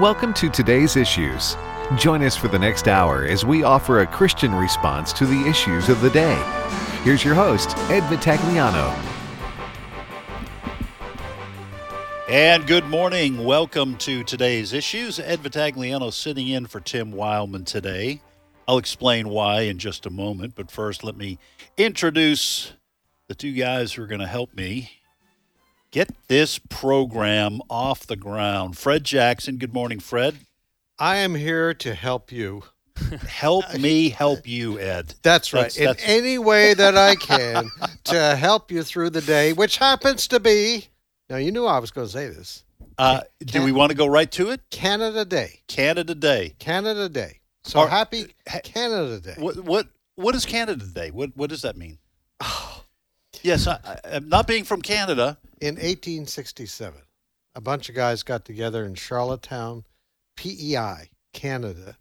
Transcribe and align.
Welcome 0.00 0.32
to 0.32 0.48
today's 0.48 0.96
issues. 0.96 1.58
Join 1.96 2.22
us 2.22 2.34
for 2.34 2.48
the 2.48 2.58
next 2.58 2.88
hour 2.88 3.26
as 3.26 3.44
we 3.44 3.64
offer 3.64 4.00
a 4.00 4.06
Christian 4.06 4.54
response 4.54 5.12
to 5.12 5.26
the 5.26 5.46
issues 5.46 5.90
of 5.90 6.00
the 6.00 6.08
day. 6.08 6.42
Here's 7.04 7.22
your 7.22 7.34
host, 7.34 7.76
Ed 7.90 8.04
Vitagliano. 8.04 8.96
And 12.30 12.66
good 12.66 12.86
morning. 12.86 13.44
Welcome 13.44 13.98
to 13.98 14.24
today's 14.24 14.72
issues. 14.72 15.20
Ed 15.20 15.40
Vitagliano 15.40 16.10
sitting 16.10 16.48
in 16.48 16.64
for 16.64 16.80
Tim 16.80 17.12
Wildman 17.12 17.66
today. 17.66 18.22
I'll 18.66 18.78
explain 18.78 19.28
why 19.28 19.64
in 19.64 19.76
just 19.76 20.06
a 20.06 20.10
moment, 20.10 20.54
but 20.54 20.70
first 20.70 21.04
let 21.04 21.18
me 21.18 21.38
introduce 21.76 22.72
the 23.28 23.34
two 23.34 23.52
guys 23.52 23.92
who 23.92 24.02
are 24.02 24.06
going 24.06 24.22
to 24.22 24.26
help 24.26 24.54
me 24.54 24.92
get 25.90 26.10
this 26.28 26.58
program 26.58 27.60
off 27.68 28.06
the 28.06 28.16
ground. 28.16 28.78
Fred 28.78 29.04
Jackson. 29.04 29.56
Good 29.56 29.74
morning, 29.74 30.00
Fred. 30.00 30.38
I 30.98 31.16
am 31.16 31.34
here 31.34 31.74
to 31.74 31.94
help 31.94 32.30
you. 32.30 32.64
help 33.26 33.74
me 33.78 34.10
help 34.10 34.46
you, 34.46 34.78
Ed. 34.78 35.14
That's 35.22 35.52
right. 35.52 35.62
That's, 35.62 35.76
In 35.76 35.84
that's... 35.86 36.02
any 36.04 36.38
way 36.38 36.74
that 36.74 36.96
I 36.96 37.14
can 37.14 37.70
to 38.04 38.36
help 38.36 38.70
you 38.70 38.82
through 38.82 39.10
the 39.10 39.22
day, 39.22 39.52
which 39.52 39.78
happens 39.78 40.28
to 40.28 40.40
be. 40.40 40.88
Now, 41.28 41.36
you 41.36 41.52
knew 41.52 41.66
I 41.66 41.78
was 41.78 41.90
going 41.90 42.06
to 42.06 42.12
say 42.12 42.28
this. 42.28 42.64
Uh, 42.98 43.22
do 43.40 43.62
we 43.62 43.72
want 43.72 43.90
to 43.90 43.96
go 43.96 44.06
right 44.06 44.30
to 44.32 44.50
it? 44.50 44.60
Canada 44.70 45.24
Day. 45.24 45.60
Canada 45.68 46.14
Day. 46.14 46.54
Canada 46.58 47.08
Day. 47.08 47.40
So 47.62 47.80
Are, 47.80 47.88
happy 47.88 48.34
Canada 48.62 49.20
Day. 49.20 49.34
What 49.38 49.56
what 49.64 49.86
what 50.16 50.34
is 50.34 50.44
Canada 50.44 50.84
Day? 50.84 51.10
What 51.10 51.34
what 51.36 51.50
does 51.50 51.62
that 51.62 51.76
mean? 51.76 51.98
Yes, 53.42 53.66
I, 53.66 53.98
am 54.04 54.28
not 54.28 54.46
being 54.46 54.64
from 54.64 54.82
Canada. 54.82 55.38
In 55.60 55.74
1867, 55.74 57.00
a 57.54 57.60
bunch 57.60 57.88
of 57.88 57.94
guys 57.94 58.22
got 58.22 58.44
together 58.44 58.84
in 58.84 58.94
Charlottetown, 58.94 59.84
PEI, 60.36 61.10
Canada, 61.32 61.98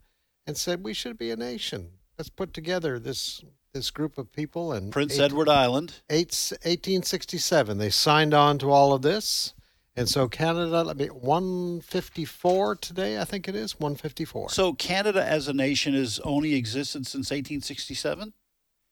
and 0.48 0.58
said 0.58 0.84
we 0.84 0.94
should 0.94 1.18
be 1.18 1.32
a 1.32 1.36
nation. 1.36 1.92
Let's 2.18 2.30
put 2.30 2.54
together 2.54 3.00
this 3.00 3.44
this 3.74 3.92
group 3.92 4.18
of 4.18 4.32
people 4.32 4.74
and 4.74 4.92
Prince 4.92 5.14
18, 5.14 5.26
Edward 5.26 5.50
Island. 5.50 6.02
1867, 6.10 7.78
they 7.78 7.90
signed 7.90 8.34
on 8.34 8.58
to 8.60 8.72
all 8.72 8.94
of 8.94 9.04
this. 9.04 9.54
And 9.96 10.08
so 10.08 10.28
Canada, 10.28 10.84
let 10.84 10.98
me 10.98 11.08
154 11.08 12.76
today, 12.78 13.20
I 13.20 13.26
think 13.26 13.48
it 13.48 13.56
is 13.56 13.80
154. 13.80 14.50
So 14.50 14.74
Canada 14.74 15.24
as 15.24 15.48
a 15.48 15.54
nation 15.54 15.94
has 15.94 16.20
only 16.22 16.56
existed 16.56 17.06
since 17.06 17.32
1867. 17.32 18.34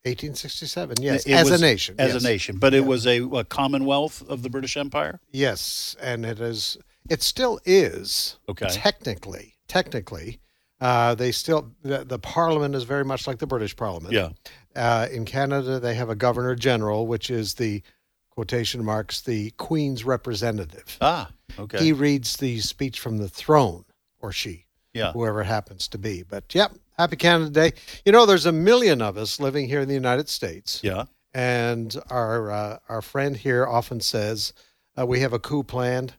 1867, 0.08 0.96
yes, 1.00 1.26
it 1.26 1.32
as 1.32 1.50
was, 1.50 1.60
a 1.60 1.64
nation. 1.64 1.94
As 1.98 2.14
yes. 2.14 2.22
a 2.22 2.26
nation, 2.26 2.58
but 2.58 2.72
yeah. 2.72 2.80
it 2.80 2.86
was 2.86 3.06
a, 3.06 3.20
a, 3.22 3.44
Commonwealth 3.44 4.22
of 4.28 4.42
the 4.42 4.50
British 4.50 4.76
Empire. 4.76 5.20
Yes, 5.30 5.96
and 6.00 6.24
it 6.24 6.40
is. 6.40 6.78
It 7.08 7.22
still 7.22 7.58
is. 7.64 8.38
Okay. 8.48 8.66
Technically, 8.68 9.54
technically, 9.66 10.40
uh, 10.80 11.14
they 11.14 11.32
still 11.32 11.72
the, 11.82 12.04
the, 12.04 12.18
Parliament 12.18 12.74
is 12.74 12.84
very 12.84 13.04
much 13.04 13.26
like 13.26 13.38
the 13.38 13.46
British 13.46 13.74
Parliament. 13.74 14.12
Yeah. 14.12 14.30
Uh, 14.76 15.08
in 15.10 15.24
Canada, 15.24 15.80
they 15.80 15.94
have 15.94 16.10
a 16.10 16.14
Governor 16.14 16.54
General, 16.54 17.06
which 17.06 17.30
is 17.30 17.54
the 17.54 17.82
quotation 18.30 18.84
marks 18.84 19.20
the 19.20 19.50
Queen's 19.52 20.04
representative. 20.04 20.96
Ah, 21.00 21.30
okay. 21.58 21.78
He 21.78 21.92
reads 21.92 22.36
the 22.36 22.60
speech 22.60 23.00
from 23.00 23.18
the 23.18 23.28
throne, 23.28 23.84
or 24.20 24.32
she. 24.32 24.66
Yeah. 24.94 25.12
Whoever 25.12 25.42
it 25.42 25.46
happens 25.46 25.88
to 25.88 25.98
be, 25.98 26.22
but 26.22 26.54
yep, 26.54 26.72
Happy 26.98 27.16
Canada 27.16 27.50
Day. 27.50 27.72
You 28.04 28.10
know, 28.10 28.26
there's 28.26 28.46
a 28.46 28.52
million 28.52 29.00
of 29.00 29.16
us 29.16 29.38
living 29.38 29.68
here 29.68 29.80
in 29.80 29.88
the 29.88 29.94
United 29.94 30.28
States. 30.28 30.80
Yeah. 30.82 31.04
And 31.32 31.96
our 32.10 32.50
uh, 32.50 32.78
our 32.88 33.02
friend 33.02 33.36
here 33.36 33.66
often 33.66 34.00
says 34.00 34.52
uh, 34.98 35.06
we 35.06 35.20
have 35.20 35.32
a 35.32 35.38
coup 35.38 35.62
planned. 35.62 36.14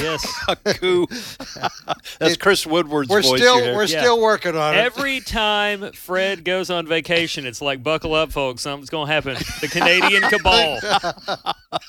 Yes, 0.00 0.44
a 0.48 0.56
coup. 0.56 1.06
That's 2.18 2.34
it, 2.34 2.40
Chris 2.40 2.66
Woodward's 2.66 3.08
we're 3.08 3.22
voice. 3.22 3.40
Still, 3.40 3.74
we're 3.74 3.84
yeah. 3.84 4.00
still 4.00 4.20
working 4.20 4.56
on 4.56 4.74
it. 4.74 4.78
Every 4.78 5.20
time 5.20 5.92
Fred 5.92 6.44
goes 6.44 6.70
on 6.70 6.86
vacation, 6.86 7.46
it's 7.46 7.60
like 7.60 7.82
buckle 7.82 8.14
up, 8.14 8.32
folks. 8.32 8.62
Something's 8.62 8.90
going 8.90 9.08
to 9.08 9.12
happen. 9.12 9.34
The 9.60 9.68
Canadian 9.68 10.22
cabal. 10.22 10.78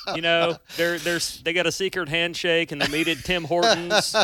you 0.14 0.22
know, 0.22 0.56
they're 0.76 0.98
they're 0.98 1.20
they 1.44 1.52
got 1.52 1.66
a 1.66 1.72
secret 1.72 2.08
handshake 2.08 2.72
and 2.72 2.80
they 2.80 2.88
meet 2.88 3.08
at 3.08 3.18
Tim 3.18 3.44
Hortons. 3.44 4.14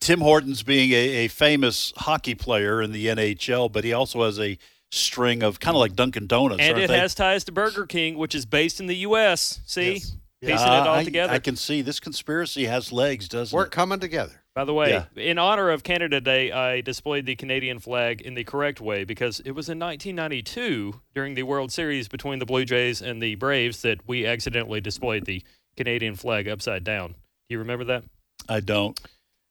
Tim 0.00 0.20
Hortons 0.20 0.62
being 0.62 0.92
a, 0.92 1.24
a 1.24 1.28
famous 1.28 1.92
hockey 1.96 2.34
player 2.34 2.82
in 2.82 2.92
the 2.92 3.06
NHL, 3.06 3.70
but 3.70 3.84
he 3.84 3.92
also 3.92 4.24
has 4.24 4.38
a 4.38 4.58
string 4.90 5.42
of 5.42 5.58
kind 5.58 5.76
of 5.76 5.80
like 5.80 5.94
Dunkin' 5.94 6.26
Donuts. 6.26 6.60
And 6.60 6.78
it 6.78 6.88
they? 6.88 6.98
has 6.98 7.14
ties 7.14 7.44
to 7.44 7.52
Burger 7.52 7.86
King, 7.86 8.16
which 8.16 8.34
is 8.34 8.46
based 8.46 8.80
in 8.80 8.86
the 8.86 8.96
U.S. 8.96 9.60
See. 9.66 9.94
Yes 9.94 10.16
piecing 10.44 10.68
uh, 10.68 10.82
it 10.82 10.88
all 10.88 10.94
I, 10.96 11.04
together. 11.04 11.32
I 11.32 11.38
can 11.38 11.56
see 11.56 11.82
this 11.82 12.00
conspiracy 12.00 12.64
has 12.66 12.92
legs, 12.92 13.28
doesn't 13.28 13.54
it? 13.54 13.58
We're 13.58 13.68
coming 13.68 14.00
together. 14.00 14.42
By 14.54 14.64
the 14.64 14.74
way, 14.74 14.90
yeah. 14.90 15.06
in 15.16 15.38
honor 15.38 15.70
of 15.70 15.82
Canada 15.82 16.20
Day, 16.20 16.52
I 16.52 16.80
displayed 16.80 17.26
the 17.26 17.34
Canadian 17.34 17.80
flag 17.80 18.20
in 18.20 18.34
the 18.34 18.44
correct 18.44 18.80
way 18.80 19.02
because 19.02 19.40
it 19.40 19.50
was 19.50 19.68
in 19.68 19.80
1992 19.80 21.00
during 21.12 21.34
the 21.34 21.42
World 21.42 21.72
Series 21.72 22.06
between 22.06 22.38
the 22.38 22.46
Blue 22.46 22.64
Jays 22.64 23.02
and 23.02 23.20
the 23.20 23.34
Braves 23.34 23.82
that 23.82 24.06
we 24.06 24.26
accidentally 24.26 24.80
displayed 24.80 25.24
the 25.24 25.42
Canadian 25.76 26.14
flag 26.14 26.46
upside 26.46 26.84
down. 26.84 27.12
Do 27.12 27.16
you 27.48 27.58
remember 27.58 27.84
that? 27.84 28.04
I 28.48 28.60
don't. 28.60 28.98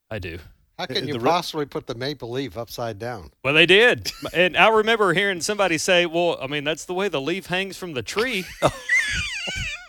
I 0.09 0.19
do. 0.19 0.39
How 0.77 0.87
can 0.87 1.07
you 1.07 1.19
possibly 1.19 1.65
put 1.65 1.85
the 1.85 1.95
maple 1.95 2.31
leaf 2.31 2.57
upside 2.57 2.97
down? 2.97 3.31
Well, 3.43 3.53
they 3.53 3.65
did. 3.67 4.11
and 4.33 4.57
I 4.57 4.69
remember 4.69 5.13
hearing 5.13 5.41
somebody 5.41 5.77
say, 5.77 6.05
well, 6.05 6.37
I 6.41 6.47
mean, 6.47 6.63
that's 6.63 6.85
the 6.85 6.93
way 6.93 7.09
the 7.09 7.21
leaf 7.21 7.45
hangs 7.45 7.77
from 7.77 7.93
the 7.93 8.03
tree. 8.03 8.45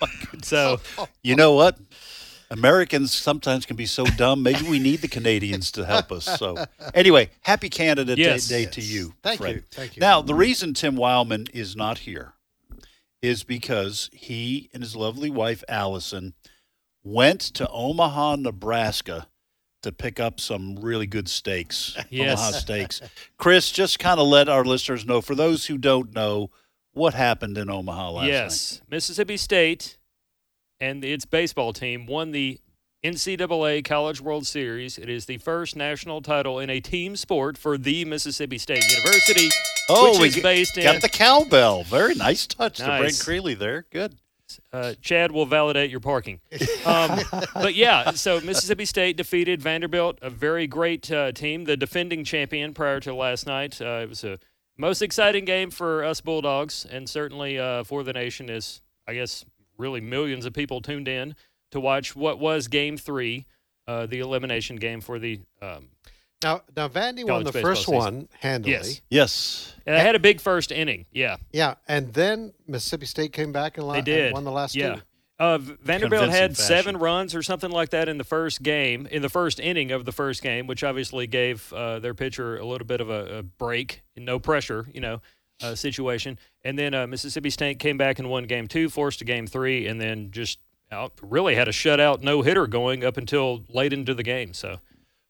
Oh, 0.03 0.09
so, 0.43 0.81
you 1.23 1.37
know 1.37 1.55
what? 1.55 1.79
Americans 2.51 3.13
sometimes 3.13 3.65
can 3.65 3.77
be 3.77 3.87
so 3.87 4.05
dumb. 4.05 4.43
Maybe 4.43 4.69
we 4.69 4.79
need 4.79 5.01
the 5.01 5.09
Canadians 5.09 5.73
to 5.73 5.87
help 5.87 6.13
us. 6.13 6.25
So, 6.25 6.67
anyway, 6.93 7.31
happy 7.41 7.71
Canada 7.71 8.15
yes. 8.17 8.49
Day, 8.49 8.63
yes. 8.63 8.75
to 8.75 8.81
you. 8.83 9.15
Thank 9.23 9.41
Fred. 9.41 9.55
you. 9.55 9.63
Thank 9.71 9.97
you. 9.97 10.01
Now, 10.01 10.21
the 10.21 10.35
reason 10.35 10.75
Tim 10.75 10.97
Wildman 10.97 11.47
is 11.55 11.75
not 11.75 11.99
here 11.99 12.35
is 13.23 13.45
because 13.45 14.11
he 14.13 14.69
and 14.75 14.83
his 14.83 14.95
lovely 14.95 15.31
wife, 15.31 15.65
Allison, 15.69 16.35
went 17.03 17.41
to 17.41 17.69
Omaha, 17.71 18.37
Nebraska 18.37 19.29
to 19.85 19.93
pick 19.93 20.19
up 20.19 20.41
some 20.41 20.77
really 20.77 21.07
good 21.07 21.29
steaks. 21.29 21.97
Yes. 22.11 22.39
Omaha 22.39 22.59
steaks. 22.59 23.01
Chris, 23.39 23.73
just 23.73 23.99
kind 23.99 24.21
of 24.21 24.29
let 24.29 24.49
our 24.49 24.65
listeners 24.65 25.05
know, 25.05 25.21
for 25.21 25.35
those 25.35 25.67
who 25.67 25.79
don't 25.79 26.15
know, 26.15 26.51
what 26.93 27.15
happened 27.15 27.59
in 27.59 27.69
Omaha 27.69 28.11
last 28.11 28.27
yes. 28.27 28.33
night. 28.33 28.51
Yes. 28.51 28.81
Mississippi 28.91 29.37
State 29.37 29.99
and 30.81 31.05
its 31.05 31.25
baseball 31.25 31.73
team 31.73 32.07
won 32.07 32.31
the 32.31 32.61
NCAA 33.05 33.85
College 33.85 34.21
World 34.21 34.47
Series. 34.47 34.97
It 34.97 35.09
is 35.09 35.27
the 35.27 35.39
first 35.39 35.77
national 35.77 36.23
title 36.23 36.59
in 36.59 36.71
a 36.71 36.81
team 36.81 37.17
sport 37.17 37.59
for 37.59 37.77
the 37.77 38.05
Mississippi 38.05 38.59
State 38.59 38.83
University, 38.89 39.49
oh, 39.91 40.21
which 40.21 40.37
is 40.37 40.43
based 40.43 40.77
got 40.77 40.85
in. 40.85 40.93
Got 40.93 41.03
the 41.03 41.09
cowbell. 41.09 41.83
Very 41.83 42.15
nice 42.15 42.47
touch 42.47 42.81
nice. 42.81 43.19
to 43.19 43.25
Brent 43.27 43.45
Creeley 43.45 43.59
there. 43.59 43.87
Good. 43.91 44.15
Uh, 44.73 44.95
Chad 45.01 45.33
will 45.33 45.47
validate 45.47 45.91
your 45.91 46.01
parking. 46.01 46.41
Um, 46.85 47.21
but 47.55 47.75
yeah, 47.75 48.11
so 48.13 48.41
Mississippi 48.41 48.85
State 48.85 49.17
defeated 49.17 49.63
Vanderbilt, 49.63 50.19
a 50.23 50.31
very 50.31 50.67
great 50.67 51.11
uh, 51.11 51.33
team, 51.33 51.65
the 51.65 51.77
defending 51.77 52.25
champion 52.25 52.75
prior 52.75 53.01
to 53.01 53.15
last 53.15 53.47
night. 53.47 53.81
Uh, 53.81 54.01
it 54.03 54.09
was 54.09 54.25
a 54.25 54.39
most 54.77 55.03
exciting 55.03 55.45
game 55.45 55.71
for 55.71 56.05
us 56.05 56.21
Bulldogs, 56.21 56.87
and 56.91 57.09
certainly 57.09 57.59
uh, 57.59 57.85
for 57.85 58.03
the 58.03 58.13
nation. 58.13 58.49
Is 58.51 58.81
I 59.07 59.15
guess 59.15 59.45
really 59.79 60.01
millions 60.01 60.47
of 60.47 60.53
people 60.53 60.81
tuned 60.81 61.09
in 61.09 61.35
to 61.71 61.81
watch 61.81 62.15
what 62.17 62.39
was 62.39 62.69
Game 62.69 62.97
Three, 62.97 63.47
uh, 63.87 64.07
the 64.07 64.21
elimination 64.21 64.77
game 64.77 65.01
for 65.01 65.19
the. 65.19 65.41
Um, 65.63 65.89
now, 66.45 66.63
now 66.77 66.89
Vandy 66.89 67.25
won 67.27 67.43
the 67.43 67.53
first 67.53 67.87
season. 67.87 67.95
one 67.95 68.29
handily. 68.39 68.73
Yes, 68.73 69.01
yes. 69.09 69.75
And 69.87 69.97
they 69.97 70.01
had 70.01 70.15
a 70.15 70.21
big 70.21 70.41
first 70.41 70.71
inning. 70.71 71.07
Yeah, 71.11 71.37
yeah, 71.53 71.75
and 71.89 72.13
then 72.13 72.53
Mississippi 72.69 73.07
State 73.07 73.33
came 73.33 73.51
back 73.53 73.79
and, 73.79 73.91
they 73.91 74.03
did. 74.03 74.27
And 74.27 74.35
won 74.35 74.45
the 74.45 74.53
last 74.53 74.77
yeah. 74.77 74.97
two. 74.97 75.01
Uh, 75.37 75.59
Vanderbilt 75.59 76.31
had 76.31 76.57
fashion. 76.57 76.65
seven 76.65 76.97
runs 76.97 77.35
or 77.35 77.43
something 77.43 77.71
like 77.71 77.91
that 77.91 78.09
in 78.09 78.19
the 78.19 78.25
first 78.25 78.63
game, 78.63 79.09
in 79.11 79.21
the 79.21 79.29
first 79.29 79.59
inning 79.59 79.91
of 79.91 80.05
the 80.05 80.13
first 80.13 80.43
game, 80.43 80.69
which 80.69 80.85
obviously 80.85 81.27
gave 81.27 81.73
uh, 81.73 81.99
their 81.99 82.15
pitcher 82.15 82.57
a 82.57 82.65
little 82.65 82.87
bit 82.87 83.01
of 83.01 83.11
a, 83.11 83.39
a 83.39 83.43
break, 83.43 84.03
no 84.17 84.39
pressure, 84.39 84.87
you 84.95 85.01
know, 85.01 85.21
uh, 85.61 85.75
situation. 85.75 86.39
And 86.63 86.79
then 86.79 86.95
uh, 86.95 87.09
Mississippi 87.09 87.51
State 87.51 87.81
came 87.81 87.99
back 87.99 88.21
and 88.21 88.31
won 88.31 88.45
game 88.45 88.69
two, 88.69 88.89
forced 88.89 89.23
a 89.23 89.25
game 89.25 89.49
three, 89.49 89.89
and 89.89 90.01
then 90.01 90.31
just 90.31 90.61
out, 90.93 91.15
really 91.21 91.57
had 91.57 91.67
a 91.67 91.73
shutout 91.73 92.23
no 92.23 92.43
hitter 92.43 92.69
going 92.69 93.05
up 93.05 93.17
until 93.17 93.65
late 93.69 93.93
into 93.93 94.15
the 94.15 94.23
game. 94.23 94.55
So. 94.55 94.79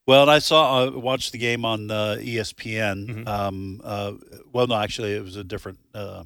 Well, 0.06 0.23
and 0.23 0.31
I 0.31 0.39
saw 0.39 0.85
uh, 0.85 0.91
watched 0.91 1.33
the 1.33 1.39
game 1.39 1.65
on 1.65 1.91
uh, 1.91 2.17
ESPN. 2.21 3.06
Mm-hmm. 3.06 3.29
Um, 3.29 3.81
uh, 3.83 4.12
well, 4.53 4.67
no, 4.67 4.77
actually, 4.77 5.15
it 5.15 5.23
was 5.23 5.37
a 5.37 5.45
different 5.45 5.79
uh, 5.95 6.25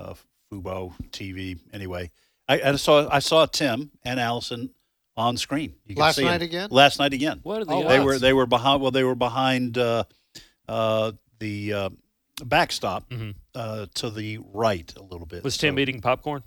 uh, 0.00 0.14
Fubo 0.52 0.92
TV. 1.10 1.58
Anyway, 1.72 2.10
I, 2.48 2.60
I 2.60 2.76
saw 2.76 3.08
I 3.10 3.20
saw 3.20 3.46
Tim 3.46 3.90
and 4.04 4.18
Allison 4.18 4.70
on 5.16 5.36
screen. 5.36 5.74
You 5.86 5.96
Last 5.96 6.20
night 6.20 6.42
again. 6.42 6.68
Last 6.70 6.98
night 6.98 7.12
again. 7.12 7.40
What 7.42 7.62
are 7.62 7.64
the 7.64 7.72
oh, 7.72 7.88
They 7.88 8.00
were 8.00 8.18
they 8.18 8.32
were 8.32 8.46
behind. 8.46 8.82
Well, 8.82 8.90
they 8.90 9.04
were 9.04 9.14
behind 9.14 9.78
uh, 9.78 10.04
uh, 10.68 11.12
the 11.38 11.72
uh, 11.72 11.90
backstop 12.44 13.08
mm-hmm. 13.10 13.30
uh, 13.54 13.86
to 13.94 14.10
the 14.10 14.38
right 14.52 14.92
a 14.96 15.02
little 15.02 15.26
bit. 15.26 15.44
Was 15.44 15.56
Tim 15.56 15.76
so, 15.76 15.80
eating 15.80 16.00
popcorn? 16.00 16.42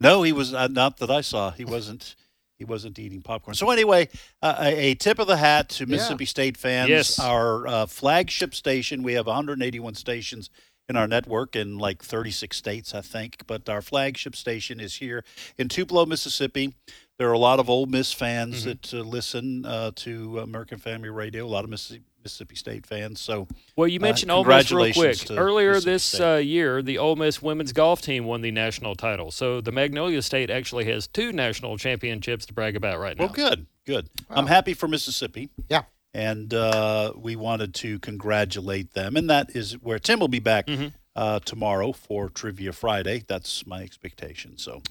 No, 0.00 0.22
he 0.22 0.32
was 0.32 0.54
uh, 0.54 0.68
not 0.68 0.98
that 0.98 1.10
I 1.10 1.20
saw. 1.20 1.50
He 1.50 1.64
wasn't. 1.64 2.14
He 2.62 2.64
wasn't 2.64 2.96
eating 2.96 3.22
popcorn. 3.22 3.56
So 3.56 3.70
anyway, 3.70 4.08
uh, 4.40 4.54
a, 4.60 4.94
tip 4.94 5.18
of 5.18 5.26
the 5.26 5.36
hat 5.36 5.68
to 5.70 5.84
Yeah. 5.84 5.96
Mississippi 5.96 6.26
State 6.26 6.56
fans. 6.56 6.88
Yes. 6.90 7.18
Our 7.18 7.66
uh, 7.66 7.86
flagship 7.86 8.54
station. 8.54 9.02
We 9.02 9.14
have 9.14 9.26
181 9.26 9.94
stations 9.96 10.48
in 10.88 10.96
our 10.96 11.08
network 11.08 11.56
in 11.56 11.76
like 11.76 12.04
36 12.04 12.56
states, 12.56 12.94
I 12.94 13.00
think. 13.00 13.42
But 13.48 13.68
our 13.68 13.82
flagship 13.82 14.36
station 14.36 14.78
is 14.78 14.96
here 14.96 15.24
in 15.58 15.68
Tupelo, 15.68 16.06
Mississippi. 16.06 16.74
There 17.18 17.28
are 17.28 17.32
a 17.32 17.38
lot 17.38 17.58
of 17.58 17.68
Ole 17.68 17.86
Miss 17.86 18.12
fans 18.12 18.64
that 18.64 18.94
uh, 18.94 18.98
listen 18.98 19.66
uh, 19.66 19.90
to 19.96 20.38
American 20.38 20.78
Family 20.78 21.10
Radio. 21.10 21.44
A 21.44 21.48
lot 21.48 21.64
of 21.64 21.70
Mississippi, 21.70 22.04
Mississippi 22.22 22.54
State 22.56 22.86
fans. 22.86 23.20
So 23.20 23.48
Well, 23.76 23.88
you 23.88 23.98
Uh, 23.98 24.02
mentioned 24.02 24.30
Ole 24.30 24.44
Miss 24.44 24.70
real 24.70 24.92
quick. 24.92 25.30
Earlier 25.30 25.80
this 25.80 26.18
uh, 26.20 26.34
year, 26.36 26.82
the 26.82 26.98
Ole 26.98 27.16
Miss 27.16 27.42
women's 27.42 27.72
golf 27.72 28.00
team 28.02 28.24
won 28.24 28.40
the 28.42 28.50
national 28.50 28.94
title. 28.94 29.30
So 29.30 29.60
the 29.60 29.72
Magnolia 29.72 30.22
State 30.22 30.50
actually 30.50 30.84
has 30.86 31.06
two 31.06 31.32
national 31.32 31.78
championships 31.78 32.46
to 32.46 32.52
brag 32.52 32.76
about 32.76 32.98
right 32.98 33.16
now. 33.16 33.24
Well, 33.26 33.34
good, 33.34 33.66
good. 33.86 34.08
I'm 34.30 34.46
happy 34.46 34.74
for 34.74 34.88
Mississippi. 34.88 35.48
Yeah. 35.68 35.82
And 36.14 36.52
uh, 36.52 37.12
we 37.16 37.36
wanted 37.36 37.74
to 37.76 37.98
congratulate 38.00 38.92
them. 38.94 39.16
And 39.16 39.30
that 39.30 39.56
is 39.56 39.72
where 39.80 39.98
Tim 39.98 40.20
will 40.20 40.28
be 40.28 40.40
back 40.40 40.66
Mm-hmm. 40.66 40.88
uh, 41.16 41.38
tomorrow 41.40 41.92
for 41.92 42.28
Trivia 42.28 42.72
Friday. 42.72 43.24
That's 43.26 43.66
my 43.66 43.82
expectation. 43.82 44.58
So, 44.58 44.82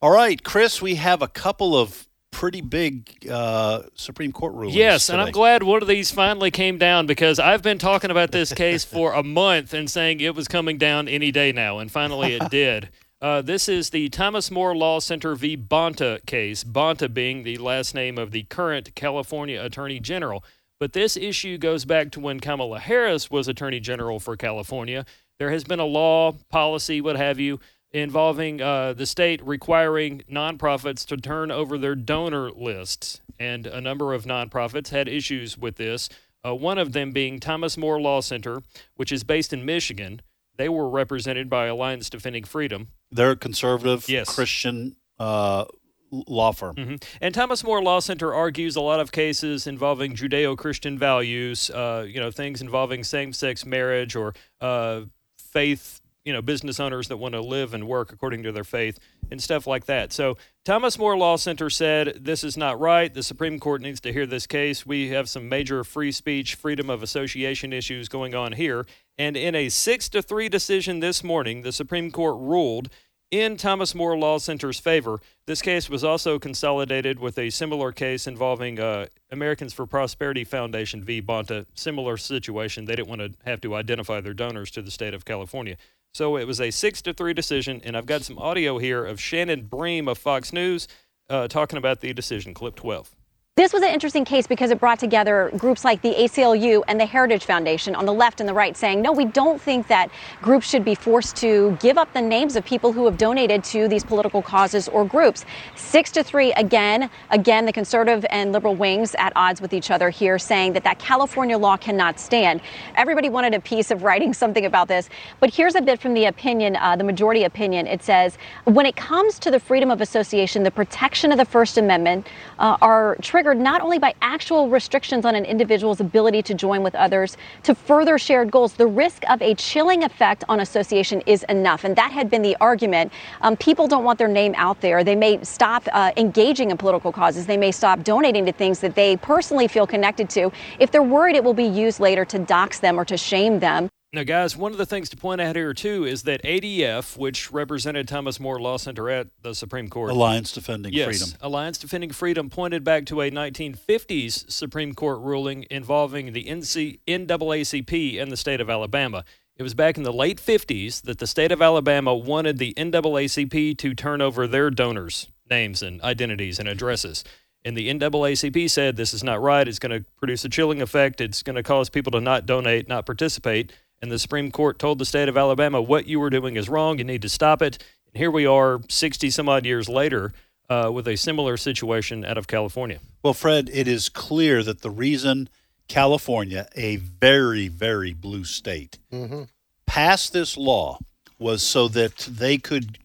all 0.00 0.10
right, 0.12 0.42
Chris, 0.42 0.80
we 0.80 0.94
have 0.94 1.22
a 1.22 1.28
couple 1.28 1.76
of 1.76 2.06
pretty 2.30 2.60
big 2.60 3.26
uh, 3.30 3.82
Supreme 3.94 4.32
Court 4.32 4.54
ruling. 4.54 4.74
Yes, 4.74 5.08
and 5.08 5.20
I'm 5.20 5.30
glad 5.30 5.62
one 5.62 5.82
of 5.82 5.88
these 5.88 6.10
finally 6.10 6.50
came 6.50 6.78
down 6.78 7.06
because 7.06 7.38
I've 7.38 7.62
been 7.62 7.78
talking 7.78 8.10
about 8.10 8.30
this 8.30 8.52
case 8.52 8.84
for 8.84 9.12
a 9.12 9.22
month 9.22 9.74
and 9.74 9.90
saying 9.90 10.20
it 10.20 10.34
was 10.34 10.48
coming 10.48 10.78
down 10.78 11.08
any 11.08 11.30
day 11.30 11.52
now, 11.52 11.78
and 11.78 11.90
finally 11.90 12.34
it 12.34 12.48
did. 12.50 12.90
Uh, 13.20 13.42
this 13.42 13.68
is 13.68 13.90
the 13.90 14.08
Thomas 14.08 14.50
More 14.50 14.74
Law 14.74 14.98
Center 14.98 15.34
v. 15.34 15.56
Bonta 15.56 16.24
case, 16.24 16.64
Bonta 16.64 17.12
being 17.12 17.42
the 17.42 17.58
last 17.58 17.94
name 17.94 18.16
of 18.16 18.30
the 18.30 18.44
current 18.44 18.94
California 18.94 19.62
Attorney 19.62 20.00
General. 20.00 20.42
But 20.78 20.94
this 20.94 21.18
issue 21.18 21.58
goes 21.58 21.84
back 21.84 22.10
to 22.12 22.20
when 22.20 22.40
Kamala 22.40 22.78
Harris 22.78 23.30
was 23.30 23.48
Attorney 23.48 23.80
General 23.80 24.18
for 24.18 24.36
California. 24.36 25.04
There 25.38 25.50
has 25.50 25.64
been 25.64 25.80
a 25.80 25.84
law, 25.84 26.32
policy, 26.50 27.02
what 27.02 27.16
have 27.16 27.38
you, 27.38 27.60
involving 27.92 28.60
uh, 28.62 28.92
the 28.92 29.06
state 29.06 29.44
requiring 29.44 30.22
nonprofits 30.30 31.04
to 31.06 31.16
turn 31.16 31.50
over 31.50 31.76
their 31.76 31.94
donor 31.94 32.50
lists. 32.50 33.20
And 33.38 33.66
a 33.66 33.80
number 33.80 34.12
of 34.14 34.24
nonprofits 34.24 34.90
had 34.90 35.08
issues 35.08 35.56
with 35.58 35.76
this. 35.76 36.08
Uh, 36.46 36.54
one 36.54 36.78
of 36.78 36.92
them 36.92 37.10
being 37.12 37.40
Thomas 37.40 37.76
More 37.76 38.00
Law 38.00 38.20
Center, 38.20 38.62
which 38.96 39.12
is 39.12 39.24
based 39.24 39.52
in 39.52 39.64
Michigan. 39.64 40.22
They 40.56 40.68
were 40.68 40.88
represented 40.88 41.48
by 41.50 41.66
Alliance 41.66 42.10
Defending 42.10 42.44
Freedom. 42.44 42.88
They're 43.10 43.32
a 43.32 43.36
conservative 43.36 44.08
Yes. 44.08 44.34
Christian 44.34 44.96
uh, 45.18 45.64
law 46.10 46.52
firm. 46.52 46.76
hmm 46.76 46.94
And 47.20 47.34
Thomas 47.34 47.64
More 47.64 47.82
Law 47.82 48.00
Center 48.00 48.32
argues 48.34 48.76
a 48.76 48.80
lot 48.80 49.00
of 49.00 49.10
cases 49.12 49.66
involving 49.66 50.14
Judeo-Christian 50.14 50.98
values, 50.98 51.70
uh, 51.70 52.04
you 52.08 52.20
know, 52.20 52.30
things 52.30 52.60
involving 52.60 53.04
same-sex 53.04 53.64
marriage 53.64 54.16
or 54.16 54.34
uh, 54.60 55.02
faith, 55.38 55.99
you 56.24 56.32
know, 56.32 56.42
business 56.42 56.78
owners 56.78 57.08
that 57.08 57.16
want 57.16 57.34
to 57.34 57.40
live 57.40 57.72
and 57.72 57.86
work 57.86 58.12
according 58.12 58.42
to 58.42 58.52
their 58.52 58.64
faith 58.64 58.98
and 59.30 59.42
stuff 59.42 59.66
like 59.66 59.86
that. 59.86 60.12
So 60.12 60.36
Thomas 60.64 60.98
More 60.98 61.16
Law 61.16 61.36
Center 61.36 61.70
said 61.70 62.18
this 62.20 62.44
is 62.44 62.56
not 62.56 62.78
right. 62.78 63.12
The 63.12 63.22
Supreme 63.22 63.58
Court 63.58 63.80
needs 63.80 64.00
to 64.00 64.12
hear 64.12 64.26
this 64.26 64.46
case. 64.46 64.84
We 64.84 65.08
have 65.10 65.28
some 65.28 65.48
major 65.48 65.82
free 65.84 66.12
speech, 66.12 66.54
freedom 66.56 66.90
of 66.90 67.02
association 67.02 67.72
issues 67.72 68.08
going 68.08 68.34
on 68.34 68.52
here. 68.52 68.86
And 69.16 69.36
in 69.36 69.54
a 69.54 69.68
six 69.68 70.08
to 70.10 70.22
three 70.22 70.48
decision 70.48 71.00
this 71.00 71.24
morning, 71.24 71.62
the 71.62 71.72
Supreme 71.72 72.10
Court 72.10 72.36
ruled 72.38 72.90
in 73.30 73.56
Thomas 73.56 73.94
More 73.94 74.16
Law 74.18 74.38
Center's 74.38 74.80
favor. 74.80 75.20
This 75.46 75.62
case 75.62 75.88
was 75.88 76.02
also 76.02 76.38
consolidated 76.38 77.20
with 77.20 77.38
a 77.38 77.50
similar 77.50 77.92
case 77.92 78.26
involving 78.26 78.80
uh, 78.80 79.06
Americans 79.30 79.72
for 79.72 79.86
Prosperity 79.86 80.42
Foundation 80.44 81.04
v. 81.04 81.22
Bonta. 81.22 81.66
Similar 81.74 82.16
situation. 82.16 82.86
They 82.86 82.96
didn't 82.96 83.08
want 83.08 83.20
to 83.20 83.32
have 83.44 83.60
to 83.60 83.74
identify 83.74 84.20
their 84.20 84.34
donors 84.34 84.70
to 84.72 84.82
the 84.82 84.90
state 84.90 85.14
of 85.14 85.24
California. 85.24 85.76
So 86.12 86.36
it 86.36 86.46
was 86.46 86.60
a 86.60 86.70
six 86.70 87.02
to 87.02 87.12
three 87.12 87.34
decision, 87.34 87.80
and 87.84 87.96
I've 87.96 88.06
got 88.06 88.22
some 88.22 88.38
audio 88.38 88.78
here 88.78 89.04
of 89.04 89.20
Shannon 89.20 89.62
Bream 89.62 90.08
of 90.08 90.18
Fox 90.18 90.52
News 90.52 90.88
uh, 91.28 91.48
talking 91.48 91.78
about 91.78 92.00
the 92.00 92.12
decision. 92.12 92.52
Clip 92.54 92.74
12. 92.74 93.14
This 93.56 93.74
was 93.74 93.82
an 93.82 93.90
interesting 93.90 94.24
case 94.24 94.46
because 94.46 94.70
it 94.70 94.80
brought 94.80 94.98
together 94.98 95.50
groups 95.58 95.84
like 95.84 96.00
the 96.00 96.14
ACLU 96.14 96.82
and 96.88 96.98
the 96.98 97.04
Heritage 97.04 97.44
Foundation 97.44 97.94
on 97.94 98.06
the 98.06 98.12
left 98.12 98.40
and 98.40 98.48
the 98.48 98.54
right 98.54 98.74
saying, 98.74 99.02
no, 99.02 99.12
we 99.12 99.26
don't 99.26 99.60
think 99.60 99.88
that 99.88 100.08
groups 100.40 100.66
should 100.66 100.84
be 100.84 100.94
forced 100.94 101.36
to 101.38 101.76
give 101.78 101.98
up 101.98 102.10
the 102.14 102.22
names 102.22 102.56
of 102.56 102.64
people 102.64 102.92
who 102.92 103.04
have 103.04 103.18
donated 103.18 103.62
to 103.64 103.86
these 103.86 104.02
political 104.02 104.40
causes 104.40 104.88
or 104.88 105.04
groups. 105.04 105.44
Six 105.74 106.10
to 106.12 106.22
three 106.22 106.52
again, 106.52 107.10
again, 107.30 107.66
the 107.66 107.72
conservative 107.72 108.24
and 108.30 108.52
liberal 108.52 108.76
wings 108.76 109.14
at 109.16 109.32
odds 109.36 109.60
with 109.60 109.74
each 109.74 109.90
other 109.90 110.08
here 110.08 110.38
saying 110.38 110.72
that 110.72 110.84
that 110.84 110.98
California 110.98 111.58
law 111.58 111.76
cannot 111.76 112.18
stand. 112.18 112.62
Everybody 112.94 113.28
wanted 113.28 113.52
a 113.52 113.60
piece 113.60 113.90
of 113.90 114.04
writing 114.04 114.32
something 114.32 114.64
about 114.64 114.88
this, 114.88 115.10
but 115.38 115.52
here's 115.52 115.74
a 115.74 115.82
bit 115.82 116.00
from 116.00 116.14
the 116.14 116.26
opinion, 116.26 116.76
uh, 116.76 116.96
the 116.96 117.04
majority 117.04 117.44
opinion. 117.44 117.88
It 117.88 118.02
says, 118.02 118.38
when 118.64 118.86
it 118.86 118.96
comes 118.96 119.38
to 119.40 119.50
the 119.50 119.60
freedom 119.60 119.90
of 119.90 120.00
association, 120.00 120.62
the 120.62 120.70
protection 120.70 121.30
of 121.30 121.36
the 121.36 121.44
First 121.44 121.76
Amendment 121.76 122.26
uh, 122.58 122.78
are 122.80 123.16
triggered 123.40 123.58
not 123.58 123.80
only 123.80 123.98
by 123.98 124.12
actual 124.20 124.68
restrictions 124.68 125.24
on 125.24 125.34
an 125.34 125.46
individual's 125.46 125.98
ability 125.98 126.42
to 126.42 126.52
join 126.52 126.82
with 126.82 126.94
others 126.94 127.38
to 127.62 127.74
further 127.74 128.18
shared 128.18 128.50
goals, 128.50 128.74
the 128.74 128.86
risk 128.86 129.22
of 129.30 129.40
a 129.40 129.54
chilling 129.54 130.04
effect 130.04 130.44
on 130.50 130.60
association 130.60 131.22
is 131.24 131.42
enough. 131.44 131.82
And 131.82 131.96
that 131.96 132.12
had 132.12 132.28
been 132.28 132.42
the 132.42 132.54
argument. 132.60 133.10
Um, 133.40 133.56
people 133.56 133.88
don't 133.88 134.04
want 134.04 134.18
their 134.18 134.28
name 134.28 134.52
out 134.58 134.82
there. 134.82 135.02
They 135.02 135.16
may 135.16 135.42
stop 135.42 135.88
uh, 135.90 136.12
engaging 136.18 136.70
in 136.70 136.76
political 136.76 137.12
causes. 137.12 137.46
They 137.46 137.56
may 137.56 137.72
stop 137.72 138.02
donating 138.02 138.44
to 138.44 138.52
things 138.52 138.80
that 138.80 138.94
they 138.94 139.16
personally 139.16 139.68
feel 139.68 139.86
connected 139.86 140.28
to 140.30 140.52
if 140.78 140.90
they're 140.90 141.02
worried 141.02 141.34
it 141.34 141.42
will 141.42 141.54
be 141.54 141.64
used 141.64 141.98
later 141.98 142.26
to 142.26 142.38
dox 142.38 142.80
them 142.80 143.00
or 143.00 143.06
to 143.06 143.16
shame 143.16 143.60
them. 143.60 143.88
Now, 144.12 144.24
guys, 144.24 144.56
one 144.56 144.72
of 144.72 144.78
the 144.78 144.86
things 144.86 145.08
to 145.10 145.16
point 145.16 145.40
out 145.40 145.54
here, 145.54 145.72
too, 145.72 146.04
is 146.04 146.24
that 146.24 146.42
ADF, 146.42 147.16
which 147.16 147.52
represented 147.52 148.08
Thomas 148.08 148.40
More 148.40 148.58
Law 148.58 148.76
Center 148.76 149.08
at 149.08 149.28
the 149.42 149.54
Supreme 149.54 149.88
Court, 149.88 150.10
Alliance 150.10 150.50
Defending 150.50 150.92
yes, 150.92 151.06
Freedom. 151.06 151.28
Alliance 151.40 151.78
Defending 151.78 152.10
Freedom 152.10 152.50
pointed 152.50 152.82
back 152.82 153.06
to 153.06 153.20
a 153.20 153.30
1950s 153.30 154.50
Supreme 154.50 154.94
Court 154.94 155.20
ruling 155.20 155.64
involving 155.70 156.32
the 156.32 156.42
NC, 156.42 156.98
NAACP 157.06 158.20
and 158.20 158.32
the 158.32 158.36
state 158.36 158.60
of 158.60 158.68
Alabama. 158.68 159.24
It 159.56 159.62
was 159.62 159.74
back 159.74 159.96
in 159.96 160.02
the 160.02 160.12
late 160.12 160.40
50s 160.40 161.02
that 161.02 161.18
the 161.18 161.26
state 161.28 161.52
of 161.52 161.62
Alabama 161.62 162.12
wanted 162.12 162.58
the 162.58 162.74
NAACP 162.74 163.78
to 163.78 163.94
turn 163.94 164.20
over 164.20 164.48
their 164.48 164.70
donors' 164.70 165.28
names 165.48 165.84
and 165.84 166.02
identities 166.02 166.58
and 166.58 166.68
addresses. 166.68 167.22
And 167.64 167.76
the 167.76 167.88
NAACP 167.94 168.70
said 168.70 168.96
this 168.96 169.14
is 169.14 169.22
not 169.22 169.40
right. 169.40 169.68
It's 169.68 169.78
going 169.78 169.96
to 169.96 170.04
produce 170.16 170.44
a 170.44 170.48
chilling 170.48 170.82
effect. 170.82 171.20
It's 171.20 171.44
going 171.44 171.56
to 171.56 171.62
cause 171.62 171.90
people 171.90 172.10
to 172.12 172.20
not 172.20 172.44
donate, 172.44 172.88
not 172.88 173.06
participate. 173.06 173.72
And 174.02 174.10
the 174.10 174.18
Supreme 174.18 174.50
Court 174.50 174.78
told 174.78 174.98
the 174.98 175.04
state 175.04 175.28
of 175.28 175.36
Alabama, 175.36 175.80
what 175.82 176.06
you 176.06 176.20
were 176.20 176.30
doing 176.30 176.56
is 176.56 176.68
wrong. 176.68 176.98
You 176.98 177.04
need 177.04 177.22
to 177.22 177.28
stop 177.28 177.60
it. 177.60 177.84
And 178.06 178.16
here 178.16 178.30
we 178.30 178.46
are, 178.46 178.80
60 178.88 179.28
some 179.30 179.48
odd 179.48 179.66
years 179.66 179.88
later, 179.90 180.32
uh, 180.70 180.90
with 180.92 181.06
a 181.06 181.16
similar 181.16 181.56
situation 181.58 182.24
out 182.24 182.38
of 182.38 182.46
California. 182.46 183.00
Well, 183.22 183.34
Fred, 183.34 183.68
it 183.72 183.86
is 183.86 184.08
clear 184.08 184.62
that 184.62 184.80
the 184.80 184.90
reason 184.90 185.50
California, 185.86 186.66
a 186.74 186.96
very, 186.96 187.68
very 187.68 188.12
blue 188.14 188.44
state, 188.44 188.98
Mm-hmm. 189.12 189.42
passed 189.86 190.32
this 190.32 190.56
law 190.56 190.98
was 191.38 191.62
so 191.62 191.88
that 191.88 192.16
they 192.30 192.56
could 192.56 192.98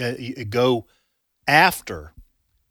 uh, 0.00 0.12
go 0.48 0.86
after 1.46 2.12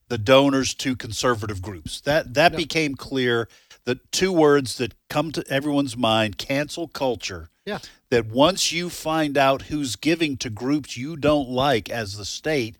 the 0.07 0.17
donors 0.17 0.73
to 0.75 0.95
conservative 0.95 1.61
groups. 1.61 1.99
That 2.01 2.33
that 2.35 2.53
Yeah. 2.53 2.57
became 2.57 2.95
clear. 2.95 3.49
The 3.83 3.95
two 4.11 4.31
words 4.31 4.77
that 4.77 4.93
come 5.09 5.31
to 5.33 5.43
everyone's 5.49 5.97
mind: 5.97 6.37
cancel 6.37 6.87
culture. 6.87 7.49
Yeah. 7.67 7.79
That 8.09 8.27
once 8.27 8.71
you 8.71 8.89
find 8.89 9.37
out 9.37 9.63
who's 9.63 9.97
giving 9.97 10.37
to 10.37 10.49
groups 10.49 10.95
you 10.95 11.17
don't 11.17 11.49
like 11.49 11.89
as 11.89 12.17
the 12.17 12.23
state, 12.23 12.77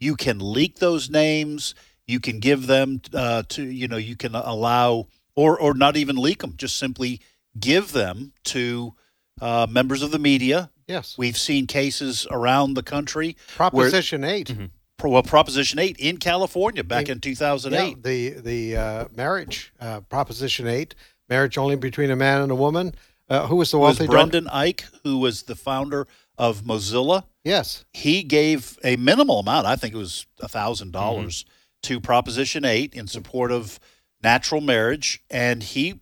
you 0.00 0.16
can 0.16 0.40
leak 0.40 0.80
those 0.80 1.08
names. 1.08 1.74
You 2.08 2.18
can 2.18 2.40
give 2.40 2.66
them 2.66 3.00
uh, 3.14 3.44
to 3.50 3.62
you 3.62 3.86
know 3.86 3.96
you 3.96 4.16
can 4.16 4.34
allow 4.34 5.06
or 5.36 5.58
or 5.58 5.72
not 5.72 5.96
even 5.96 6.16
leak 6.16 6.40
them. 6.40 6.54
Just 6.56 6.76
simply 6.76 7.20
give 7.58 7.92
them 7.92 8.32
to 8.46 8.94
uh, 9.40 9.68
members 9.70 10.02
of 10.02 10.10
the 10.10 10.18
media. 10.18 10.70
Yes. 10.88 11.16
We've 11.16 11.38
seen 11.38 11.66
cases 11.68 12.26
around 12.30 12.74
the 12.74 12.82
country. 12.82 13.36
Proposition 13.54 14.24
8. 14.24 14.48
Mm-hmm. 14.48 15.08
Well, 15.08 15.22
Proposition 15.22 15.78
8 15.78 15.96
in 15.98 16.16
California 16.16 16.82
back 16.82 17.08
in 17.08 17.20
2008. 17.20 17.88
Yeah, 17.88 17.94
the 18.02 18.30
the 18.40 18.76
uh, 18.76 19.04
marriage 19.14 19.72
uh, 19.80 20.00
Proposition 20.00 20.66
Eight, 20.66 20.94
marriage 21.28 21.56
only 21.56 21.76
between 21.76 22.10
a 22.10 22.16
man 22.16 22.42
and 22.42 22.50
a 22.50 22.54
woman. 22.54 22.94
Uh, 23.28 23.46
who 23.46 23.56
was 23.56 23.70
the 23.70 23.78
was 23.78 23.98
wealthy 23.98 24.06
donor? 24.06 24.30
Brendan 24.30 24.44
Eich, 24.52 24.82
who 25.02 25.18
was 25.18 25.44
the 25.44 25.54
founder 25.54 26.06
of 26.36 26.62
Mozilla. 26.62 27.24
Yes. 27.44 27.84
He 27.92 28.22
gave 28.22 28.78
a 28.84 28.96
minimal 28.96 29.40
amount, 29.40 29.66
I 29.66 29.76
think 29.76 29.94
it 29.94 29.98
was 29.98 30.26
a 30.40 30.48
$1,000, 30.48 30.90
dollars 30.92 31.44
Mm-hmm. 31.44 31.50
to 31.94 32.00
Proposition 32.00 32.64
8 32.64 32.94
in 32.94 33.06
support 33.06 33.52
of 33.52 33.78
natural 34.22 34.60
marriage. 34.60 35.22
And 35.30 35.62
he 35.62 36.00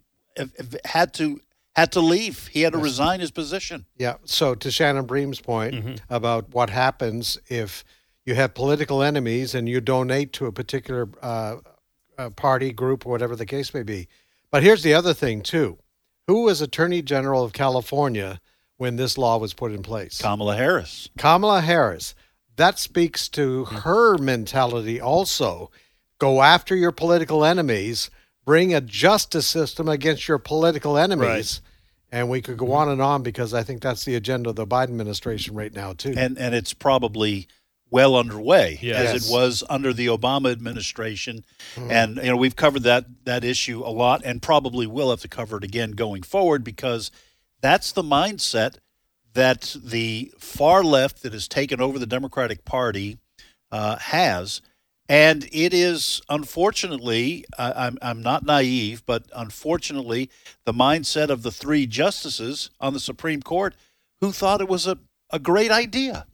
had 0.85 1.13
to 1.15 1.41
had 1.75 1.91
to 1.93 2.01
leave. 2.01 2.49
He 2.49 2.63
had 2.63 2.73
to 2.75 2.79
resign 2.79 3.21
his 3.21 3.31
position. 3.31 3.87
Yeah. 3.97 4.17
So 4.25 4.55
to 4.55 4.71
Shannon 4.71 5.07
Bream's 5.07 5.41
point 5.41 5.75
Mm-hmm. 5.75 5.95
about 6.15 6.51
what 6.55 6.71
happens 6.71 7.39
if 7.49 7.83
you 8.27 8.35
have 8.35 8.55
political 8.55 9.03
enemies 9.03 9.55
and 9.55 9.69
you 9.69 9.81
donate 9.81 10.33
to 10.35 10.47
a 10.47 10.53
particular 10.53 11.09
uh, 11.23 11.57
uh, 12.19 12.31
party 12.31 12.73
group 12.73 13.05
or 13.07 13.11
whatever 13.11 13.35
the 13.37 13.47
case 13.47 13.75
may 13.75 13.83
be. 13.83 14.07
But 14.51 14.63
here's 14.63 14.83
the 14.83 14.95
other 14.95 15.15
thing 15.15 15.41
too: 15.43 15.79
who 16.27 16.43
was 16.43 16.61
Attorney 16.61 17.03
General 17.03 17.45
of 17.45 17.53
California 17.53 18.41
when 18.77 18.97
this 18.97 19.19
law 19.19 19.39
was 19.39 19.55
put 19.55 19.73
in 19.73 19.83
place? 19.83 20.21
Kamala 20.21 20.57
Harris. 20.57 21.09
Kamala 21.19 21.61
Harris. 21.61 22.15
That 22.57 22.79
speaks 22.79 23.29
to 23.31 23.65
her 23.65 24.19
mentality 24.19 25.01
also. 25.01 25.71
Go 26.19 26.43
after 26.43 26.77
your 26.77 26.93
political 26.93 27.45
enemies, 27.45 28.11
bring 28.45 28.75
a 28.75 28.81
justice 28.81 29.47
system 29.47 29.89
against 29.89 30.29
your 30.29 30.39
political 30.39 30.97
enemies. 30.97 31.61
And 32.13 32.29
we 32.29 32.43
could 32.43 32.59
go 32.59 32.73
on 32.73 32.89
and 32.91 33.01
on 33.01 33.23
because 33.23 33.55
I 33.55 33.63
think 33.63 33.81
that's 33.81 34.05
the 34.05 34.15
agenda 34.15 34.51
of 34.51 34.57
the 34.57 34.67
Biden 34.67 34.91
administration 34.91 35.55
right 35.55 35.73
now, 35.73 35.95
too. 35.95 36.13
and 36.15 36.37
and 36.39 36.55
it's 36.55 36.75
probably 36.75 37.49
well 37.93 38.17
underway 38.17 38.79
Yes. 38.83 38.99
as 38.99 39.13
Yes. 39.15 39.29
it 39.29 39.33
was 39.33 39.63
under 39.71 39.93
the 39.93 40.07
Obama 40.07 40.51
administration. 40.51 41.45
And 41.77 42.17
you 42.17 42.25
know 42.31 42.37
we've 42.37 42.57
covered 42.57 42.83
that 42.85 43.05
that 43.25 43.45
issue 43.45 43.83
a 43.85 43.93
lot, 43.93 44.23
and 44.25 44.43
probably 44.43 44.87
will 44.87 45.11
have 45.11 45.21
to 45.21 45.29
cover 45.29 45.59
it 45.59 45.65
again 45.65 45.93
going 45.93 46.23
forward 46.23 46.65
because 46.65 47.11
that's 47.61 47.93
the 47.93 48.03
mindset 48.03 48.77
that 49.35 49.77
the 49.83 50.33
far 50.39 50.83
left 50.83 51.23
that 51.23 51.33
has 51.33 51.47
taken 51.49 51.81
over 51.81 51.99
the 51.99 52.07
Democratic 52.07 52.65
Party 52.65 53.19
uh, 53.71 53.97
has. 53.99 54.61
And 55.09 55.45
it 55.53 55.75
is 55.75 56.21
unfortunately, 56.29 57.45
I, 57.59 57.87
I'm, 57.87 57.99
I'm 58.01 58.23
not 58.23 58.45
naive, 58.45 59.03
but 59.05 59.25
unfortunately, 59.35 60.31
the 60.65 60.73
mindset 60.73 61.29
of 61.29 61.43
the 61.43 61.51
three 61.51 61.87
justices 61.87 62.71
on 62.81 62.93
the 62.95 63.01
Supreme 63.01 63.43
Court 63.43 63.75
who 64.21 64.33
thought 64.33 64.61
it 64.61 64.69
was 64.69 64.87
a, 64.87 64.99
a 65.31 65.39
great 65.39 65.71
idea 65.71 66.27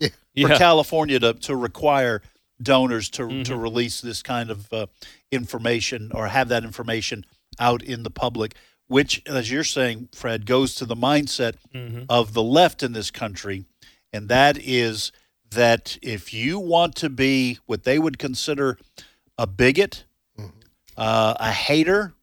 for 0.46 0.52
Yeah. 0.52 0.58
California 0.58 1.18
to, 1.20 1.34
to 1.34 1.56
require 1.56 2.22
donors 2.60 3.08
to, 3.10 3.44
to 3.44 3.56
release 3.56 4.00
this 4.00 4.22
kind 4.22 4.50
of 4.50 4.72
uh, 4.72 4.86
information 5.30 6.10
or 6.14 6.26
have 6.28 6.48
that 6.48 6.64
information 6.64 7.24
out 7.60 7.82
in 7.82 8.02
the 8.02 8.10
public, 8.10 8.54
which, 8.88 9.22
as 9.26 9.50
you're 9.50 9.64
saying, 9.64 10.08
Fred, 10.14 10.44
goes 10.46 10.74
to 10.76 10.84
the 10.84 10.96
mindset 10.96 11.54
of 12.08 12.32
the 12.34 12.42
left 12.42 12.82
in 12.82 12.92
this 12.92 13.10
country. 13.10 13.64
And 14.12 14.28
that 14.28 14.58
is 14.58 15.12
that 15.50 15.98
if 16.02 16.32
you 16.34 16.58
want 16.58 16.94
to 16.96 17.08
be 17.08 17.58
what 17.66 17.84
they 17.84 17.98
would 17.98 18.18
consider 18.18 18.78
a 19.36 19.46
bigot, 19.46 20.04
uh, 20.96 21.34
a 21.38 21.52
hater, 21.52 22.14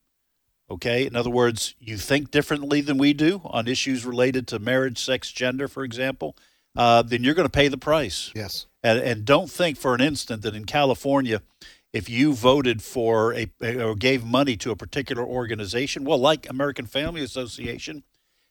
okay, 0.69 1.05
in 1.05 1.15
other 1.15 1.29
words, 1.29 1.75
you 1.79 1.97
think 1.97 2.29
differently 2.31 2.81
than 2.81 2.97
we 2.97 3.13
do 3.13 3.41
on 3.45 3.67
issues 3.67 4.05
related 4.05 4.47
to 4.47 4.59
marriage, 4.59 4.97
sex, 5.03 5.31
gender, 5.31 5.67
for 5.67 5.83
example, 5.83 6.35
uh, 6.75 7.01
then 7.01 7.23
you're 7.23 7.33
going 7.33 7.47
to 7.47 7.51
pay 7.51 7.67
the 7.67 7.77
price. 7.77 8.31
yes. 8.35 8.67
And, 8.83 8.99
and 8.99 9.25
don't 9.25 9.49
think 9.49 9.77
for 9.77 9.95
an 9.95 10.01
instant 10.01 10.43
that 10.43 10.55
in 10.55 10.65
California, 10.65 11.41
if 11.91 12.07
you 12.07 12.33
voted 12.33 12.83
for 12.83 13.33
a 13.33 13.49
or 13.61 13.95
gave 13.95 14.23
money 14.23 14.55
to 14.57 14.69
a 14.69 14.75
particular 14.75 15.23
organization, 15.23 16.03
well, 16.03 16.19
like 16.19 16.47
American 16.49 16.85
Family 16.85 17.23
Association, 17.23 18.03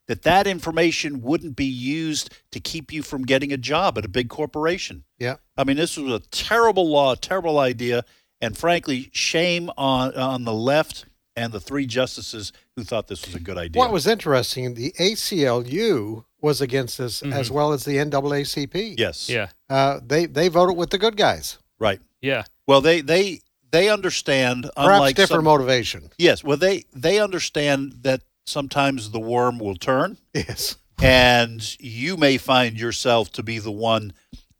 that 0.08 0.22
that 0.22 0.46
information 0.46 1.22
wouldn't 1.22 1.54
be 1.54 1.66
used 1.66 2.34
to 2.50 2.58
keep 2.58 2.92
you 2.92 3.02
from 3.02 3.22
getting 3.22 3.52
a 3.52 3.56
job 3.56 3.96
at 3.96 4.04
a 4.04 4.08
big 4.08 4.28
corporation. 4.28 5.04
Yeah. 5.18 5.36
I 5.56 5.64
mean, 5.64 5.76
this 5.76 5.96
was 5.96 6.12
a 6.12 6.26
terrible 6.30 6.88
law, 6.88 7.12
a 7.12 7.16
terrible 7.16 7.58
idea, 7.58 8.04
and 8.40 8.56
frankly, 8.56 9.10
shame 9.12 9.70
on 9.76 10.14
on 10.14 10.44
the 10.44 10.52
left 10.54 11.06
and 11.36 11.52
the 11.52 11.60
three 11.60 11.86
justices 11.86 12.52
who 12.76 12.84
thought 12.84 13.08
this 13.08 13.26
was 13.26 13.34
a 13.34 13.40
good 13.40 13.58
idea. 13.58 13.78
What 13.78 13.92
was 13.92 14.06
interesting, 14.06 14.74
the 14.74 14.92
ACLU 14.92 16.24
was 16.44 16.60
against 16.60 16.98
this 16.98 17.22
as 17.22 17.50
well 17.50 17.72
as 17.72 17.84
the 17.84 17.96
NAACP. 17.96 18.98
yes, 18.98 19.28
Yeah. 19.30 19.48
Uh, 19.70 19.98
they, 20.04 20.26
they 20.26 20.48
voted 20.48 20.76
with 20.76 20.90
the 20.90 20.98
good 20.98 21.16
guys. 21.16 21.58
right. 21.80 22.00
Yeah. 22.20 22.44
Well, 22.66 22.80
they 22.80 23.00
they 23.02 23.40
they 23.70 23.88
understand, 23.90 24.62
Perhaps 24.76 24.76
unlike 24.94 25.16
different 25.16 25.38
some, 25.40 25.44
motivation. 25.44 26.10
Yes, 26.16 26.42
well, 26.44 26.56
they 26.56 26.84
they 26.94 27.18
understand 27.20 27.98
that 28.02 28.22
sometimes 28.46 29.10
the 29.10 29.20
worm 29.20 29.58
will 29.58 29.74
turn, 29.76 30.16
Yes. 30.32 30.76
and 31.02 31.60
you 31.80 32.16
may 32.16 32.38
find 32.38 32.78
yourself 32.80 33.30
to 33.32 33.42
be 33.42 33.58
the 33.58 33.70
one 33.72 34.12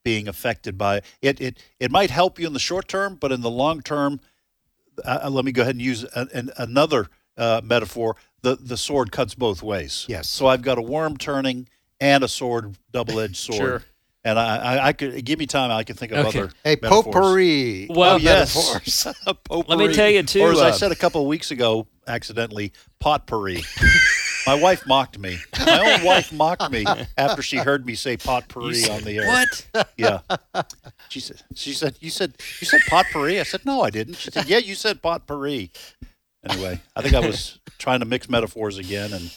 being 0.04 0.28
affected 0.28 0.76
by 0.76 1.00
it. 1.22 1.40
It 1.40 1.58
it 1.80 1.90
might 1.90 2.10
help 2.10 2.38
you 2.38 2.46
in 2.46 2.52
the 2.52 2.58
short 2.70 2.86
term, 2.88 3.16
but 3.18 3.32
in 3.32 3.40
the 3.40 3.50
long 3.50 3.80
term, 3.80 4.20
uh, 5.04 5.28
let 5.32 5.44
me 5.46 5.52
go 5.52 5.62
ahead 5.62 5.74
and 5.76 5.82
use 5.82 6.04
a, 6.04 6.28
an, 6.34 6.50
another 6.58 7.06
uh, 7.38 7.60
metaphor. 7.64 8.16
The 8.42 8.56
the 8.56 8.76
sword 8.76 9.10
cuts 9.10 9.34
both 9.34 9.62
ways. 9.62 10.04
Yes. 10.08 10.28
So 10.28 10.46
I've 10.46 10.62
got 10.62 10.76
a 10.76 10.82
worm 10.82 11.16
turning 11.16 11.66
and 12.00 12.24
a 12.24 12.28
sword, 12.28 12.76
double 12.92 13.20
edged 13.20 13.36
sword. 13.36 13.58
Sure. 13.58 13.82
And 14.26 14.38
I, 14.38 14.56
I, 14.56 14.86
I 14.88 14.92
could 14.94 15.22
give 15.22 15.38
me 15.38 15.46
time. 15.46 15.70
I 15.70 15.84
can 15.84 15.96
think 15.96 16.10
of 16.12 16.26
Okay. 16.26 16.38
other 16.40 16.50
A 16.64 16.68
metaphors. 16.80 17.04
potpourri. 17.04 17.86
Well, 17.90 18.16
of 18.16 18.22
yes. 18.22 18.56
metaphors. 18.56 19.04
Potpourri. 19.44 19.64
Let 19.68 19.78
me 19.78 19.94
tell 19.94 20.08
you, 20.08 20.22
too, 20.22 20.40
Or 20.40 20.52
as 20.52 20.60
I 20.62 20.70
uh, 20.70 20.72
said 20.72 20.92
a 20.92 20.96
couple 20.96 21.20
of 21.20 21.26
weeks 21.26 21.50
ago, 21.50 21.86
accidentally, 22.06 22.72
potpourri. 23.00 23.62
My 24.46 24.54
wife 24.54 24.86
mocked 24.86 25.18
me. 25.18 25.38
My 25.58 25.96
own 25.98 26.04
wife 26.06 26.32
mocked 26.32 26.70
me 26.70 26.86
after 27.18 27.42
she 27.42 27.58
heard 27.58 27.84
me 27.84 27.94
say 27.94 28.16
potpourri 28.16 28.88
on 28.90 29.02
the 29.02 29.18
air. 29.18 29.26
What? 29.26 29.66
Yeah. 29.98 30.20
She 31.10 31.20
said. 31.20 31.42
She 31.54 31.72
said. 31.74 31.96
You 32.00 32.08
said. 32.10 32.34
You 32.60 32.66
said 32.66 32.80
potpourri. 32.88 33.40
I 33.40 33.42
said 33.42 33.64
no, 33.66 33.82
I 33.82 33.88
didn't. 33.90 34.14
She 34.16 34.30
said, 34.30 34.46
Yeah, 34.46 34.58
you 34.58 34.74
said 34.74 35.00
potpourri. 35.02 35.70
Anyway, 36.48 36.78
I 36.94 37.00
think 37.02 37.14
I 37.14 37.20
was 37.20 37.58
trying 37.78 38.00
to 38.00 38.06
mix 38.06 38.28
metaphors 38.28 38.76
again. 38.76 39.12
And 39.14 39.34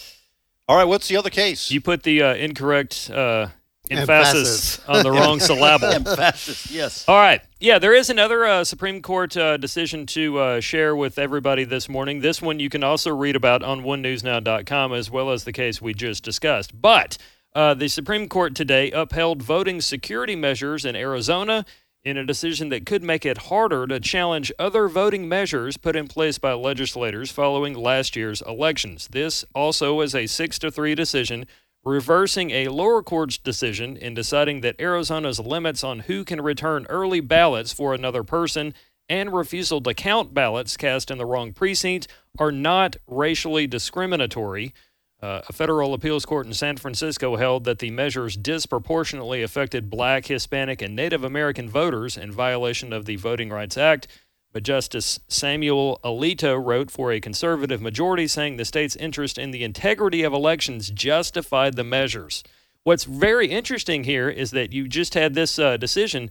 all 0.67 0.75
right, 0.75 0.85
what's 0.85 1.07
the 1.07 1.17
other 1.17 1.29
case? 1.29 1.71
You 1.71 1.81
put 1.81 2.03
the 2.03 2.21
uh, 2.21 2.33
incorrect 2.35 3.09
uh, 3.09 3.47
emphasis, 3.89 4.79
Emphasis. 4.79 4.81
on 4.87 5.03
the 5.03 5.11
wrong 5.11 5.39
syllable. 5.39 5.87
Emphasis. 5.87 6.69
Yes. 6.69 7.05
All 7.07 7.15
right. 7.15 7.41
Yeah, 7.59 7.79
there 7.79 7.93
is 7.93 8.09
another 8.09 8.45
uh, 8.45 8.63
Supreme 8.63 9.01
Court 9.01 9.35
uh, 9.37 9.57
decision 9.57 10.05
to 10.07 10.39
uh, 10.39 10.59
share 10.59 10.95
with 10.95 11.17
everybody 11.17 11.63
this 11.63 11.87
morning. 11.87 12.19
This 12.19 12.41
one 12.41 12.59
you 12.59 12.69
can 12.69 12.83
also 12.83 13.15
read 13.15 13.35
about 13.35 13.63
on 13.63 13.81
onenewsnow.com 13.81 14.93
as 14.93 15.09
well 15.09 15.31
as 15.31 15.43
the 15.43 15.53
case 15.53 15.81
we 15.81 15.93
just 15.93 16.23
discussed. 16.23 16.79
But 16.79 17.17
uh, 17.55 17.73
the 17.73 17.87
Supreme 17.87 18.27
Court 18.27 18.55
today 18.55 18.91
upheld 18.91 19.41
voting 19.41 19.81
security 19.81 20.35
measures 20.35 20.85
in 20.85 20.95
Arizona 20.95 21.65
in 22.03 22.17
a 22.17 22.25
decision 22.25 22.69
that 22.69 22.85
could 22.85 23.03
make 23.03 23.25
it 23.25 23.37
harder 23.37 23.85
to 23.87 23.99
challenge 23.99 24.51
other 24.57 24.87
voting 24.87 25.27
measures 25.27 25.77
put 25.77 25.95
in 25.95 26.07
place 26.07 26.37
by 26.37 26.53
legislators 26.53 27.31
following 27.31 27.73
last 27.73 28.15
year's 28.15 28.41
elections. 28.43 29.09
This 29.11 29.43
also 29.53 30.01
is 30.01 30.15
a 30.15 30.27
6 30.27 30.59
to 30.59 30.71
3 30.71 30.95
decision 30.95 31.45
reversing 31.83 32.51
a 32.51 32.67
lower 32.67 33.01
court's 33.01 33.37
decision 33.37 33.95
in 33.95 34.13
deciding 34.13 34.59
that 34.61 34.79
Arizona's 34.79 35.39
limits 35.39 35.83
on 35.83 35.99
who 35.99 36.25
can 36.25 36.41
return 36.41 36.85
early 36.89 37.21
ballots 37.21 37.71
for 37.71 37.93
another 37.93 38.23
person 38.23 38.73
and 39.07 39.33
refusal 39.33 39.79
to 39.81 39.93
count 39.93 40.33
ballots 40.33 40.75
cast 40.75 41.09
in 41.09 41.17
the 41.17 41.25
wrong 41.25 41.53
precinct 41.53 42.07
are 42.37 42.51
not 42.51 42.97
racially 43.07 43.67
discriminatory. 43.67 44.73
Uh, 45.19 45.41
a 45.49 45.53
federal 45.53 45.95
appeals 45.95 46.25
court 46.25 46.45
in 46.45 46.53
San 46.53 46.77
Francisco 46.77 47.37
held 47.37 47.63
that 47.63 47.79
the 47.79 47.89
measures 47.89 48.37
disproportionately 48.37 49.41
affected 49.41 49.89
black, 49.89 50.27
Hispanic, 50.27 50.81
and 50.81 50.95
Native 50.95 51.23
American 51.23 51.67
voters 51.67 52.17
in 52.17 52.31
violation 52.31 52.93
of 52.93 53.05
the 53.05 53.15
Voting 53.15 53.49
Rights 53.49 53.77
Act. 53.77 54.07
But 54.53 54.63
Justice 54.63 55.19
Samuel 55.27 55.99
Alito 56.03 56.63
wrote 56.63 56.91
for 56.91 57.11
a 57.11 57.19
conservative 57.19 57.81
majority, 57.81 58.27
saying 58.27 58.57
the 58.57 58.65
state's 58.65 58.95
interest 58.95 59.37
in 59.37 59.51
the 59.51 59.63
integrity 59.63 60.23
of 60.23 60.33
elections 60.33 60.91
justified 60.91 61.75
the 61.75 61.83
measures. 61.83 62.43
What's 62.83 63.03
very 63.03 63.47
interesting 63.47 64.03
here 64.03 64.29
is 64.29 64.51
that 64.51 64.71
you 64.71 64.87
just 64.87 65.15
had 65.15 65.33
this 65.33 65.59
uh, 65.59 65.77
decision, 65.77 66.29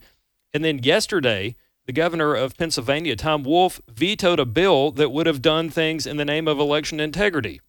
and 0.53 0.63
then 0.63 0.79
yesterday, 0.79 1.55
the 1.85 1.93
governor 1.93 2.35
of 2.35 2.57
Pennsylvania, 2.57 3.15
Tom 3.15 3.43
Wolf, 3.43 3.81
vetoed 3.89 4.39
a 4.39 4.45
bill 4.45 4.91
that 4.91 5.11
would 5.11 5.27
have 5.27 5.41
done 5.41 5.69
things 5.69 6.07
in 6.07 6.17
the 6.17 6.25
name 6.25 6.47
of 6.47 6.59
election 6.59 6.99
integrity. 6.99 7.61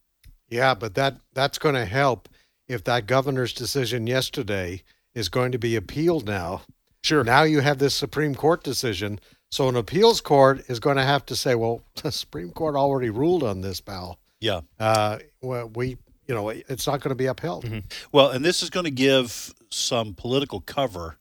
Yeah, 0.49 0.73
but 0.73 0.95
that 0.95 1.17
that's 1.33 1.57
going 1.57 1.75
to 1.75 1.85
help 1.85 2.29
if 2.67 2.83
that 2.85 3.07
governor's 3.07 3.53
decision 3.53 4.07
yesterday 4.07 4.83
is 5.13 5.29
going 5.29 5.51
to 5.51 5.59
be 5.59 5.75
appealed 5.75 6.25
now. 6.25 6.61
Sure. 7.03 7.23
Now 7.23 7.43
you 7.43 7.61
have 7.61 7.79
this 7.79 7.95
Supreme 7.95 8.35
Court 8.35 8.63
decision. 8.63 9.19
So 9.51 9.67
an 9.67 9.75
appeals 9.75 10.21
court 10.21 10.63
is 10.69 10.79
going 10.79 10.97
to 10.97 11.03
have 11.03 11.25
to 11.27 11.35
say, 11.35 11.55
well, 11.55 11.81
the 12.03 12.11
Supreme 12.11 12.51
Court 12.51 12.75
already 12.75 13.09
ruled 13.09 13.43
on 13.43 13.61
this, 13.61 13.81
pal. 13.81 14.19
Yeah. 14.39 14.61
Uh, 14.79 15.19
well, 15.41 15.69
we, 15.69 15.97
you 16.27 16.35
know, 16.35 16.49
it's 16.49 16.87
not 16.87 17.01
going 17.01 17.09
to 17.09 17.15
be 17.15 17.25
upheld. 17.25 17.65
Well, 18.11 18.29
and 18.29 18.45
this 18.45 18.61
is 18.61 18.69
going 18.69 18.85
to 18.85 18.91
give 18.91 19.53
some 19.69 20.13
political 20.13 20.61
cover 20.61 21.17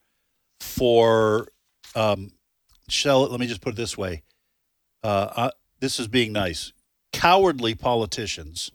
for, 0.60 1.48
um, 1.94 2.32
shall 2.88 3.22
let 3.22 3.40
me 3.40 3.46
just 3.46 3.60
put 3.60 3.70
it 3.70 3.76
this 3.76 3.96
way. 3.96 4.22
Uh, 5.02 5.28
uh, 5.34 5.50
this 5.80 5.98
is 5.98 6.08
being 6.08 6.32
nice. 6.32 6.72
Cowardly 7.12 7.74
politicians 7.74 8.70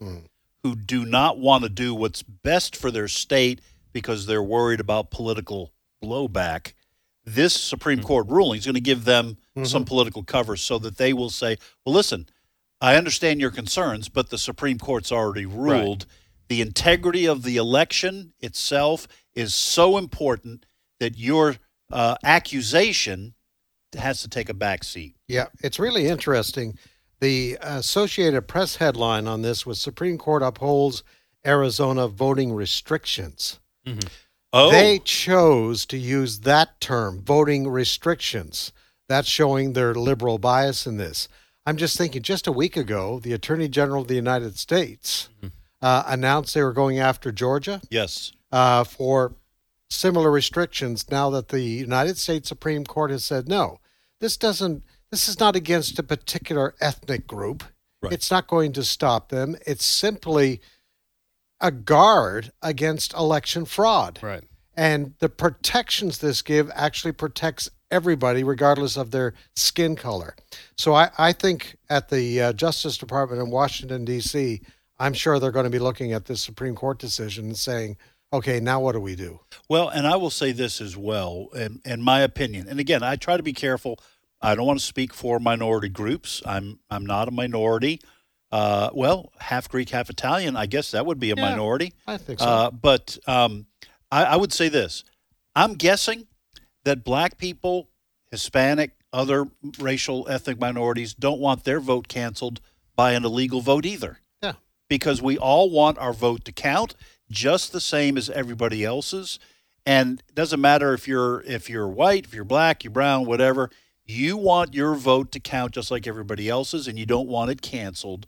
who 0.64 0.76
do 0.76 1.06
not 1.06 1.38
want 1.38 1.64
to 1.64 1.70
do 1.70 1.94
what's 1.94 2.24
best 2.24 2.76
for 2.76 2.90
their 2.90 3.08
state 3.08 3.62
because 3.92 4.26
they're 4.26 4.42
worried 4.42 4.80
about 4.80 5.12
political 5.12 5.74
blowback. 6.04 6.74
This 7.26 7.54
Supreme 7.54 8.02
Court 8.02 8.28
ruling 8.28 8.60
is 8.60 8.66
going 8.66 8.76
to 8.76 8.82
give 8.82 9.06
them 9.06 9.38
some 9.64 9.86
political 9.86 10.24
cover 10.24 10.58
so 10.58 10.80
that 10.80 10.98
they 10.98 11.14
will 11.14 11.30
say, 11.30 11.58
well, 11.86 11.96
listen, 11.96 12.28
I 12.82 12.96
understand 12.96 13.40
your 13.40 13.52
concerns, 13.52 14.10
but 14.10 14.30
the 14.30 14.38
Supreme 14.38 14.80
Court's 14.80 15.12
already 15.12 15.46
ruled 15.46 16.06
the 16.50 16.62
integrity 16.62 17.26
of 17.26 17.44
the 17.44 17.58
election 17.58 18.34
itself 18.40 19.08
is 19.34 19.56
so 19.56 19.98
important 19.98 20.66
that 21.00 21.18
your 21.18 21.56
uh, 21.92 22.16
accusation 22.24 23.34
has 23.98 24.22
to 24.22 24.30
take 24.30 24.50
a 24.50 24.54
back 24.54 24.84
seat. 24.84 25.16
Yeah, 25.28 25.48
it's 25.64 25.80
really 25.80 26.08
interesting. 26.08 26.78
The 27.24 27.58
Associated 27.62 28.50
Press 28.50 28.76
headline 28.76 29.30
on 29.30 29.44
this 29.44 29.66
was 29.66 29.80
Supreme 29.80 30.18
Court 30.18 30.44
upholds 30.44 31.04
Arizona 31.48 32.10
voting 32.10 32.52
restrictions. 32.52 33.62
Oh, 34.52 34.70
They 34.70 35.00
chose 35.00 35.86
to 35.86 35.98
use 35.98 36.42
that 36.42 36.82
term, 36.82 37.22
voting 37.22 37.70
restrictions. 37.70 38.74
That's 39.08 39.30
showing 39.30 39.72
their 39.72 39.96
liberal 39.96 40.38
bias 40.38 40.86
in 40.86 40.98
this. 40.98 41.30
I'm 41.66 41.78
just 41.78 41.98
thinking, 41.98 42.24
just 42.24 42.46
a 42.46 42.52
week 42.52 42.76
ago, 42.76 43.20
the 43.20 43.32
Attorney 43.32 43.70
General 43.70 44.02
of 44.02 44.10
the 44.10 44.16
United 44.16 44.58
States 44.58 45.30
uh, 45.82 46.04
announced 46.06 46.54
they 46.54 46.62
were 46.62 46.74
going 46.74 47.00
after 47.00 47.32
Georgia 47.32 47.80
yes. 47.90 48.34
uh, 48.52 48.84
for 48.84 49.34
similar 49.90 50.30
restrictions. 50.30 51.10
Now 51.10 51.30
that 51.30 51.48
the 51.48 51.62
United 51.62 52.18
States 52.18 52.50
Supreme 52.50 52.84
Court 52.84 53.12
has 53.12 53.24
said 53.24 53.48
no, 53.48 53.80
this 54.20 54.36
doesn't. 54.36 54.84
This 55.14 55.30
is 55.30 55.40
not 55.40 55.56
against 55.56 56.00
a 56.00 56.02
particular 56.02 56.74
ethnic 56.82 57.28
group. 57.28 57.64
Right. 58.02 58.12
It's 58.12 58.32
not 58.32 58.48
going 58.48 58.74
to 58.74 58.84
stop 58.84 59.30
them. 59.30 59.56
It's 59.64 59.86
simply 59.86 60.60
a 61.62 61.70
guard 61.70 62.52
against 62.64 63.14
election 63.14 63.66
fraud. 63.66 64.18
Right. 64.24 64.44
And 64.76 65.14
the 65.20 65.30
protections 65.30 66.18
this 66.18 66.42
give 66.42 66.72
actually 66.74 67.12
protects 67.12 67.70
everybody, 67.92 68.44
regardless 68.44 68.98
of 68.98 69.12
their 69.12 69.36
skin 69.56 69.96
color. 69.96 70.36
So 70.80 70.96
I, 70.96 71.12
I 71.16 71.32
think 71.32 71.76
at 71.92 72.10
the 72.10 72.42
uh, 72.42 72.54
Justice 72.54 72.98
Department 72.98 73.40
in 73.40 73.52
Washington, 73.52 74.06
D.C., 74.06 74.62
I'm 74.98 75.14
sure 75.14 75.38
they're 75.38 75.52
going 75.52 75.66
to 75.66 75.70
be 75.70 75.78
looking 75.78 76.12
at 76.12 76.26
this 76.26 76.42
Supreme 76.42 76.74
Court 76.74 76.98
decision 76.98 77.46
and 77.46 77.58
saying, 77.58 77.98
okay, 78.34 78.60
now 78.60 78.80
what 78.80 78.94
do 78.94 79.00
we 79.00 79.16
do? 79.16 79.42
Well, 79.70 79.90
and 79.90 80.08
I 80.08 80.16
will 80.16 80.32
say 80.32 80.54
this 80.54 80.82
as 80.82 80.98
well, 80.98 81.50
in, 81.56 81.82
in 81.86 82.02
my 82.02 82.22
opinion. 82.22 82.68
And 82.68 82.80
again, 82.80 83.04
I 83.04 83.16
try 83.16 83.38
to 83.38 83.44
be 83.44 83.54
careful. 83.54 84.00
I 84.44 84.56
don't 84.56 84.66
want 84.68 84.80
to 84.80 84.86
speak 84.86 85.14
for 85.14 85.40
minority 85.40 85.90
groups. 85.90 86.42
I'm 86.46 86.80
I'm 86.90 87.06
not 87.06 87.28
a 87.28 87.32
minority. 87.32 88.02
Uh, 88.52 88.90
well, 88.94 89.32
half 89.40 89.68
Greek, 89.70 89.90
half 89.90 90.10
Italian. 90.12 90.56
I 90.56 90.68
guess 90.68 90.92
that 90.92 91.06
would 91.08 91.20
be 91.20 91.32
a 91.32 91.36
Yeah. 91.36 91.50
minority. 91.50 91.94
I 92.06 92.18
think 92.18 92.40
so. 92.40 92.46
Uh, 92.46 92.72
but 92.72 93.18
um, 93.26 93.66
I, 94.12 94.26
I 94.26 94.36
would 94.36 94.54
say 94.54 94.70
this: 94.70 95.04
I'm 95.56 95.74
guessing 95.76 96.28
that 96.84 97.04
black 97.04 97.38
people, 97.38 97.90
Hispanic, 98.32 98.92
other 99.12 99.48
racial 99.80 100.28
ethnic 100.30 100.60
minorities 100.60 101.14
don't 101.14 101.40
want 101.40 101.64
their 101.64 101.80
vote 101.80 102.08
canceled 102.08 102.60
by 102.96 103.14
an 103.14 103.24
illegal 103.26 103.62
vote 103.62 103.86
either. 103.86 104.20
Yeah. 104.44 104.54
Because 104.90 105.22
we 105.22 105.38
all 105.38 105.70
want 105.72 105.98
our 105.98 106.14
vote 106.14 106.44
to 106.46 106.52
count 106.52 106.96
just 107.32 107.72
the 107.72 107.82
same 107.82 108.18
as 108.18 108.30
everybody 108.30 108.84
else's, 108.84 109.40
and 109.86 110.22
it 110.28 110.36
doesn't 110.36 110.60
matter 110.62 110.94
if 110.94 111.08
you're 111.08 111.42
if 111.44 111.70
you're 111.70 111.88
white, 111.88 112.26
if 112.26 112.34
you're 112.36 112.44
black, 112.44 112.84
you're 112.84 112.92
brown, 112.92 113.26
whatever. 113.26 113.72
You 114.06 114.36
want 114.36 114.74
your 114.74 114.96
vote 114.96 115.32
to 115.32 115.40
count 115.40 115.74
just 115.74 115.90
like 115.90 116.08
everybody 116.08 116.50
else's, 116.50 116.88
and 116.88 117.00
you 117.00 117.06
don't 117.06 117.28
want 117.28 117.52
it 117.52 117.62
canceled 117.62 118.26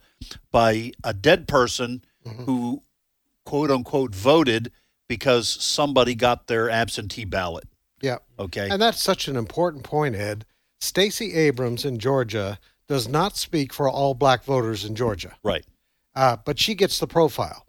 by 0.51 0.91
a 1.03 1.13
dead 1.13 1.47
person 1.47 2.03
who 2.45 2.81
quote 3.45 3.69
unquote 3.69 4.15
voted 4.15 4.71
because 5.07 5.47
somebody 5.47 6.15
got 6.15 6.47
their 6.47 6.69
absentee 6.69 7.25
ballot. 7.25 7.65
yeah. 8.01 8.17
Okay. 8.39 8.69
And 8.69 8.81
that's 8.81 9.01
such 9.01 9.27
an 9.27 9.35
important 9.35 9.83
point, 9.83 10.15
Ed. 10.15 10.45
Stacey 10.79 11.33
Abrams 11.33 11.85
in 11.85 11.99
Georgia 11.99 12.59
does 12.87 13.07
not 13.07 13.37
speak 13.37 13.73
for 13.73 13.89
all 13.89 14.13
black 14.13 14.43
voters 14.43 14.85
in 14.85 14.95
Georgia, 14.95 15.35
right. 15.43 15.65
uh, 16.15 16.37
but 16.45 16.59
she 16.59 16.75
gets 16.75 16.99
the 16.99 17.07
profile. 17.07 17.65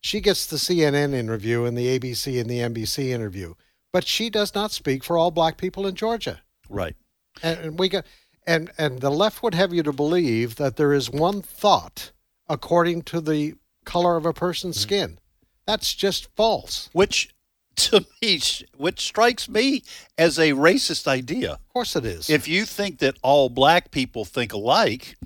She 0.00 0.20
gets 0.20 0.46
the 0.46 0.56
CNN 0.56 1.14
interview 1.14 1.64
and 1.64 1.76
the 1.76 1.98
ABC 1.98 2.40
and 2.40 2.48
the 2.48 2.60
NBC 2.60 3.08
interview, 3.08 3.54
but 3.92 4.06
she 4.06 4.30
does 4.30 4.54
not 4.54 4.72
speak 4.72 5.04
for 5.04 5.16
all 5.18 5.30
black 5.30 5.56
people 5.56 5.86
in 5.86 5.94
Georgia. 5.94 6.40
Right. 6.68 6.96
And, 7.42 7.58
and 7.60 7.78
we 7.78 7.88
got, 7.88 8.06
and 8.46 8.70
and 8.78 9.00
the 9.00 9.10
left 9.10 9.42
would 9.42 9.54
have 9.54 9.72
you 9.72 9.82
to 9.82 9.92
believe 9.92 10.56
that 10.56 10.76
there 10.76 10.92
is 10.92 11.10
one 11.10 11.42
thought 11.42 12.12
according 12.48 13.02
to 13.02 13.20
the 13.20 13.54
color 13.84 14.16
of 14.16 14.26
a 14.26 14.32
person's 14.32 14.76
mm-hmm. 14.76 14.82
skin. 14.82 15.18
That's 15.66 15.94
just 15.94 16.28
false. 16.36 16.88
Which 16.92 17.30
to 17.76 18.06
me 18.22 18.40
which 18.76 19.00
strikes 19.00 19.48
me 19.48 19.82
as 20.16 20.38
a 20.38 20.52
racist 20.52 21.06
idea. 21.06 21.52
Of 21.52 21.68
course, 21.72 21.96
it 21.96 22.06
is. 22.06 22.30
If 22.30 22.48
you 22.48 22.64
think 22.64 22.98
that 22.98 23.16
all 23.22 23.50
black 23.50 23.90
people 23.90 24.24
think 24.24 24.52
alike 24.52 25.16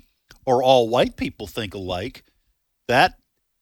or 0.45 0.61
all 0.61 0.89
white 0.89 1.15
people 1.15 1.47
think 1.47 1.73
alike, 1.73 2.23
that 2.87 3.20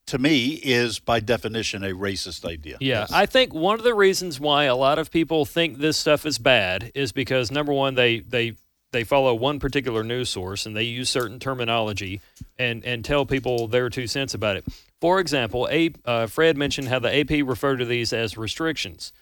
to 0.10 0.18
me 0.18 0.54
is 0.64 1.00
by 1.00 1.20
definition 1.20 1.84
a 1.84 1.92
racist 1.92 2.46
idea. 2.46 2.78
Yeah, 2.80 3.08
I 3.12 3.26
think 3.26 3.54
one 3.54 3.78
of 3.78 3.84
the 3.84 3.94
reasons 3.94 4.40
why 4.40 4.66
a 4.66 4.76
lot 4.76 5.00
of 5.00 5.12
people 5.12 5.46
think 5.46 5.78
this 5.78 5.98
stuff 5.98 6.26
is 6.26 6.38
bad 6.38 6.92
is 6.96 7.12
because 7.12 7.52
number 7.52 7.72
one, 7.74 7.96
they 7.96 8.20
they 8.20 8.56
they 8.92 9.04
follow 9.04 9.36
one 9.36 9.60
particular 9.60 10.04
news 10.04 10.30
source 10.30 10.66
and 10.66 10.76
they 10.76 10.84
use 10.84 11.10
certain 11.10 11.40
terminology 11.40 12.22
and 12.58 12.84
and 12.84 13.06
tell 13.06 13.26
people 13.26 13.68
their 13.68 13.90
two 13.90 14.08
cents 14.08 14.34
about 14.34 14.58
it. 14.58 14.66
For 15.00 15.20
example, 15.20 15.68
a 15.72 15.92
uh, 16.06 16.28
Fred 16.28 16.58
mentioned 16.58 16.88
how 16.88 17.00
the 17.00 17.20
AP 17.20 17.48
referred 17.48 17.78
to 17.78 17.86
these 17.86 18.12
as 18.12 18.38
restrictions. 18.38 19.14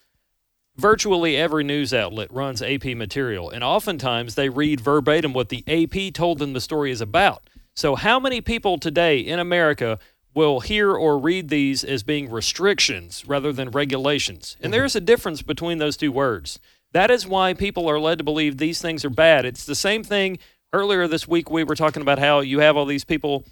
Virtually 0.78 1.36
every 1.36 1.63
news 1.63 1.93
outlet 1.93 2.32
runs 2.32 2.62
AP 2.62 2.86
material, 2.86 3.50
and 3.50 3.63
oftentimes 3.63 4.36
they 4.36 4.47
read 4.47 4.80
verbatim 4.80 5.34
what 5.34 5.50
the 5.50 5.63
AP 5.67 6.13
told 6.13 6.38
them 6.38 6.54
the 6.54 6.62
story 6.62 6.91
is 6.91 7.02
about. 7.02 7.50
So, 7.76 7.95
how 7.95 8.19
many 8.19 8.41
people 8.41 8.78
today 8.78 9.19
in 9.19 9.39
America 9.39 10.00
will 10.38 10.60
hear 10.60 10.93
or 10.93 11.17
read 11.17 11.50
these 11.50 11.84
as 11.84 12.04
being 12.04 12.30
restrictions 12.30 13.26
rather 13.28 13.52
than 13.52 13.71
regulations? 13.71 14.56
And 14.62 14.71
there's 14.71 14.91
mm-hmm. 14.91 15.04
a 15.04 15.08
difference 15.08 15.41
between 15.41 15.80
those 15.80 15.97
two 15.97 16.12
words. 16.12 16.60
That 16.93 17.10
is 17.10 17.26
why 17.26 17.54
people 17.56 17.89
are 17.89 18.00
led 18.00 18.19
to 18.19 18.23
believe 18.23 18.58
these 18.58 18.80
things 18.80 19.04
are 19.04 19.10
bad. 19.10 19.45
It's 19.45 19.65
the 19.65 19.76
same 19.76 20.04
thing. 20.04 20.38
Earlier 20.71 21.08
this 21.08 21.28
week, 21.28 21.50
we 21.50 21.63
were 21.63 21.76
talking 21.76 22.04
about 22.04 22.19
how 22.19 22.41
you 22.41 22.60
have 22.60 22.78
all 22.78 22.86
these 22.86 23.04
people 23.04 23.45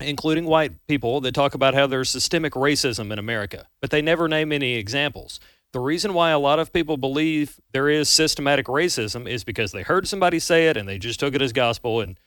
including 0.00 0.44
white 0.44 0.72
people, 0.86 1.20
that 1.20 1.34
talk 1.34 1.54
about 1.54 1.74
how 1.74 1.86
there's 1.86 2.08
systemic 2.08 2.54
racism 2.54 3.12
in 3.12 3.18
America, 3.18 3.66
but 3.80 3.90
they 3.90 4.02
never 4.02 4.28
name 4.28 4.52
any 4.52 4.74
examples. 4.74 5.40
The 5.72 5.80
reason 5.80 6.14
why 6.14 6.30
a 6.30 6.38
lot 6.38 6.58
of 6.58 6.72
people 6.72 6.96
believe 6.96 7.60
there 7.72 7.88
is 7.88 8.08
systematic 8.08 8.66
racism 8.66 9.28
is 9.28 9.44
because 9.44 9.72
they 9.72 9.82
heard 9.82 10.08
somebody 10.08 10.38
say 10.38 10.68
it 10.68 10.76
and 10.76 10.88
they 10.88 10.98
just 10.98 11.20
took 11.20 11.34
it 11.34 11.42
as 11.42 11.52
gospel, 11.52 12.00
and 12.00 12.18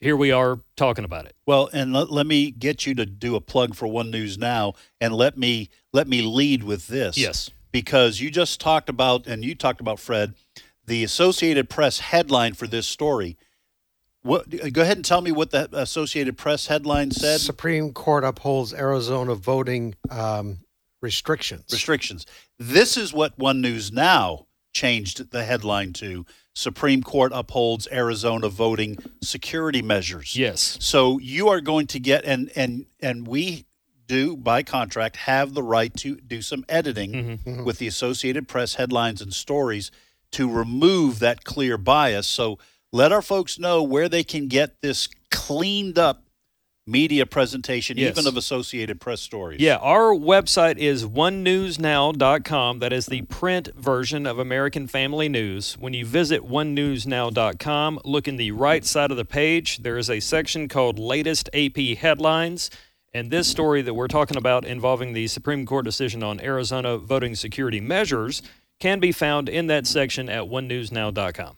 here 0.00 0.16
we 0.16 0.30
are 0.30 0.60
talking 0.76 1.04
about 1.04 1.26
it. 1.26 1.34
Well, 1.46 1.68
and 1.72 1.92
let, 1.92 2.10
let 2.10 2.26
me 2.26 2.50
get 2.50 2.86
you 2.86 2.94
to 2.96 3.06
do 3.06 3.34
a 3.36 3.40
plug 3.40 3.74
for 3.74 3.86
One 3.86 4.10
News 4.10 4.36
Now, 4.38 4.74
and 5.00 5.14
let 5.14 5.36
me 5.38 5.70
let 5.92 6.06
me 6.08 6.22
lead 6.22 6.62
with 6.62 6.86
this. 6.88 7.16
Yes. 7.16 7.50
because 7.72 8.20
you 8.20 8.30
just 8.30 8.60
talked 8.60 8.88
about, 8.88 9.26
and 9.26 9.44
you 9.44 9.54
talked 9.54 9.80
about 9.80 9.98
Fred, 9.98 10.34
the 10.86 11.04
Associated 11.04 11.68
Press 11.68 11.98
headline 11.98 12.54
for 12.54 12.66
this 12.66 12.86
story. 12.86 13.36
What? 14.22 14.72
Go 14.72 14.82
ahead 14.82 14.96
and 14.96 15.04
tell 15.04 15.20
me 15.20 15.30
what 15.32 15.50
the 15.50 15.68
Associated 15.72 16.36
Press 16.36 16.66
headline 16.66 17.10
said. 17.10 17.40
Supreme 17.40 17.92
Court 17.92 18.24
upholds 18.24 18.74
Arizona 18.74 19.34
voting 19.34 19.94
um, 20.10 20.58
restrictions. 21.00 21.64
Restrictions. 21.70 22.26
This 22.58 22.96
is 22.96 23.12
what 23.12 23.38
One 23.38 23.60
News 23.60 23.92
Now 23.92 24.45
changed 24.76 25.30
the 25.30 25.44
headline 25.44 25.92
to. 25.94 26.26
Supreme 26.54 27.02
Court 27.02 27.32
upholds 27.34 27.88
Arizona 27.90 28.48
voting 28.48 28.98
security 29.22 29.82
measures. 29.82 30.36
Yes. 30.36 30.76
So 30.80 31.18
you 31.18 31.48
are 31.48 31.60
going 31.60 31.86
to 31.88 31.98
get 31.98 32.24
and 32.24 32.50
and 32.54 32.86
and 33.00 33.26
we 33.26 33.66
do 34.06 34.36
by 34.36 34.62
contract 34.62 35.16
have 35.16 35.54
the 35.54 35.62
right 35.62 35.92
to 35.96 36.16
do 36.16 36.42
some 36.42 36.64
editing 36.68 37.12
mm-hmm. 37.12 37.50
Mm-hmm. 37.50 37.64
with 37.64 37.78
the 37.78 37.86
Associated 37.86 38.48
Press 38.48 38.74
headlines 38.74 39.20
and 39.20 39.32
stories 39.32 39.90
to 40.32 40.50
remove 40.50 41.18
that 41.20 41.44
clear 41.44 41.78
bias. 41.78 42.26
So 42.26 42.58
let 42.92 43.12
our 43.12 43.22
folks 43.22 43.58
know 43.58 43.82
where 43.82 44.08
they 44.08 44.24
can 44.24 44.48
get 44.48 44.80
this 44.82 45.08
cleaned 45.30 45.98
up 45.98 46.22
media 46.86 47.26
presentation, 47.26 47.98
Yes. 47.98 48.12
even 48.16 48.26
of 48.28 48.36
Associated 48.36 49.00
Press 49.00 49.20
stories. 49.20 49.60
Yeah, 49.60 49.76
our 49.76 50.14
website 50.14 50.78
is 50.78 51.04
onenewsnow.com. 51.04 52.78
That 52.78 52.92
is 52.92 53.06
the 53.06 53.22
print 53.22 53.68
version 53.76 54.26
of 54.26 54.38
American 54.38 54.86
Family 54.86 55.28
News. 55.28 55.76
When 55.78 55.92
you 55.94 56.06
visit 56.06 56.42
onenewsnow.com, 56.42 58.00
look 58.04 58.28
in 58.28 58.36
the 58.36 58.52
right 58.52 58.84
side 58.84 59.10
of 59.10 59.16
the 59.16 59.24
page. 59.24 59.78
There 59.78 59.98
is 59.98 60.08
a 60.08 60.20
section 60.20 60.68
called 60.68 60.98
Latest 60.98 61.48
AP 61.52 61.96
Headlines. 61.96 62.70
And 63.12 63.30
this 63.30 63.48
story 63.48 63.82
that 63.82 63.94
we're 63.94 64.08
talking 64.08 64.36
about 64.36 64.64
involving 64.64 65.12
the 65.12 65.26
Supreme 65.26 65.64
Court 65.64 65.84
decision 65.84 66.22
on 66.22 66.38
Arizona 66.40 66.98
voting 66.98 67.34
security 67.34 67.80
measures 67.80 68.42
can 68.78 69.00
be 69.00 69.10
found 69.10 69.48
in 69.48 69.68
that 69.68 69.86
section 69.86 70.28
at 70.28 70.44
onenewsnow.com. 70.44 71.56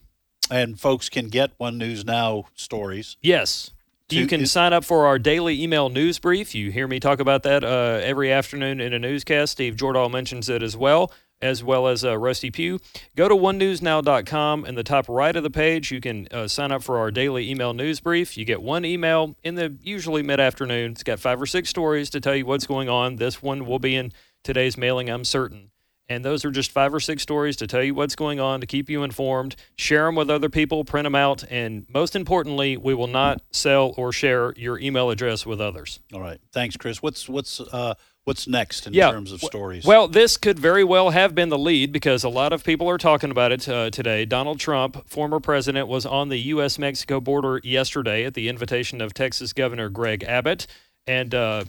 And 0.49 0.79
folks 0.79 1.09
can 1.09 1.27
get 1.27 1.51
One 1.57 1.77
News 1.77 2.05
Now 2.05 2.45
stories. 2.55 3.17
Yes. 3.21 3.71
You 4.11 4.27
can 4.27 4.41
is- 4.41 4.51
sign 4.51 4.73
up 4.73 4.83
for 4.83 5.05
our 5.05 5.19
daily 5.19 5.61
email 5.61 5.89
news 5.89 6.19
brief. 6.19 6.55
You 6.55 6.71
hear 6.71 6.87
me 6.87 6.99
talk 6.99 7.19
about 7.19 7.43
that 7.43 7.63
uh, 7.63 7.99
every 8.03 8.31
afternoon 8.31 8.81
in 8.81 8.93
a 8.93 8.99
newscast. 8.99 9.51
Steve 9.53 9.75
Jordahl 9.75 10.11
mentions 10.11 10.49
it 10.49 10.63
as 10.63 10.75
well, 10.75 11.11
as 11.41 11.63
well 11.63 11.87
as 11.87 12.03
uh, 12.03 12.17
Rusty 12.17 12.49
Pugh. 12.51 12.79
Go 13.15 13.27
to 13.29 13.35
onenewsnow.com. 13.35 14.65
In 14.65 14.75
the 14.75 14.83
top 14.83 15.07
right 15.07 15.35
of 15.35 15.43
the 15.43 15.49
page, 15.49 15.91
you 15.91 16.01
can 16.01 16.27
uh, 16.31 16.47
sign 16.47 16.71
up 16.71 16.83
for 16.83 16.97
our 16.97 17.11
daily 17.11 17.49
email 17.49 17.73
news 17.73 17.99
brief. 17.99 18.37
You 18.37 18.45
get 18.45 18.61
one 18.61 18.85
email 18.85 19.35
in 19.43 19.55
the 19.55 19.77
usually 19.81 20.23
mid 20.23 20.39
afternoon. 20.39 20.91
It's 20.91 21.03
got 21.03 21.19
five 21.19 21.41
or 21.41 21.45
six 21.45 21.69
stories 21.69 22.09
to 22.11 22.19
tell 22.19 22.35
you 22.35 22.45
what's 22.45 22.67
going 22.67 22.89
on. 22.89 23.17
This 23.17 23.41
one 23.41 23.65
will 23.65 23.79
be 23.79 23.95
in 23.95 24.11
today's 24.43 24.77
mailing, 24.77 25.09
I'm 25.09 25.23
certain. 25.23 25.71
And 26.09 26.25
those 26.25 26.43
are 26.43 26.49
just 26.51 26.71
five 26.71 26.91
or 26.93 26.99
six 26.99 27.21
stories 27.21 27.55
to 27.57 27.67
tell 27.67 27.83
you 27.83 27.93
what's 27.93 28.15
going 28.15 28.39
on, 28.39 28.61
to 28.61 28.65
keep 28.65 28.89
you 28.89 29.03
informed, 29.03 29.55
share 29.75 30.05
them 30.05 30.15
with 30.15 30.29
other 30.29 30.49
people, 30.49 30.83
print 30.83 31.05
them 31.05 31.13
out, 31.15 31.43
and 31.51 31.85
most 31.87 32.15
importantly, 32.15 32.77
we 32.77 32.95
will 32.95 33.07
not 33.07 33.41
sell 33.51 33.93
or 33.95 34.11
share 34.11 34.53
your 34.57 34.79
email 34.79 35.11
address 35.11 35.45
with 35.45 35.61
others. 35.61 35.99
All 36.11 36.19
right. 36.19 36.39
Thanks, 36.51 36.75
Chris. 36.77 37.01
What's 37.03 37.29
what's 37.29 37.59
uh, 37.61 37.93
what's 38.23 38.47
next 38.47 38.87
in 38.87 38.93
Yeah. 38.93 39.11
terms 39.11 39.31
of 39.31 39.39
stories? 39.41 39.85
Well, 39.85 40.07
this 40.07 40.35
could 40.35 40.57
very 40.57 40.83
well 40.83 41.11
have 41.11 41.35
been 41.35 41.49
the 41.49 41.59
lead 41.59 41.91
because 41.91 42.23
a 42.23 42.29
lot 42.29 42.53
of 42.53 42.63
people 42.63 42.89
are 42.89 42.97
talking 42.97 43.29
about 43.29 43.51
it 43.51 43.69
uh, 43.69 43.91
today. 43.91 44.25
Donald 44.25 44.59
Trump, 44.59 45.07
former 45.07 45.39
president, 45.39 45.87
was 45.87 46.07
on 46.07 46.29
the 46.29 46.37
U.S. 46.53 46.79
Mexico 46.79 47.19
border 47.19 47.61
yesterday 47.63 48.25
at 48.25 48.33
the 48.33 48.49
invitation 48.49 48.99
of 48.99 49.13
Texas 49.13 49.53
Governor 49.53 49.89
Greg 49.89 50.23
Abbott. 50.23 50.65
And 51.07 51.33
uh, 51.33 51.63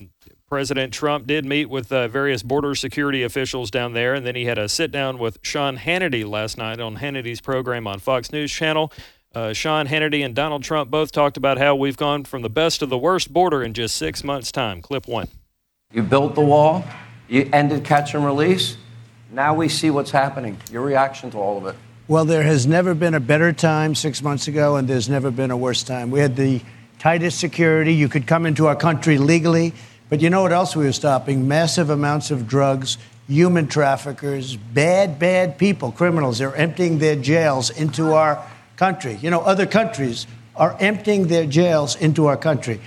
President 0.51 0.93
Trump 0.93 1.29
did 1.29 1.47
meet 1.47 1.67
with 1.67 1.93
uh, 1.93 2.09
various 2.09 2.43
border 2.43 2.75
security 2.75 3.23
officials 3.23 3.71
down 3.71 3.93
there. 3.93 4.15
And 4.15 4.27
then 4.27 4.35
he 4.35 4.47
had 4.47 4.59
a 4.59 4.69
sit 4.69 4.91
down 4.91 5.19
with 5.19 5.39
Sean 5.43 5.79
Hannity 5.79 6.29
last 6.29 6.59
night 6.59 6.81
on 6.81 6.97
Hannity's 6.97 7.41
program 7.41 7.87
on 7.87 8.01
Fox 8.01 8.33
News 8.33 8.51
Channel. 8.51 8.93
Uh, 9.33 9.53
Sean 9.53 9.87
Hannity 9.87 10.25
and 10.25 10.35
Donald 10.35 10.65
Trump 10.65 10.91
both 10.91 11.13
talked 11.13 11.37
about 11.37 11.59
how 11.59 11.77
we've 11.77 11.97
gone 11.97 12.25
from 12.25 12.43
the 12.43 12.51
best 12.51 12.81
to 12.81 12.87
the 12.87 12.99
worst 12.99 13.33
border 13.33 13.63
in 13.63 13.75
just 13.75 13.95
six 13.95 14.25
months' 14.25 14.51
time. 14.51 14.83
Clip 14.83 15.07
one. 15.07 15.29
You 15.93 16.03
built 16.03 16.35
the 16.35 16.41
wall, 16.41 16.85
you 17.29 17.49
ended 17.53 17.85
catch 17.85 18.15
and 18.15 18.27
release. 18.27 18.77
Now 19.31 19.55
we 19.55 19.69
see 19.69 19.91
what's 19.91 20.11
happening. 20.11 20.59
Your 20.73 20.83
reaction 20.83 21.31
to 21.31 21.39
all 21.39 21.59
of 21.59 21.67
it. 21.67 21.77
Well, 22.09 22.25
there 22.25 22.43
has 22.43 22.67
never 22.67 22.93
been 22.95 23.15
a 23.15 23.21
better 23.21 23.53
time 23.53 23.95
six 23.95 24.21
months 24.21 24.49
ago, 24.49 24.75
and 24.75 24.89
there's 24.89 25.09
never 25.09 25.31
been 25.31 25.53
a 25.53 25.57
worse 25.57 25.85
time. 25.85 26.11
We 26.11 26.19
had 26.19 26.35
the 26.35 26.61
tightest 26.99 27.39
security. 27.39 27.95
You 27.95 28.09
could 28.09 28.27
come 28.27 28.47
into 28.47 28.67
our 28.67 28.75
country 28.75 29.17
legally, 29.17 29.75
but 30.11 30.21
you 30.21 30.29
know 30.29 30.43
what 30.43 30.53
else 30.53 30.77
we 30.77 30.85
were 30.85 30.93
stopping? 30.93 31.49
Massive 31.49 31.89
amounts 31.89 32.31
of 32.31 32.47
drugs, 32.47 32.99
human 33.29 33.69
traffickers, 33.69 34.57
bad, 34.57 35.19
bad 35.19 35.57
people, 35.57 35.93
criminals. 35.93 36.39
They're 36.39 36.55
emptying 36.55 36.99
their 36.99 37.17
jails 37.17 37.71
into 37.71 38.13
our 38.13 38.45
country. 38.77 39.19
You 39.23 39.31
know, 39.31 39.41
other 39.41 39.67
countries 39.67 40.27
are 40.57 40.77
emptying 40.81 41.29
their 41.29 41.47
jails 41.47 41.95
into 41.97 42.27
our 42.27 42.37
country. 42.37 42.81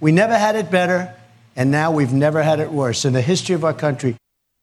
We 0.00 0.10
never 0.10 0.36
had 0.36 0.56
it 0.56 0.70
better, 0.70 1.14
and 1.54 1.70
now 1.70 1.92
we've 1.92 2.12
never 2.12 2.42
had 2.42 2.58
it 2.58 2.72
worse. 2.72 3.04
In 3.04 3.12
the 3.12 3.22
history 3.22 3.54
of 3.54 3.64
our 3.64 3.72
country, 3.72 4.16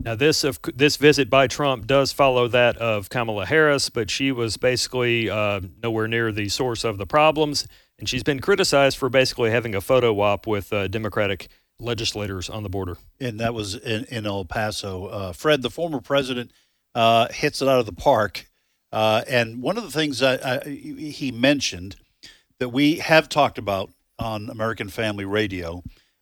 Now, 0.03 0.15
this 0.15 0.43
of 0.43 0.59
this 0.75 0.97
visit 0.97 1.29
by 1.29 1.47
Trump 1.47 1.87
does 1.87 2.11
follow 2.11 2.47
that 2.49 2.75
of 2.77 3.09
Kamala 3.09 3.45
Harris, 3.45 3.89
but 3.89 4.09
she 4.09 4.31
was 4.31 4.57
basically 4.57 5.29
uh, 5.29 5.61
nowhere 5.81 6.07
near 6.07 6.31
the 6.31 6.49
source 6.49 6.83
of 6.83 6.97
the 6.97 7.05
problems, 7.05 7.67
and 7.97 8.09
she's 8.09 8.23
been 8.23 8.39
criticized 8.39 8.97
for 8.97 9.09
basically 9.09 9.51
having 9.51 9.75
a 9.75 9.81
photo 9.81 10.19
op 10.19 10.45
with 10.47 10.73
uh, 10.73 10.87
Democratic 10.87 11.47
legislators 11.81 12.49
on 12.49 12.63
the 12.63 12.69
border. 12.69 12.97
and 13.19 13.39
that 13.39 13.53
was 13.53 13.75
in, 13.75 14.05
in 14.05 14.25
El 14.25 14.45
Paso. 14.45 15.05
Uh, 15.07 15.33
Fred, 15.33 15.61
the 15.61 15.69
former 15.69 15.99
president, 15.99 16.51
uh, 16.95 17.27
hits 17.31 17.61
it 17.61 17.67
out 17.67 17.79
of 17.79 17.85
the 17.85 17.91
park. 17.93 18.47
Uh, 18.91 19.23
and 19.27 19.61
one 19.61 19.77
of 19.77 19.83
the 19.83 19.91
things 19.91 20.19
that 20.19 20.45
I, 20.45 20.69
he 20.69 21.31
mentioned 21.31 21.95
that 22.59 22.69
we 22.69 22.95
have 22.97 23.29
talked 23.29 23.57
about 23.57 23.89
on 24.19 24.49
American 24.49 24.89
Family 24.89 25.25
Radio 25.25 25.81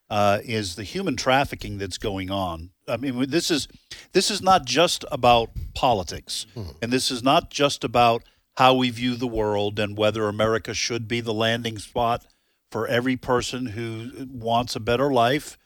uh, 0.09 0.39
is 0.43 0.75
the 0.75 0.83
human 0.83 1.15
trafficking 1.15 1.77
that's 1.77 1.97
going 1.97 2.31
on. 2.31 2.69
I 2.87 2.97
mean, 2.97 3.29
this 3.29 3.51
is 3.51 3.67
this 4.13 4.31
is 4.31 4.41
not 4.41 4.65
just 4.65 5.05
about 5.11 5.49
politics, 5.75 6.45
and 6.81 6.91
this 6.91 7.11
is 7.11 7.21
not 7.21 7.51
just 7.51 7.83
about 7.83 8.23
how 8.57 8.73
we 8.73 8.89
view 8.89 9.15
the 9.15 9.27
world 9.27 9.79
and 9.79 9.97
whether 9.97 10.27
America 10.27 10.73
should 10.73 11.07
be 11.07 11.21
the 11.21 11.33
landing 11.33 11.77
spot 11.77 12.25
for 12.71 12.87
every 12.87 13.17
person 13.17 13.67
who 13.67 14.27
wants 14.31 14.75
a 14.75 14.79
better 14.79 15.11
life 15.11 15.57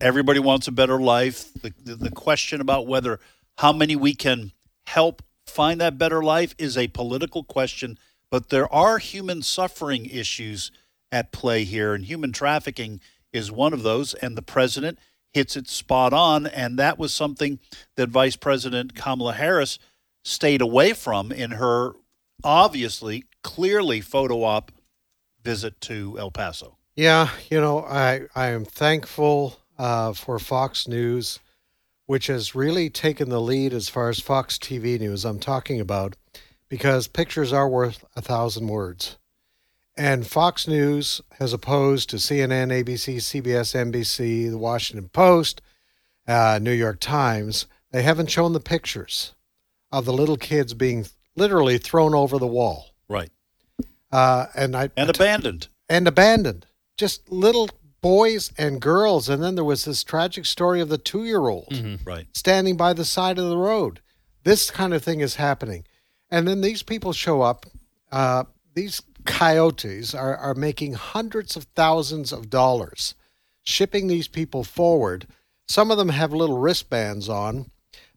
everybody 0.00 0.38
wants 0.38 0.68
a 0.68 0.72
better 0.72 1.00
life. 1.00 1.52
The, 1.54 1.72
the, 1.84 1.96
the 1.96 2.10
question 2.10 2.60
about 2.60 2.86
whether 2.86 3.20
how 3.58 3.72
many 3.72 3.96
we 3.96 4.14
can 4.14 4.52
help 4.86 5.22
find 5.46 5.80
that 5.80 5.98
better 5.98 6.22
life 6.22 6.54
is 6.58 6.76
a 6.76 6.88
political 6.88 7.42
question, 7.42 7.98
but 8.30 8.50
there 8.50 8.72
are 8.72 8.98
human 8.98 9.42
suffering 9.42 10.06
issues 10.06 10.70
at 11.10 11.32
play 11.32 11.64
here, 11.64 11.94
and 11.94 12.04
human 12.04 12.32
trafficking 12.32 13.00
is 13.32 13.50
one 13.50 13.72
of 13.72 13.82
those. 13.82 14.14
And 14.14 14.36
the 14.36 14.42
president 14.42 14.98
hits 15.32 15.56
it 15.56 15.68
spot 15.68 16.12
on, 16.12 16.46
and 16.46 16.78
that 16.78 16.98
was 16.98 17.12
something 17.12 17.58
that 17.96 18.08
Vice 18.10 18.36
President 18.36 18.94
Kamala 18.94 19.34
Harris 19.34 19.78
stayed 20.24 20.60
away 20.60 20.92
from 20.92 21.32
in 21.32 21.52
her 21.52 21.92
obviously, 22.44 23.24
clearly 23.42 24.00
photo 24.00 24.44
op 24.44 24.70
visit 25.48 25.80
to 25.80 26.14
El 26.18 26.30
Paso. 26.30 26.76
Yeah, 26.94 27.30
you 27.50 27.58
know, 27.58 27.78
I, 27.80 28.26
I 28.34 28.48
am 28.48 28.66
thankful 28.66 29.58
uh, 29.78 30.12
for 30.12 30.38
Fox 30.38 30.86
News, 30.86 31.38
which 32.04 32.26
has 32.26 32.54
really 32.54 32.90
taken 32.90 33.30
the 33.30 33.40
lead 33.40 33.72
as 33.72 33.88
far 33.88 34.10
as 34.10 34.20
Fox 34.20 34.58
TV 34.58 35.00
news 35.00 35.24
I'm 35.24 35.38
talking 35.38 35.80
about, 35.80 36.16
because 36.68 37.08
pictures 37.08 37.50
are 37.50 37.66
worth 37.66 38.04
a 38.14 38.20
thousand 38.20 38.66
words. 38.66 39.16
And 39.96 40.26
Fox 40.26 40.68
News, 40.68 41.22
as 41.40 41.54
opposed 41.54 42.10
to 42.10 42.16
CNN, 42.16 42.68
ABC, 42.70 43.16
CBS, 43.16 43.74
NBC, 43.74 44.50
The 44.50 44.58
Washington 44.58 45.08
Post, 45.08 45.62
uh, 46.26 46.58
New 46.60 46.72
York 46.72 47.00
Times, 47.00 47.64
they 47.90 48.02
haven't 48.02 48.30
shown 48.30 48.52
the 48.52 48.60
pictures 48.60 49.34
of 49.90 50.04
the 50.04 50.12
little 50.12 50.36
kids 50.36 50.74
being 50.74 51.06
literally 51.36 51.78
thrown 51.78 52.14
over 52.14 52.38
the 52.38 52.46
wall. 52.46 52.90
Right. 53.08 53.30
Uh, 54.12 54.46
and 54.54 54.76
I 54.76 54.90
And 54.96 55.10
abandoned. 55.10 55.68
and 55.88 56.08
abandoned. 56.08 56.66
Just 56.96 57.30
little 57.30 57.68
boys 58.00 58.52
and 58.56 58.80
girls. 58.80 59.28
And 59.28 59.42
then 59.42 59.54
there 59.54 59.64
was 59.64 59.84
this 59.84 60.02
tragic 60.04 60.46
story 60.46 60.80
of 60.80 60.88
the 60.88 60.98
two 60.98 61.24
year 61.24 61.48
old 61.48 61.68
Right. 62.04 62.26
standing 62.34 62.76
by 62.76 62.92
the 62.92 63.04
side 63.04 63.38
of 63.38 63.48
the 63.48 63.56
road. 63.56 64.00
This 64.44 64.70
kind 64.70 64.94
of 64.94 65.02
thing 65.02 65.20
is 65.20 65.34
happening. 65.36 65.84
And 66.30 66.46
then 66.46 66.60
these 66.60 66.82
people 66.82 67.12
show 67.12 67.42
up. 67.42 67.66
Uh, 68.10 68.44
these 68.74 69.02
coyotes 69.24 70.14
are, 70.14 70.36
are 70.36 70.54
making 70.54 70.94
hundreds 70.94 71.56
of 71.56 71.64
thousands 71.74 72.32
of 72.32 72.48
dollars 72.50 73.14
shipping 73.62 74.06
these 74.06 74.28
people 74.28 74.64
forward. 74.64 75.26
Some 75.68 75.90
of 75.90 75.98
them 75.98 76.08
have 76.08 76.32
little 76.32 76.58
wristbands 76.58 77.28
on 77.28 77.70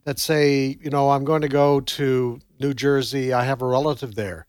that 0.05 0.17
say, 0.19 0.77
you 0.81 0.89
know, 0.89 1.09
I'm 1.11 1.25
going 1.25 1.41
to 1.41 1.49
go 1.49 1.81
to 1.81 2.39
New 2.59 2.73
Jersey. 2.73 3.33
I 3.33 3.43
have 3.43 3.61
a 3.61 3.67
relative 3.67 4.15
there. 4.15 4.45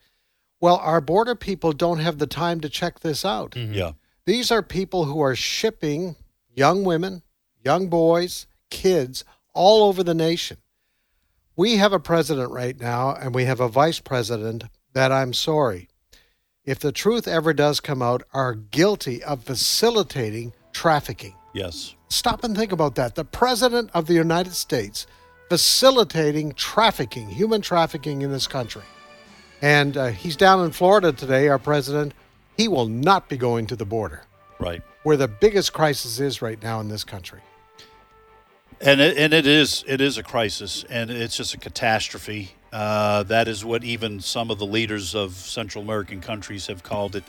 Well, 0.63 0.77
our 0.77 1.01
border 1.01 1.35
people 1.35 1.73
don't 1.73 1.99
have 1.99 2.19
the 2.19 2.27
time 2.29 2.61
to 2.61 2.69
check 2.69 3.01
this 3.01 3.25
out. 3.25 3.51
Mm-hmm. 3.51 3.75
Yeah. 3.75 3.93
These 4.27 4.53
are 4.53 4.63
people 4.63 5.07
who 5.07 5.21
are 5.21 5.35
shipping 5.35 6.15
young 6.55 6.85
women, 6.85 7.23
young 7.65 7.89
boys, 7.89 8.47
kids 8.71 9.25
all 9.53 9.83
over 9.83 10.05
the 10.05 10.15
nation. 10.15 10.59
We 11.57 11.79
have 11.79 11.93
a 11.93 11.99
president 11.99 12.53
right 12.53 12.81
now, 12.81 13.13
and 13.13 13.35
we 13.35 13.45
have 13.45 13.59
a 13.59 13.69
vice 13.69 13.99
president 13.99 14.63
that 14.93 15.11
I'm 15.11 15.33
sorry, 15.33 15.89
if 16.65 16.79
the 16.79 16.93
truth 16.93 17.27
ever 17.27 17.53
does 17.53 17.81
come 17.81 18.01
out, 18.01 18.23
are 18.33 18.55
guilty 18.55 19.21
of 19.25 19.43
facilitating 19.43 20.53
trafficking. 20.73 21.35
Yes. 21.55 21.97
Stop 22.09 22.45
and 22.45 22.57
think 22.57 22.71
about 22.71 22.95
that. 22.95 23.17
The 23.17 23.25
president 23.25 23.91
of 23.95 24.07
the 24.07 24.15
United 24.15 24.53
States 24.53 25.09
facilitating 25.49 26.53
trafficking, 26.53 27.29
human 27.29 27.63
trafficking 27.63 28.23
in 28.23 28.31
this 28.31 28.47
country. 28.47 28.83
And 29.63 29.97
uh, 29.97 30.07
he's 30.09 30.37
down 30.37 30.65
in 30.65 30.73
Florida 30.73 31.13
today, 31.13 31.47
our 31.49 31.59
president. 31.59 32.13
He 32.57 32.67
will 32.69 32.87
not 32.89 33.29
be 33.29 33.37
going 33.37 33.67
to 33.69 33.77
the 33.77 33.85
border, 33.87 34.25
Right. 34.59 34.83
where 35.05 35.17
the 35.17 35.29
biggest 35.29 35.73
crisis 35.73 36.19
is 36.21 36.43
right 36.43 36.61
now 36.63 36.81
in 36.81 36.89
this 36.89 37.05
country. 37.05 37.41
And 38.81 39.01
it, 39.01 39.17
and 39.17 39.33
it 39.33 39.47
is 39.47 39.85
it 39.87 40.01
is 40.01 40.19
a 40.19 40.25
crisis, 40.25 40.85
and 40.91 41.09
it's 41.11 41.37
just 41.37 41.55
a 41.55 41.59
catastrophe. 41.59 42.51
Uh, 42.73 43.23
that 43.25 43.47
is 43.47 43.65
what 43.65 43.85
even 43.85 44.19
some 44.21 44.51
of 44.51 44.59
the 44.59 44.67
leaders 44.67 45.15
of 45.15 45.35
Central 45.35 45.85
American 45.85 46.21
countries 46.21 46.67
have 46.67 46.83
called 46.83 47.15
it, 47.15 47.23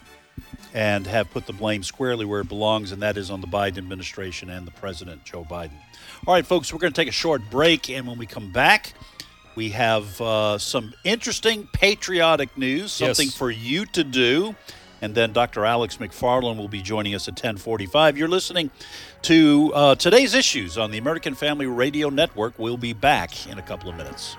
and 0.74 1.06
have 1.06 1.30
put 1.30 1.46
the 1.46 1.54
blame 1.54 1.84
squarely 1.84 2.26
where 2.26 2.42
it 2.42 2.50
belongs, 2.50 2.92
and 2.92 3.04
that 3.04 3.18
is 3.18 3.30
on 3.30 3.40
the 3.42 3.48
Biden 3.48 3.78
administration 3.78 4.50
and 4.50 4.66
the 4.66 4.72
president 4.72 5.24
Joe 5.26 5.46
Biden. 5.48 5.74
All 6.26 6.34
right, 6.34 6.46
folks, 6.46 6.74
we're 6.74 6.80
going 6.80 6.94
to 6.94 7.00
take 7.00 7.10
a 7.10 7.12
short 7.12 7.42
break, 7.52 7.88
and 7.92 8.08
when 8.08 8.18
we 8.18 8.26
come 8.26 8.52
back, 8.52 8.94
we 9.56 9.70
have 9.70 10.20
uh, 10.22 10.58
some 10.58 10.94
interesting 11.04 11.68
patriotic 11.74 12.58
news, 12.58 13.00
Yes. 13.00 13.18
something 13.18 13.30
for 13.30 13.52
you 13.52 13.86
to 13.88 14.04
do. 14.04 14.56
And 15.02 15.14
then 15.16 15.34
Dr. 15.34 15.66
Alex 15.66 15.98
McFarland 15.98 16.56
will 16.58 16.70
be 16.70 16.82
joining 16.82 17.14
us 17.14 17.28
at 17.28 17.34
1045. 17.34 18.18
You're 18.18 18.30
listening 18.30 18.72
to 19.24 19.72
uh, 19.76 19.96
today's 19.96 20.34
issues 20.34 20.78
on 20.78 20.92
the 20.92 20.98
American 20.98 21.36
Family 21.36 21.66
Radio 21.66 22.10
Network. 22.10 22.58
We'll 22.58 22.78
be 22.78 22.94
back 22.94 23.46
in 23.48 23.58
a 23.58 23.62
couple 23.62 23.90
of 23.90 23.98
minutes. 23.98 24.38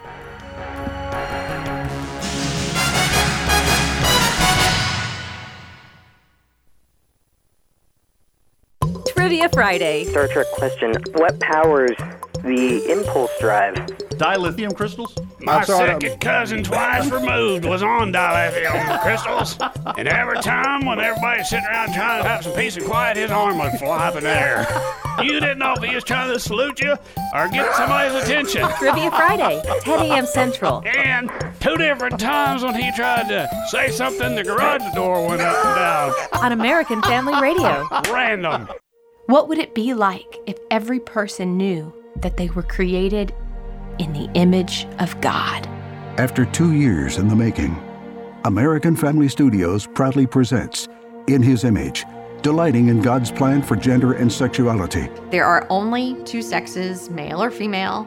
Trivia 9.09 9.49
Friday. 9.51 10.05
Star 10.05 10.29
Trek 10.29 10.47
question 10.53 10.95
What 11.15 11.39
powers 11.41 11.97
the 12.45 12.91
impulse 12.91 13.31
drive. 13.41 13.75
Dilithium 14.17 14.77
crystals? 14.77 15.17
My 15.41 15.65
second 15.65 16.21
cousin, 16.21 16.63
twice 16.63 17.11
removed, 17.11 17.65
was 17.65 17.83
on 17.83 18.13
dilithium 18.13 19.01
crystals. 19.01 19.59
And 19.99 20.09
every 20.09 20.39
time 20.41 20.85
when 20.85 21.01
everybody's 21.01 21.49
sitting 21.49 21.67
around 21.67 21.93
trying 21.95 22.23
to 22.23 22.29
have 22.29 22.45
some 22.45 22.53
peace 22.55 22.77
and 22.77 22.87
quiet, 22.87 23.17
his 23.17 23.31
arm 23.31 23.59
would 23.59 23.73
fly 23.73 24.09
up 24.09 24.17
in 24.17 24.25
the 24.25 24.31
air. 24.31 24.67
You 25.23 25.41
didn't 25.41 25.59
know 25.59 25.75
if 25.77 25.83
he 25.83 25.95
was 25.95 26.05
trying 26.05 26.33
to 26.33 26.39
salute 26.39 26.81
you 26.81 26.97
or 27.35 27.49
get 27.49 27.75
somebody's 27.77 28.23
attention. 28.23 28.69
Trivia 28.79 29.11
Friday, 29.11 29.63
10 29.81 30.01
a.m. 30.01 30.27
Central. 30.27 30.83
And 30.85 31.31
two 31.61 31.77
different 31.77 32.19
times 32.19 32.63
when 32.63 32.75
he 32.75 32.91
tried 32.93 33.29
to 33.29 33.49
say 33.69 33.91
something, 33.91 34.35
the 34.35 34.45
garage 34.45 34.83
door 34.95 35.27
went 35.27 35.41
up 35.41 35.65
and 35.65 35.75
down. 35.77 36.43
On 36.45 36.53
American 36.53 37.01
Family 37.03 37.41
Radio. 37.41 37.87
Random. 38.13 38.69
What 39.27 39.49
would 39.49 39.59
it 39.59 39.75
be 39.75 39.95
like 39.95 40.37
if 40.47 40.59
every 40.71 41.01
person 41.01 41.57
knew 41.57 41.95
that 42.17 42.37
they 42.37 42.49
were 42.51 42.63
created 42.63 43.35
in 43.99 44.13
the 44.13 44.31
image 44.35 44.87
of 44.99 45.21
God? 45.21 45.67
After 46.19 46.45
two 46.45 46.75
years 46.75 47.19
in 47.19 47.29
the 47.29 47.37
making, 47.37 47.77
American 48.45 48.95
Family 48.95 49.29
Studios 49.29 49.87
proudly 49.87 50.27
presents 50.27 50.89
In 51.27 51.43
His 51.43 51.65
Image, 51.65 52.05
delighting 52.43 52.89
in 52.89 53.01
God's 53.01 53.31
plan 53.31 53.63
for 53.63 53.75
gender 53.75 54.13
and 54.13 54.31
sexuality. 54.31 55.09
There 55.31 55.47
are 55.47 55.67
only 55.71 56.15
two 56.25 56.43
sexes, 56.43 57.09
male 57.11 57.43
or 57.43 57.51
female. 57.51 58.07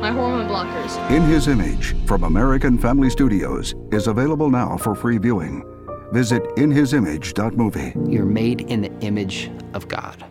my 0.00 0.10
hormone 0.10 0.48
blockers. 0.48 1.10
In 1.10 1.22
His 1.22 1.48
Image 1.48 1.94
from 2.06 2.24
American 2.24 2.78
Family 2.78 3.10
Studios 3.10 3.74
is 3.90 4.06
available 4.06 4.50
now 4.50 4.76
for 4.76 4.94
free 4.94 5.18
viewing. 5.18 5.64
Visit 6.12 6.42
inhisimage.movie. 6.56 7.92
You're 8.10 8.24
made 8.24 8.62
in 8.62 8.82
the 8.82 8.92
image 9.00 9.50
of 9.74 9.88
God. 9.88 10.24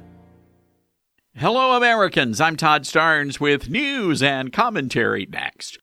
Hello, 1.36 1.78
Americans. 1.78 2.42
I'm 2.42 2.56
Todd 2.56 2.84
Starnes 2.84 3.40
with 3.40 3.70
news 3.70 4.24
and 4.24 4.52
commentary 4.52 5.28
next. 5.30 5.78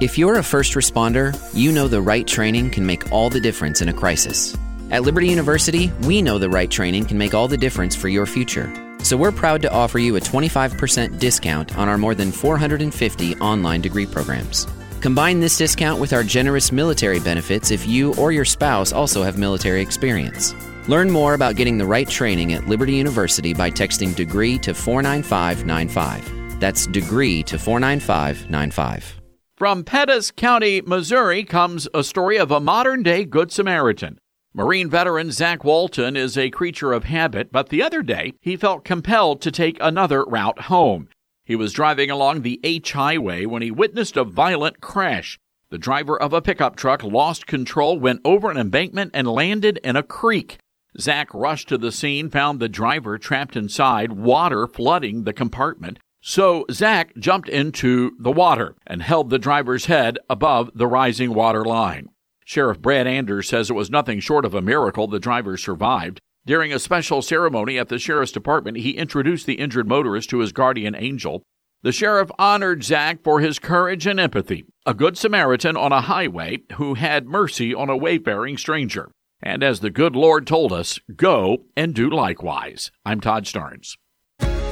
If 0.00 0.16
you're 0.16 0.38
a 0.38 0.44
first 0.44 0.74
responder, 0.74 1.36
you 1.54 1.72
know 1.72 1.88
the 1.88 2.00
right 2.00 2.26
training 2.26 2.70
can 2.70 2.86
make 2.86 3.10
all 3.10 3.28
the 3.28 3.40
difference 3.40 3.82
in 3.82 3.88
a 3.88 3.92
crisis. 3.92 4.56
At 4.90 5.02
Liberty 5.02 5.28
University, 5.28 5.90
we 6.02 6.22
know 6.22 6.38
the 6.38 6.50
right 6.50 6.70
training 6.70 7.06
can 7.06 7.18
make 7.18 7.34
all 7.34 7.48
the 7.48 7.56
difference 7.56 7.96
for 7.96 8.08
your 8.08 8.26
future. 8.26 8.72
So 9.02 9.16
we're 9.16 9.32
proud 9.32 9.62
to 9.62 9.72
offer 9.72 9.98
you 9.98 10.16
a 10.16 10.20
25% 10.20 11.18
discount 11.18 11.76
on 11.76 11.88
our 11.88 11.98
more 11.98 12.14
than 12.14 12.32
450 12.32 13.36
online 13.36 13.80
degree 13.80 14.06
programs. 14.06 14.66
Combine 15.00 15.40
this 15.40 15.58
discount 15.58 16.00
with 16.00 16.12
our 16.12 16.22
generous 16.22 16.70
military 16.70 17.18
benefits 17.18 17.72
if 17.72 17.86
you 17.86 18.14
or 18.14 18.30
your 18.30 18.44
spouse 18.44 18.92
also 18.92 19.22
have 19.22 19.36
military 19.36 19.82
experience. 19.82 20.54
Learn 20.88 21.10
more 21.10 21.34
about 21.34 21.56
getting 21.56 21.78
the 21.78 21.86
right 21.86 22.08
training 22.08 22.52
at 22.52 22.68
Liberty 22.68 22.94
University 22.94 23.52
by 23.52 23.70
texting 23.70 24.14
degree 24.14 24.58
to 24.58 24.74
49595. 24.74 26.60
That's 26.60 26.86
degree 26.86 27.42
to 27.44 27.58
49595. 27.58 29.20
From 29.56 29.84
Pettis 29.84 30.30
County, 30.30 30.80
Missouri, 30.80 31.44
comes 31.44 31.88
a 31.92 32.02
story 32.02 32.38
of 32.38 32.50
a 32.50 32.60
modern 32.60 33.02
day 33.02 33.24
Good 33.24 33.52
Samaritan. 33.52 34.18
Marine 34.54 34.90
veteran 34.90 35.30
Zach 35.30 35.64
Walton 35.64 36.14
is 36.14 36.36
a 36.36 36.50
creature 36.50 36.92
of 36.92 37.04
habit, 37.04 37.50
but 37.50 37.70
the 37.70 37.82
other 37.82 38.02
day 38.02 38.34
he 38.42 38.54
felt 38.54 38.84
compelled 38.84 39.40
to 39.40 39.50
take 39.50 39.78
another 39.80 40.24
route 40.24 40.62
home. 40.62 41.08
He 41.42 41.56
was 41.56 41.72
driving 41.72 42.10
along 42.10 42.42
the 42.42 42.60
H 42.62 42.92
Highway 42.92 43.46
when 43.46 43.62
he 43.62 43.70
witnessed 43.70 44.14
a 44.14 44.24
violent 44.24 44.82
crash. 44.82 45.38
The 45.70 45.78
driver 45.78 46.20
of 46.20 46.34
a 46.34 46.42
pickup 46.42 46.76
truck 46.76 47.02
lost 47.02 47.46
control, 47.46 47.98
went 47.98 48.20
over 48.26 48.50
an 48.50 48.58
embankment, 48.58 49.12
and 49.14 49.26
landed 49.26 49.80
in 49.82 49.96
a 49.96 50.02
creek. 50.02 50.58
Zach 51.00 51.32
rushed 51.32 51.70
to 51.70 51.78
the 51.78 51.90
scene, 51.90 52.28
found 52.28 52.60
the 52.60 52.68
driver 52.68 53.16
trapped 53.16 53.56
inside, 53.56 54.12
water 54.12 54.66
flooding 54.66 55.24
the 55.24 55.32
compartment. 55.32 55.98
So 56.20 56.66
Zach 56.70 57.16
jumped 57.16 57.48
into 57.48 58.12
the 58.20 58.30
water 58.30 58.76
and 58.86 59.00
held 59.02 59.30
the 59.30 59.38
driver's 59.38 59.86
head 59.86 60.18
above 60.28 60.70
the 60.74 60.86
rising 60.86 61.32
water 61.32 61.64
line. 61.64 62.10
Sheriff 62.52 62.82
Brad 62.82 63.06
Anders 63.06 63.48
says 63.48 63.70
it 63.70 63.72
was 63.72 63.90
nothing 63.90 64.20
short 64.20 64.44
of 64.44 64.52
a 64.52 64.60
miracle 64.60 65.08
the 65.08 65.18
driver 65.18 65.56
survived. 65.56 66.20
During 66.44 66.70
a 66.70 66.78
special 66.78 67.22
ceremony 67.22 67.78
at 67.78 67.88
the 67.88 67.98
sheriff's 67.98 68.30
department, 68.30 68.76
he 68.76 68.90
introduced 68.90 69.46
the 69.46 69.54
injured 69.54 69.88
motorist 69.88 70.28
to 70.28 70.40
his 70.40 70.52
guardian 70.52 70.94
angel. 70.94 71.42
The 71.80 71.92
sheriff 71.92 72.30
honored 72.38 72.84
Zach 72.84 73.22
for 73.24 73.40
his 73.40 73.58
courage 73.58 74.06
and 74.06 74.20
empathy, 74.20 74.66
a 74.84 74.92
good 74.92 75.16
Samaritan 75.16 75.78
on 75.78 75.92
a 75.92 76.02
highway 76.02 76.58
who 76.74 76.92
had 76.92 77.24
mercy 77.24 77.74
on 77.74 77.88
a 77.88 77.96
wayfaring 77.96 78.58
stranger. 78.58 79.10
And 79.42 79.62
as 79.62 79.80
the 79.80 79.88
good 79.88 80.14
Lord 80.14 80.46
told 80.46 80.74
us, 80.74 81.00
go 81.16 81.64
and 81.74 81.94
do 81.94 82.10
likewise. 82.10 82.90
I'm 83.06 83.22
Todd 83.22 83.46
Starnes. 83.46 83.94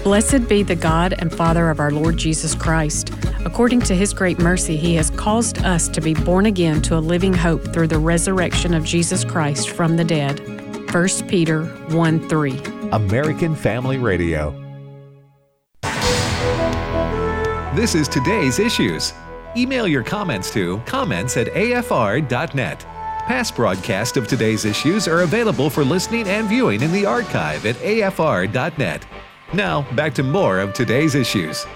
Blessed 0.02 0.48
be 0.48 0.62
the 0.62 0.76
God 0.76 1.14
and 1.18 1.30
Father 1.30 1.68
of 1.68 1.78
our 1.78 1.90
Lord 1.90 2.16
Jesus 2.16 2.54
Christ. 2.54 3.12
According 3.44 3.82
to 3.82 3.94
his 3.94 4.14
great 4.14 4.38
mercy, 4.38 4.78
he 4.78 4.94
has 4.94 5.10
caused 5.10 5.58
us 5.58 5.88
to 5.88 6.00
be 6.00 6.14
born 6.14 6.46
again 6.46 6.80
to 6.82 6.96
a 6.96 7.00
living 7.00 7.34
hope 7.34 7.74
through 7.74 7.88
the 7.88 7.98
resurrection 7.98 8.72
of 8.72 8.82
Jesus 8.82 9.24
Christ 9.24 9.68
from 9.68 9.98
the 9.98 10.04
dead. 10.04 10.40
1 10.90 11.08
Peter 11.28 11.64
1 11.64 12.28
3. 12.30 12.62
American 12.92 13.54
Family 13.54 13.98
Radio. 13.98 14.52
This 17.74 17.94
is 17.94 18.08
today's 18.08 18.58
issues. 18.58 19.12
Email 19.54 19.86
your 19.86 20.02
comments 20.02 20.50
to 20.54 20.78
comments 20.86 21.36
at 21.36 21.48
afr.net. 21.48 22.80
Past 22.80 23.54
broadcasts 23.54 24.16
of 24.16 24.26
today's 24.26 24.64
issues 24.64 25.06
are 25.06 25.20
available 25.20 25.68
for 25.68 25.84
listening 25.84 26.26
and 26.26 26.48
viewing 26.48 26.80
in 26.80 26.90
the 26.90 27.04
archive 27.04 27.66
at 27.66 27.76
afr.net. 27.76 29.04
Now, 29.52 29.82
back 29.96 30.14
to 30.14 30.22
more 30.22 30.60
of 30.60 30.72
today's 30.74 31.16
issues. 31.16 31.66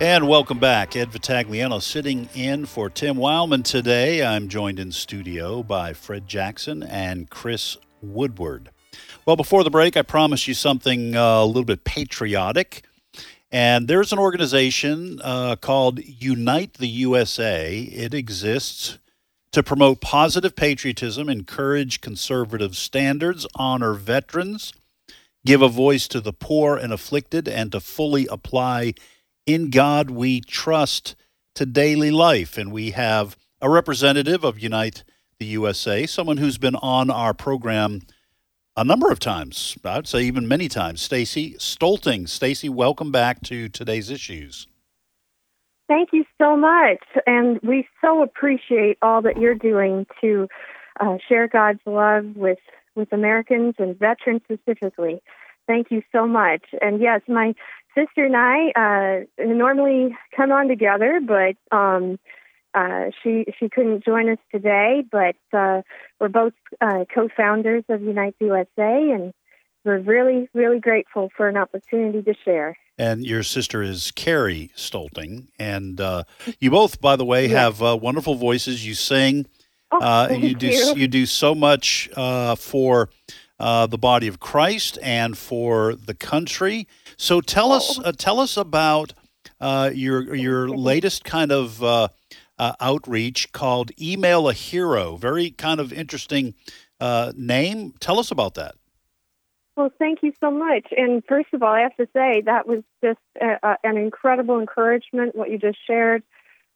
And 0.00 0.28
welcome 0.28 0.60
back. 0.60 0.94
Ed 0.94 1.10
Vitagliano 1.10 1.82
sitting 1.82 2.28
in 2.36 2.66
for 2.66 2.88
Tim 2.88 3.16
Wildman 3.16 3.64
today. 3.64 4.24
I'm 4.24 4.48
joined 4.48 4.78
in 4.78 4.92
studio 4.92 5.64
by 5.64 5.92
Fred 5.92 6.28
Jackson 6.28 6.84
and 6.84 7.28
Chris 7.30 7.76
Woodward. 8.00 8.70
Well, 9.26 9.34
before 9.34 9.64
the 9.64 9.70
break, 9.70 9.96
I 9.96 10.02
promised 10.02 10.46
you 10.46 10.54
something 10.54 11.16
uh, 11.16 11.42
a 11.42 11.44
little 11.44 11.64
bit 11.64 11.82
patriotic. 11.82 12.84
And 13.50 13.88
there's 13.88 14.12
an 14.12 14.20
organization 14.20 15.20
uh, 15.24 15.56
called 15.56 15.98
Unite 15.98 16.74
the 16.74 16.86
USA. 16.86 17.80
It 17.80 18.14
exists 18.14 18.98
to 19.50 19.64
promote 19.64 20.00
positive 20.00 20.54
patriotism, 20.54 21.28
encourage 21.28 22.00
conservative 22.00 22.76
standards, 22.76 23.48
honor 23.56 23.94
veterans, 23.94 24.72
give 25.44 25.62
a 25.62 25.68
voice 25.68 26.06
to 26.08 26.20
the 26.20 26.32
poor 26.32 26.76
and 26.76 26.92
afflicted, 26.92 27.48
and 27.48 27.72
to 27.72 27.80
fully 27.80 28.26
apply 28.30 28.94
in 29.46 29.70
God 29.70 30.10
we 30.10 30.40
trust 30.40 31.16
to 31.54 31.66
daily 31.66 32.10
life. 32.10 32.56
And 32.58 32.72
we 32.72 32.92
have 32.92 33.36
a 33.60 33.68
representative 33.68 34.44
of 34.44 34.58
Unite 34.58 35.04
the 35.38 35.46
USA, 35.46 36.06
someone 36.06 36.36
who's 36.36 36.58
been 36.58 36.76
on 36.76 37.10
our 37.10 37.34
program 37.34 38.02
a 38.76 38.84
number 38.84 39.10
of 39.10 39.18
times, 39.18 39.76
I'd 39.84 40.06
say 40.06 40.20
even 40.22 40.46
many 40.46 40.68
times. 40.68 41.06
Stacie 41.06 41.56
Stoelting. 41.56 42.22
Stacie, 42.22 42.70
welcome 42.70 43.10
back 43.10 43.42
to 43.42 43.68
today's 43.68 44.10
issues. 44.10 44.68
Thank 45.88 46.10
you 46.12 46.24
so 46.40 46.56
much. 46.56 47.00
And 47.26 47.58
we 47.62 47.88
so 48.00 48.22
appreciate 48.22 48.96
all 49.02 49.22
that 49.22 49.38
you're 49.38 49.56
doing 49.56 50.06
to 50.20 50.46
uh, 51.00 51.16
share 51.28 51.48
God's 51.48 51.80
love 51.84 52.36
with, 52.36 52.58
with 52.94 53.12
Americans 53.12 53.74
and 53.78 53.98
veterans 53.98 54.42
specifically. 54.44 55.22
Thank 55.66 55.90
you 55.90 56.02
so 56.12 56.26
much. 56.26 56.62
And 56.80 57.00
yes, 57.00 57.20
my 57.28 57.54
sister 57.94 58.24
and 58.24 58.36
I 58.36 59.26
uh, 59.38 59.44
normally 59.44 60.16
come 60.36 60.52
on 60.52 60.68
together, 60.68 61.20
but 61.24 61.56
um, 61.76 62.18
uh, 62.74 63.10
she 63.22 63.46
she 63.58 63.68
couldn't 63.68 64.04
join 64.04 64.28
us 64.30 64.38
today. 64.52 65.02
But 65.10 65.36
uh, 65.52 65.82
we're 66.18 66.28
both 66.28 66.54
uh, 66.80 67.04
co-founders 67.12 67.84
of 67.88 68.02
Unite 68.02 68.34
the 68.40 68.46
USA, 68.46 69.10
and 69.12 69.32
we're 69.84 69.98
really 69.98 70.48
really 70.54 70.80
grateful 70.80 71.30
for 71.36 71.48
an 71.48 71.56
opportunity 71.56 72.22
to 72.22 72.34
share. 72.44 72.76
And 72.98 73.24
your 73.24 73.42
sister 73.42 73.82
is 73.82 74.10
Carrie 74.10 74.70
Stoelting, 74.76 75.48
and 75.58 76.00
uh, 76.00 76.24
you 76.58 76.70
both, 76.70 77.00
by 77.00 77.16
the 77.16 77.24
way, 77.24 77.46
yes. 77.46 77.52
have 77.52 77.82
uh, 77.82 77.96
wonderful 77.96 78.34
voices. 78.34 78.86
You 78.86 78.94
sing. 78.94 79.46
Oh, 79.92 80.30
you 80.30 80.54
do 80.54 80.68
you. 80.68 80.94
you 80.94 81.08
do 81.08 81.26
so 81.26 81.54
much 81.54 82.08
for 82.56 83.08
uh, 83.60 83.86
the 83.86 83.98
body 83.98 84.26
of 84.26 84.40
Christ 84.40 84.98
and 85.02 85.36
for 85.36 85.94
the 85.94 86.14
country. 86.14 86.88
So 87.16 87.40
tell 87.40 87.72
us 87.72 88.00
uh, 88.02 88.12
tell 88.16 88.40
us 88.40 88.56
about 88.56 89.12
uh, 89.60 89.90
your 89.92 90.34
your 90.34 90.68
latest 90.68 91.24
kind 91.24 91.52
of 91.52 91.82
uh, 91.82 92.08
uh, 92.58 92.72
outreach 92.80 93.52
called 93.52 93.90
Email 94.00 94.48
a 94.48 94.54
Hero. 94.54 95.16
Very 95.16 95.50
kind 95.50 95.78
of 95.78 95.92
interesting 95.92 96.54
uh, 97.00 97.32
name. 97.36 97.92
Tell 98.00 98.18
us 98.18 98.30
about 98.30 98.54
that. 98.54 98.74
Well, 99.76 99.90
thank 99.98 100.22
you 100.22 100.32
so 100.40 100.50
much. 100.50 100.88
And 100.96 101.22
first 101.26 101.48
of 101.52 101.62
all, 101.62 101.72
I 101.72 101.80
have 101.80 101.96
to 101.96 102.08
say 102.12 102.42
that 102.46 102.66
was 102.66 102.82
just 103.04 103.20
a, 103.40 103.56
a, 103.62 103.76
an 103.84 103.96
incredible 103.96 104.58
encouragement. 104.58 105.36
What 105.36 105.50
you 105.50 105.58
just 105.58 105.78
shared. 105.86 106.22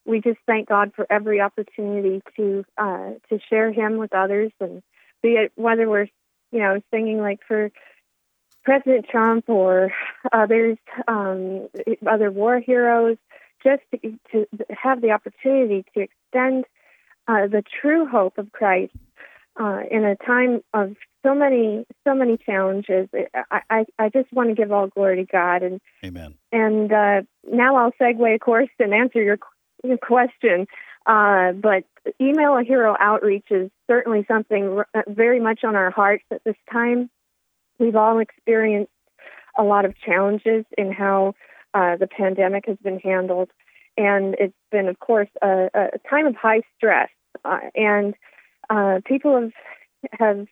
We 0.06 0.20
just 0.20 0.38
thank 0.46 0.68
God 0.68 0.92
for 0.94 1.06
every 1.10 1.40
opportunity 1.40 2.22
to 2.36 2.64
uh, 2.76 3.12
to 3.30 3.38
share 3.48 3.72
Him 3.72 3.96
with 3.96 4.14
others, 4.14 4.52
and 4.60 4.82
be 5.22 5.30
it 5.30 5.52
whether 5.54 5.88
we're 5.88 6.08
you 6.52 6.60
know 6.60 6.80
singing 6.90 7.20
like 7.20 7.40
for 7.46 7.70
President 8.64 9.06
Trump 9.10 9.48
or 9.48 9.92
others, 10.32 10.78
um, 11.06 11.68
other 12.06 12.30
war 12.30 12.60
heroes, 12.60 13.18
just 13.62 13.82
to, 13.92 14.18
to, 14.32 14.46
have 14.70 15.00
the 15.00 15.10
opportunity 15.10 15.84
to 15.94 16.00
extend 16.00 16.64
uh, 17.28 17.46
the 17.46 17.62
true 17.80 18.06
hope 18.06 18.38
of 18.38 18.52
Christ 18.52 18.92
uh, 19.58 19.80
in 19.90 20.04
a 20.04 20.16
time 20.16 20.62
of 20.72 20.96
so 21.24 21.34
many 21.34 21.86
so 22.06 22.14
many 22.14 22.36
challenges. 22.36 23.08
I, 23.50 23.60
I, 23.70 23.84
I 23.98 24.08
just 24.08 24.32
want 24.32 24.50
to 24.50 24.54
give 24.54 24.72
all 24.72 24.88
glory 24.88 25.16
to 25.16 25.24
God 25.24 25.62
and 25.62 25.80
Amen. 26.04 26.34
And 26.52 26.92
uh, 26.92 27.22
now 27.50 27.76
I'll 27.76 27.92
segue, 28.00 28.34
of 28.34 28.40
course, 28.40 28.68
and 28.78 28.92
answer 28.92 29.22
your, 29.22 29.38
your 29.38 29.38
question. 30.02 30.66
Uh, 31.06 31.52
but 31.52 31.84
email 32.20 32.56
a 32.56 32.62
hero 32.62 32.96
outreach 32.98 33.46
is 33.50 33.70
certainly 33.86 34.24
something 34.26 34.82
very 35.06 35.40
much 35.40 35.64
on 35.64 35.76
our 35.76 35.90
hearts 35.90 36.24
at 36.30 36.42
this 36.44 36.56
time. 36.72 37.10
We've 37.78 37.96
all 37.96 38.18
experienced 38.20 38.92
a 39.58 39.62
lot 39.62 39.84
of 39.84 39.94
challenges 39.98 40.64
in 40.76 40.92
how 40.92 41.34
uh, 41.74 41.96
the 41.96 42.06
pandemic 42.06 42.66
has 42.66 42.76
been 42.82 43.00
handled, 43.00 43.50
and 43.96 44.34
it's 44.38 44.54
been, 44.70 44.88
of 44.88 44.98
course, 44.98 45.28
a, 45.42 45.68
a 45.74 45.98
time 46.08 46.26
of 46.26 46.36
high 46.36 46.62
stress. 46.76 47.10
Uh, 47.44 47.58
and 47.74 48.14
uh, 48.70 49.00
people 49.04 49.40
have 49.40 49.52
have 50.18 50.46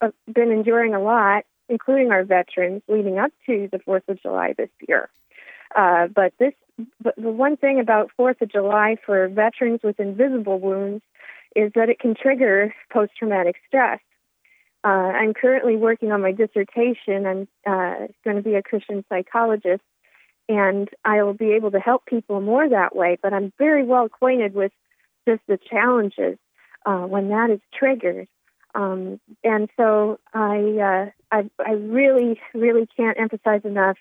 uh, 0.00 0.10
been 0.32 0.50
enduring 0.50 0.94
a 0.94 1.00
lot, 1.00 1.44
including 1.68 2.10
our 2.10 2.24
veterans, 2.24 2.82
leading 2.88 3.18
up 3.18 3.32
to 3.46 3.68
the 3.70 3.78
Fourth 3.78 4.02
of 4.08 4.20
July 4.20 4.54
this 4.56 4.70
year. 4.86 5.08
Uh, 5.74 6.06
but 6.06 6.32
this, 6.38 6.54
but 7.00 7.14
the 7.16 7.30
one 7.30 7.56
thing 7.56 7.80
about 7.80 8.10
Fourth 8.16 8.40
of 8.40 8.50
July 8.50 8.96
for 9.04 9.28
veterans 9.28 9.80
with 9.82 9.98
invisible 9.98 10.58
wounds 10.58 11.02
is 11.56 11.72
that 11.74 11.88
it 11.88 11.98
can 11.98 12.14
trigger 12.14 12.74
post-traumatic 12.92 13.56
stress. 13.66 14.00
Uh, 14.84 14.88
I'm 14.88 15.34
currently 15.34 15.76
working 15.76 16.12
on 16.12 16.22
my 16.22 16.32
dissertation. 16.32 17.26
I'm 17.26 17.48
uh, 17.66 18.06
going 18.24 18.36
to 18.36 18.42
be 18.42 18.54
a 18.54 18.62
Christian 18.62 19.04
psychologist, 19.08 19.82
and 20.48 20.88
I 21.04 21.22
will 21.22 21.34
be 21.34 21.52
able 21.52 21.72
to 21.72 21.80
help 21.80 22.06
people 22.06 22.40
more 22.40 22.68
that 22.68 22.94
way. 22.94 23.18
But 23.20 23.32
I'm 23.32 23.52
very 23.58 23.84
well 23.84 24.06
acquainted 24.06 24.54
with 24.54 24.72
just 25.26 25.42
the 25.48 25.58
challenges 25.58 26.38
uh, 26.86 27.02
when 27.02 27.28
that 27.30 27.50
is 27.50 27.60
triggered. 27.76 28.28
Um, 28.74 29.20
and 29.42 29.68
so 29.76 30.20
I, 30.32 30.56
uh, 30.56 31.10
I, 31.32 31.50
I 31.58 31.72
really, 31.72 32.40
really 32.54 32.86
can't 32.96 33.18
emphasize 33.18 33.62
enough. 33.64 33.96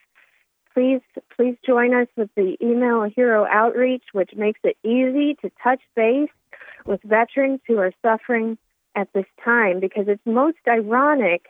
Please, 0.78 1.02
please 1.36 1.58
join 1.66 1.96
us 1.96 2.08
with 2.16 2.30
the 2.36 2.56
email 2.62 3.02
hero 3.02 3.48
outreach, 3.52 4.04
which 4.12 4.30
makes 4.36 4.60
it 4.64 4.78
easy 4.84 5.34
to 5.42 5.52
touch 5.64 5.82
base 5.96 6.30
with 6.86 7.02
veterans 7.02 7.62
who 7.66 7.80
are 7.80 7.92
suffering 8.04 8.60
at 8.94 9.12
this 9.12 9.26
time 9.44 9.80
because 9.80 10.06
it's 10.08 10.22
most 10.24 10.60
ironic 10.68 11.48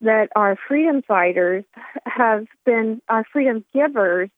that 0.00 0.28
our 0.36 0.56
freedom 0.68 1.02
fighters 1.02 1.64
have 2.06 2.46
been, 2.64 3.02
our 3.08 3.24
freedom 3.32 3.64
givers 3.74 4.30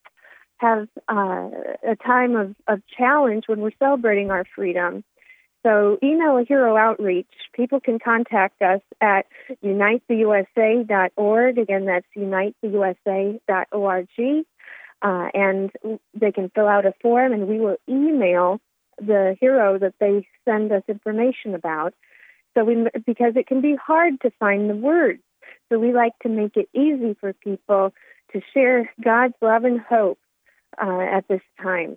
have 0.57 0.89
uh, 1.07 1.51
a 1.87 1.97
time 2.03 2.35
of, 2.35 2.57
of 2.67 2.81
challenge 2.97 3.45
when 3.47 3.61
we're 3.61 3.73
celebrating 3.79 4.31
our 4.31 4.47
freedom. 4.57 5.05
So 5.63 5.99
email 6.03 6.39
a 6.39 6.45
hero 6.45 6.77
outreach. 6.77 7.29
People 7.55 7.81
can 7.81 7.99
contact 7.99 8.63
us 8.63 8.81
at 9.01 9.27
unitetheusa.org. 9.63 11.59
Again, 11.59 11.85
that's 11.85 12.07
unitetheusa.org. 12.17 14.09
Uh, 15.03 15.29
and 15.33 15.71
they 16.15 16.31
can 16.33 16.51
fill 16.55 16.69
out 16.69 16.85
a 16.85 16.93
form 17.01 17.33
and 17.33 17.49
we 17.49 17.59
will 17.59 17.77
email 17.89 18.61
the 18.99 19.35
hero 19.41 19.79
that 19.79 19.95
they 19.99 20.27
send 20.45 20.71
us 20.73 20.83
information 20.89 21.55
about. 21.55 21.95
So 22.55 22.65
we, 22.65 22.87
because 23.07 23.35
it 23.37 23.47
can 23.47 23.61
be 23.61 23.77
hard 23.77 24.21
to 24.23 24.31
find 24.39 24.69
the 24.69 24.77
words. 24.77 25.23
So 25.71 25.79
we 25.79 25.93
like 25.93 26.13
to 26.23 26.29
make 26.29 26.57
it 26.57 26.69
easy 26.75 27.17
for 27.19 27.33
people 27.33 27.95
to 28.33 28.41
share 28.53 28.91
God's 29.03 29.35
love 29.41 29.65
and 29.65 29.81
hope 29.81 30.19
uh, 30.81 31.01
at 31.01 31.27
this 31.29 31.43
time. 31.63 31.97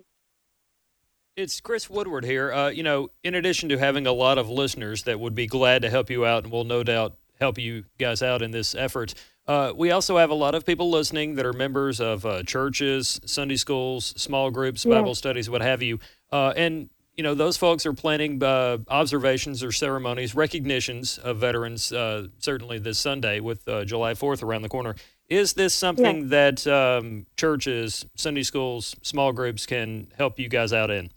It's 1.36 1.60
Chris 1.60 1.90
Woodward 1.90 2.24
here. 2.24 2.52
Uh, 2.52 2.68
you 2.68 2.84
know, 2.84 3.10
in 3.24 3.34
addition 3.34 3.68
to 3.70 3.76
having 3.76 4.06
a 4.06 4.12
lot 4.12 4.38
of 4.38 4.48
listeners 4.48 5.02
that 5.02 5.18
would 5.18 5.34
be 5.34 5.48
glad 5.48 5.82
to 5.82 5.90
help 5.90 6.08
you 6.08 6.24
out 6.24 6.44
and 6.44 6.52
will 6.52 6.62
no 6.62 6.84
doubt 6.84 7.16
help 7.40 7.58
you 7.58 7.86
guys 7.98 8.22
out 8.22 8.40
in 8.40 8.52
this 8.52 8.76
effort, 8.76 9.14
uh, 9.48 9.72
we 9.74 9.90
also 9.90 10.16
have 10.16 10.30
a 10.30 10.34
lot 10.34 10.54
of 10.54 10.64
people 10.64 10.90
listening 10.90 11.34
that 11.34 11.44
are 11.44 11.52
members 11.52 12.00
of 12.00 12.24
uh, 12.24 12.44
churches, 12.44 13.20
Sunday 13.24 13.56
schools, 13.56 14.14
small 14.16 14.52
groups, 14.52 14.84
Bible 14.84 15.08
yeah. 15.08 15.14
studies, 15.14 15.50
what 15.50 15.60
have 15.60 15.82
you. 15.82 15.98
Uh, 16.30 16.52
and 16.56 16.88
you 17.16 17.24
know, 17.24 17.34
those 17.34 17.56
folks 17.56 17.84
are 17.84 17.92
planning 17.92 18.40
uh, 18.40 18.78
observations 18.86 19.64
or 19.64 19.72
ceremonies, 19.72 20.36
recognitions 20.36 21.18
of 21.18 21.38
veterans, 21.38 21.92
uh, 21.92 22.28
certainly 22.38 22.78
this 22.78 23.00
Sunday 23.00 23.40
with 23.40 23.66
uh, 23.68 23.84
July 23.84 24.14
4th 24.14 24.44
around 24.44 24.62
the 24.62 24.68
corner. 24.68 24.94
Is 25.28 25.54
this 25.54 25.74
something 25.74 26.22
yeah. 26.22 26.52
that 26.52 26.66
um, 26.68 27.26
churches, 27.36 28.06
Sunday 28.14 28.44
schools, 28.44 28.94
small 29.02 29.32
groups 29.32 29.66
can 29.66 30.06
help 30.16 30.38
you 30.38 30.48
guys 30.48 30.72
out 30.72 30.92
in? 30.92 31.10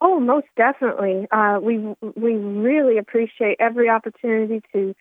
Oh, 0.00 0.18
most 0.18 0.46
definitely. 0.56 1.28
Uh, 1.30 1.58
we 1.62 1.78
we 2.16 2.34
really 2.34 2.96
appreciate 2.96 3.56
every 3.60 3.88
opportunity 3.90 4.62
to 4.72 4.94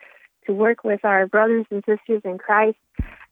to 0.46 0.54
work 0.54 0.84
with 0.84 1.06
our 1.06 1.26
brothers 1.28 1.66
and 1.72 1.84
sisters 1.86 2.22
in 2.26 2.38
Christ, 2.38 2.78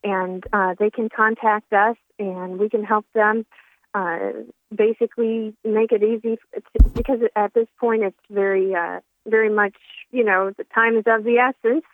and 0.03 0.43
uh, 0.53 0.75
they 0.79 0.89
can 0.89 1.09
contact 1.09 1.73
us, 1.73 1.97
and 2.19 2.57
we 2.57 2.69
can 2.69 2.83
help 2.83 3.05
them 3.13 3.45
uh, 3.93 4.31
basically 4.73 5.55
make 5.65 5.91
it 5.91 6.03
easy 6.03 6.37
to, 6.53 6.89
because 6.93 7.19
at 7.35 7.53
this 7.53 7.67
point 7.79 8.03
it's 8.03 8.17
very 8.29 8.73
uh, 8.73 9.01
very 9.25 9.49
much 9.49 9.75
you 10.11 10.23
know 10.23 10.51
the 10.57 10.65
time 10.75 10.95
is 10.95 11.03
of 11.05 11.25
the 11.25 11.37
essence. 11.37 11.85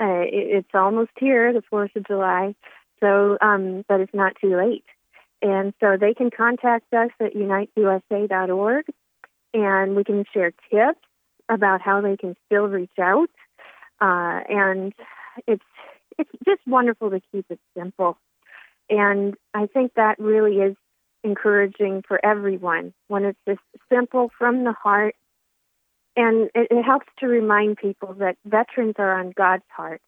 Uh, 0.00 0.24
it, 0.24 0.64
it's 0.64 0.74
almost 0.74 1.10
here, 1.18 1.52
the 1.52 1.62
Fourth 1.68 1.94
of 1.96 2.06
July, 2.06 2.54
so 3.00 3.36
um, 3.42 3.84
but 3.88 4.00
it's 4.00 4.14
not 4.14 4.36
too 4.40 4.56
late. 4.56 4.84
And 5.42 5.74
so 5.80 5.96
they 6.00 6.14
can 6.14 6.30
contact 6.30 6.94
us 6.94 7.10
at 7.20 7.34
uniteusa.org, 7.34 8.84
and 9.54 9.96
we 9.96 10.04
can 10.04 10.24
share 10.32 10.52
tips 10.70 11.00
about 11.48 11.80
how 11.80 12.00
they 12.00 12.16
can 12.16 12.36
still 12.46 12.66
reach 12.66 12.98
out. 13.00 13.30
Uh, 14.00 14.40
and 14.48 14.92
it's 15.46 15.62
it's 16.18 16.30
just 16.44 16.60
wonderful 16.66 17.10
to 17.10 17.20
keep 17.32 17.46
it 17.50 17.60
simple. 17.76 18.18
And 18.90 19.34
I 19.54 19.66
think 19.66 19.94
that 19.94 20.18
really 20.18 20.56
is 20.56 20.76
encouraging 21.24 22.02
for 22.06 22.24
everyone 22.24 22.92
when 23.08 23.24
it's 23.24 23.38
just 23.46 23.60
simple 23.90 24.30
from 24.38 24.64
the 24.64 24.72
heart. 24.72 25.14
And 26.16 26.50
it, 26.54 26.68
it 26.70 26.82
helps 26.82 27.06
to 27.20 27.26
remind 27.26 27.78
people 27.78 28.14
that 28.14 28.36
veterans 28.44 28.96
are 28.98 29.18
on 29.18 29.30
God's 29.30 29.64
heart. 29.74 30.02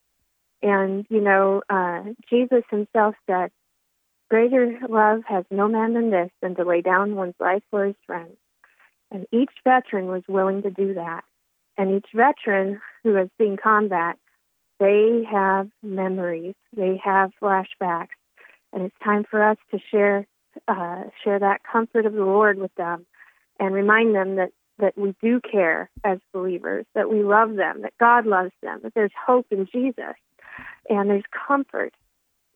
And, 0.62 1.06
you 1.08 1.20
know, 1.20 1.62
uh, 1.70 2.02
Jesus 2.28 2.64
himself 2.70 3.14
said, 3.26 3.50
Greater 4.30 4.78
love 4.88 5.22
has 5.26 5.44
no 5.50 5.68
man 5.68 5.94
than 5.94 6.10
this, 6.10 6.30
than 6.42 6.56
to 6.56 6.64
lay 6.64 6.80
down 6.80 7.14
one's 7.14 7.34
life 7.38 7.62
for 7.70 7.84
his 7.86 7.96
friends. 8.06 8.36
And 9.14 9.26
each 9.32 9.52
veteran 9.62 10.08
was 10.08 10.24
willing 10.28 10.62
to 10.62 10.70
do 10.70 10.94
that. 10.94 11.22
And 11.78 11.94
each 11.96 12.08
veteran 12.12 12.80
who 13.04 13.14
has 13.14 13.28
seen 13.38 13.56
combat, 13.56 14.18
they 14.80 15.22
have 15.30 15.68
memories, 15.82 16.54
they 16.76 17.00
have 17.02 17.30
flashbacks. 17.40 18.08
And 18.72 18.82
it's 18.82 18.96
time 19.02 19.24
for 19.30 19.42
us 19.42 19.56
to 19.70 19.78
share 19.90 20.26
uh, 20.68 21.04
share 21.22 21.38
that 21.38 21.62
comfort 21.70 22.06
of 22.06 22.12
the 22.12 22.24
Lord 22.24 22.58
with 22.58 22.74
them 22.74 23.06
and 23.58 23.74
remind 23.74 24.14
them 24.14 24.36
that, 24.36 24.50
that 24.78 24.96
we 24.96 25.14
do 25.22 25.40
care 25.40 25.90
as 26.04 26.18
believers, 26.32 26.86
that 26.94 27.10
we 27.10 27.22
love 27.22 27.54
them, 27.54 27.82
that 27.82 27.92
God 27.98 28.26
loves 28.26 28.52
them, 28.62 28.80
that 28.82 28.94
there's 28.94 29.12
hope 29.26 29.46
in 29.50 29.66
Jesus, 29.70 30.14
and 30.88 31.10
there's 31.10 31.24
comfort 31.46 31.94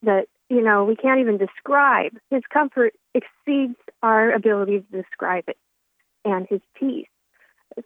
that, 0.03 0.27
you 0.49 0.62
know, 0.62 0.85
we 0.85 0.97
can't 0.97 1.21
even 1.21 1.38
describe. 1.38 2.16
His 2.31 2.42
comfort 2.53 2.94
exceeds 3.14 3.77
our 4.03 4.33
ability 4.33 4.81
to 4.81 5.03
describe 5.03 5.44
it, 5.49 5.57
and 6.29 6.47
his 6.49 6.61
peace 6.79 7.09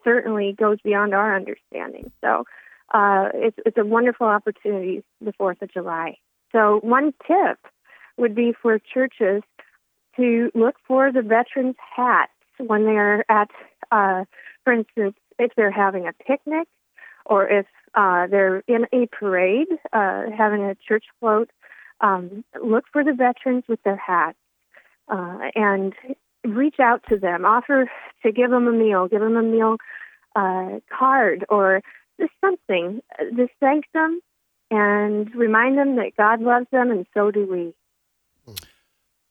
certainly 0.05 0.53
goes 0.53 0.79
beyond 0.83 1.15
our 1.15 1.35
understanding. 1.37 2.11
So 2.21 2.45
uh, 2.93 3.29
it's, 3.35 3.59
it's 3.65 3.79
a 3.79 3.85
wonderful 3.85 4.27
opportunity, 4.27 5.03
the 5.21 5.33
4th 5.33 5.63
of 5.63 5.73
July. 5.73 6.17
So, 6.53 6.81
one 6.83 7.15
tip 7.27 7.59
would 8.19 8.35
be 8.35 8.53
for 8.61 8.79
churches 8.79 9.43
to 10.17 10.51
look 10.55 10.77
for 10.87 11.11
the 11.11 11.23
veterans' 11.23 11.77
hats 11.97 12.33
when 12.59 12.85
they're 12.85 13.25
at, 13.31 13.49
uh, 13.91 14.25
for 14.63 14.75
instance, 14.75 15.17
if 15.39 15.53
they're 15.57 15.71
having 15.71 16.07
a 16.07 16.13
picnic 16.13 16.69
or 17.25 17.49
if 17.49 17.67
uh, 17.95 18.27
they're 18.27 18.63
in 18.69 18.87
a 18.93 19.07
parade, 19.07 19.69
uh, 19.93 20.25
having 20.37 20.65
a 20.65 20.75
church 20.75 21.05
float. 21.21 21.51
Um, 22.01 22.45
look 22.63 22.85
for 22.93 23.05
the 23.05 23.13
veterans 23.13 23.65
with 23.69 23.83
their 23.85 23.97
hats 23.97 24.39
uh, 25.09 25.39
and 25.55 25.95
reach 26.45 26.77
out 26.81 27.03
to 27.09 27.17
them. 27.19 27.45
Offer 27.45 27.91
to 28.25 28.33
give 28.33 28.51
them 28.51 28.67
a 28.67 28.73
meal, 28.73 29.09
give 29.09 29.21
them 29.21 29.37
a 29.37 29.43
meal 29.43 29.77
uh, 30.37 30.81
card, 30.97 31.45
or 31.49 31.83
just 32.21 32.33
something. 32.41 33.01
Just 33.37 33.53
thank 33.61 33.85
them 33.95 34.21
and 34.71 35.35
remind 35.35 35.77
them 35.79 35.97
that 35.97 36.13
God 36.17 36.41
loves 36.41 36.67
them, 36.73 36.91
and 36.91 37.07
so 37.15 37.31
do 37.31 37.47
we. 37.47 37.75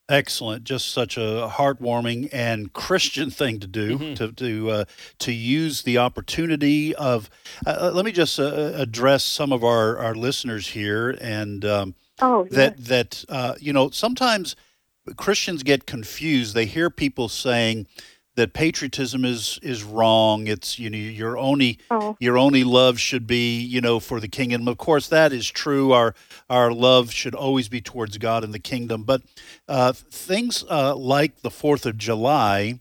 Excellent, 0.09 0.66
just 0.66 0.91
such 0.91 1.16
a 1.16 1.49
heartwarming 1.53 2.28
and 2.34 2.74
Christian 2.74 3.30
thing 3.32 3.62
to 3.62 3.68
do 3.68 3.97
Mm-hmm. 3.97 4.14
to 4.16 4.32
to 4.34 4.70
uh, 4.70 4.86
to 5.20 5.32
use 5.32 5.84
the 5.84 5.99
opportunity 5.99 6.93
of. 6.95 7.30
Uh, 7.66 7.91
let 7.93 8.03
me 8.03 8.12
just 8.12 8.38
uh, 8.38 8.74
address 8.76 9.24
some 9.24 9.53
of 9.53 9.64
our, 9.64 9.97
our 9.97 10.14
listeners 10.14 10.70
here, 10.70 11.18
and 11.22 11.64
um, 11.64 11.95
Oh, 12.22 12.45
that 12.51 12.78
that 12.86 13.24
uh, 13.30 13.55
you 13.59 13.72
know 13.72 13.89
sometimes 13.89 14.57
Christians 15.18 15.64
get 15.64 15.86
confused. 15.86 16.54
They 16.54 16.66
hear 16.66 16.89
people 16.89 17.30
saying 17.30 17.88
that 18.36 18.54
patriotism 18.54 19.26
is 19.26 19.60
is 19.62 19.84
wrong. 19.84 20.47
It's 20.47 20.80
you 20.80 20.89
know 20.89 20.97
your 20.97 21.38
only 21.38 21.80
Oh. 21.89 22.16
your 22.20 22.38
only 22.38 22.64
love 22.64 22.99
should 22.99 23.28
be 23.28 23.60
you 23.60 23.82
know 23.82 23.99
for 23.99 24.20
the 24.20 24.28
kingdom. 24.28 24.68
Of 24.68 24.78
course, 24.78 25.08
that 25.10 25.34
is 25.34 25.49
true. 25.49 25.91
Our 25.91 26.16
our 26.49 26.72
love 26.72 27.12
should 27.12 27.36
always 27.36 27.68
be 27.68 27.82
towards 27.82 28.18
God 28.18 28.43
and 28.43 28.54
the 28.54 28.60
kingdom. 28.60 29.04
But 29.04 29.24
uh, 29.68 29.93
things 29.93 30.64
uh, 30.70 30.95
like 30.95 31.41
the 31.41 31.52
Fourth 31.52 31.86
of 31.86 31.97
July 31.97 32.80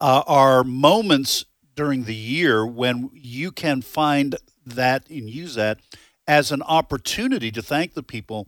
uh, 0.00 0.22
are 0.26 0.64
moments 0.64 1.46
during 1.74 2.04
the 2.04 2.14
year 2.14 2.66
when 2.66 3.10
you 3.14 3.50
can 3.50 3.80
find 3.80 4.36
that 4.66 5.08
and 5.08 5.28
use 5.30 5.54
that 5.54 5.80
as 6.26 6.52
an 6.52 6.62
opportunity 6.62 7.50
to 7.50 7.62
thank 7.62 7.94
the 7.94 8.02
people 8.02 8.46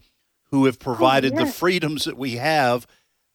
who 0.50 0.66
have 0.66 0.78
provided 0.78 1.34
the 1.36 1.44
yes. 1.44 1.58
freedoms 1.58 2.04
that 2.04 2.16
we 2.18 2.36
have 2.36 2.86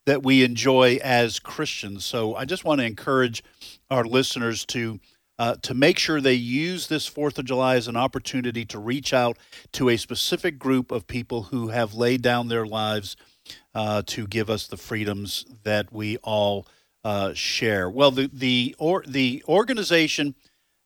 that 0.10 0.24
we 0.24 0.44
enjoy 0.44 0.98
as 1.04 1.38
Christians. 1.38 2.04
So 2.04 2.36
I 2.36 2.44
just 2.44 2.66
want 2.66 2.82
to 2.82 2.88
encourage 2.88 3.44
our 3.92 4.04
listeners 4.04 4.66
to 4.66 5.00
uh, 5.38 5.56
to 5.62 5.76
make 5.76 6.00
sure 6.00 6.20
they 6.20 6.34
use 6.34 6.88
this 6.88 7.06
Fourth 7.06 7.38
of 7.38 7.46
July 7.46 7.76
as 7.76 7.88
an 7.88 7.96
opportunity 7.96 8.66
to 8.66 8.80
reach 8.80 9.14
out 9.14 9.38
to 9.74 9.88
a 9.88 9.98
specific 9.98 10.58
group 10.58 10.92
of 10.92 11.06
people 11.06 11.44
who 11.44 11.68
have 11.68 11.94
laid 11.94 12.24
down 12.24 12.48
their 12.48 12.66
lives 12.66 13.16
uh, 13.76 14.02
to 14.08 14.26
give 14.26 14.50
us 14.50 14.66
the 14.66 14.78
freedoms 14.78 15.46
that 15.64 15.94
we 15.94 16.18
all 16.18 16.66
uh, 17.04 17.36
share. 17.36 17.88
Well, 17.88 18.10
the 18.10 18.32
the 18.34 18.76
or 18.80 19.04
the 19.08 19.44
organization. 19.48 20.34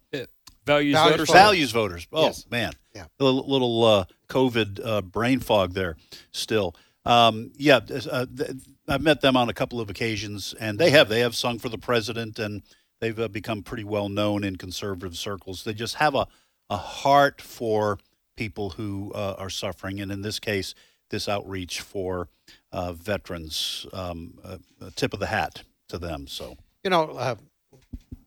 Values, 0.64 0.94
Values 0.94 0.94
voters. 0.94 1.28
voters. 1.28 1.30
values 1.30 1.70
voters. 1.72 2.06
Oh 2.12 2.22
Yes. 2.26 2.46
man, 2.50 2.72
Yeah. 2.94 3.04
a 3.20 3.24
little, 3.24 3.46
little 3.46 3.84
uh, 3.84 4.04
COVID 4.30 4.80
uh, 4.84 5.02
brain 5.02 5.40
fog 5.40 5.74
there. 5.74 5.96
Still, 6.32 6.74
um, 7.04 7.52
yeah. 7.56 7.76
Uh, 8.10 8.24
th- 8.36 8.50
I've 8.88 9.02
met 9.02 9.20
them 9.20 9.36
on 9.36 9.48
a 9.48 9.52
couple 9.54 9.80
of 9.80 9.90
occasions, 9.90 10.54
and 10.58 10.78
they 10.78 10.90
have 10.90 11.08
they 11.10 11.20
have 11.20 11.36
sung 11.36 11.58
for 11.58 11.68
the 11.68 11.78
president, 11.78 12.38
and 12.38 12.62
they've 13.00 13.18
uh, 13.18 13.28
become 13.28 13.62
pretty 13.62 13.84
well 13.84 14.08
known 14.08 14.44
in 14.44 14.56
conservative 14.56 15.16
circles. 15.16 15.64
They 15.64 15.74
just 15.74 15.96
have 15.96 16.14
a 16.14 16.26
a 16.68 16.76
heart 16.76 17.40
for 17.40 17.98
people 18.36 18.70
who 18.70 19.12
uh, 19.14 19.36
are 19.38 19.50
suffering, 19.50 20.00
and 20.00 20.10
in 20.10 20.22
this 20.22 20.40
case, 20.40 20.74
this 21.10 21.28
outreach 21.28 21.80
for 21.80 22.28
uh, 22.72 22.92
veterans. 22.92 23.86
Um, 23.92 24.38
a, 24.44 24.58
a 24.84 24.90
tip 24.90 25.14
of 25.14 25.20
the 25.20 25.26
hat 25.26 25.62
to 25.88 25.98
them. 25.98 26.26
So 26.26 26.56
You 26.82 26.90
know, 26.90 27.04
uh, 27.12 27.36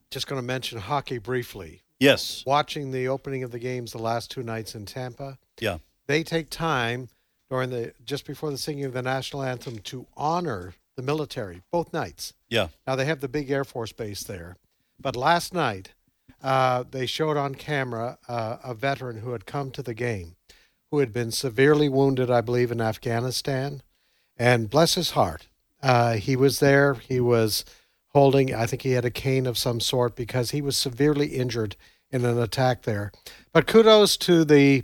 just 0.10 0.28
going 0.28 0.42
to 0.42 0.46
mention 0.46 0.80
hockey 0.80 1.18
briefly. 1.18 1.82
yes, 2.00 2.44
Watching 2.48 2.92
the 2.92 3.10
opening 3.10 3.44
of 3.44 3.52
the 3.52 3.60
games 3.60 3.92
the 3.92 3.98
last 4.00 4.32
two 4.32 4.42
nights 4.44 4.74
in 4.74 4.86
Tampa, 4.86 5.38
yeah, 5.60 5.80
they 6.08 6.24
take 6.24 6.50
time 6.50 7.10
during 7.50 7.70
the 7.72 7.94
just 8.06 8.26
before 8.26 8.52
the 8.52 8.58
singing 8.58 8.86
of 8.86 8.94
the 8.94 9.02
national 9.02 9.44
anthem 9.44 9.80
to 9.80 10.08
honor 10.16 10.74
the 11.00 11.06
military 11.06 11.62
both 11.72 11.94
nights. 11.94 12.34
yeah. 12.50 12.68
Now 12.86 12.96
they 12.98 13.06
have 13.06 13.22
the 13.22 13.30
big 13.30 13.50
Air 13.50 13.64
Force 13.64 13.94
base 13.94 14.22
there, 14.24 14.58
but 15.00 15.16
last 15.16 15.54
night 15.54 15.94
uh, 16.44 16.84
they 16.92 17.06
showed 17.06 17.38
on 17.38 17.56
camera 17.56 18.18
uh, 18.28 18.58
a 18.64 18.74
veteran 18.74 19.22
who 19.22 19.32
had 19.32 19.46
come 19.46 19.72
to 19.72 19.82
the 19.82 19.94
game, 19.94 20.36
who 20.92 21.00
had 21.00 21.14
been 21.14 21.32
severely 21.32 21.88
wounded, 21.88 22.30
I 22.30 22.42
believe, 22.42 22.72
in 22.72 22.82
Afghanistan, 22.82 23.82
and 24.38 24.70
bless 24.70 24.96
his 24.96 25.12
heart, 25.12 25.48
uh, 25.82 26.16
he 26.16 26.36
was 26.36 26.60
there. 26.60 26.96
He 26.96 27.20
was 27.22 27.64
holding, 28.10 28.54
I 28.54 28.66
think 28.66 28.82
he 28.82 28.92
had 28.92 29.06
a 29.06 29.12
cane 29.12 29.46
of 29.48 29.58
some 29.58 29.80
sort 29.80 30.16
because 30.16 30.52
he 30.52 30.62
was 30.62 30.76
severely 30.78 31.28
injured 31.28 31.76
in 32.12 32.26
an 32.26 32.40
attack 32.42 32.82
there. 32.84 33.12
But 33.54 33.68
kudos 33.68 34.18
to 34.18 34.44
the. 34.44 34.84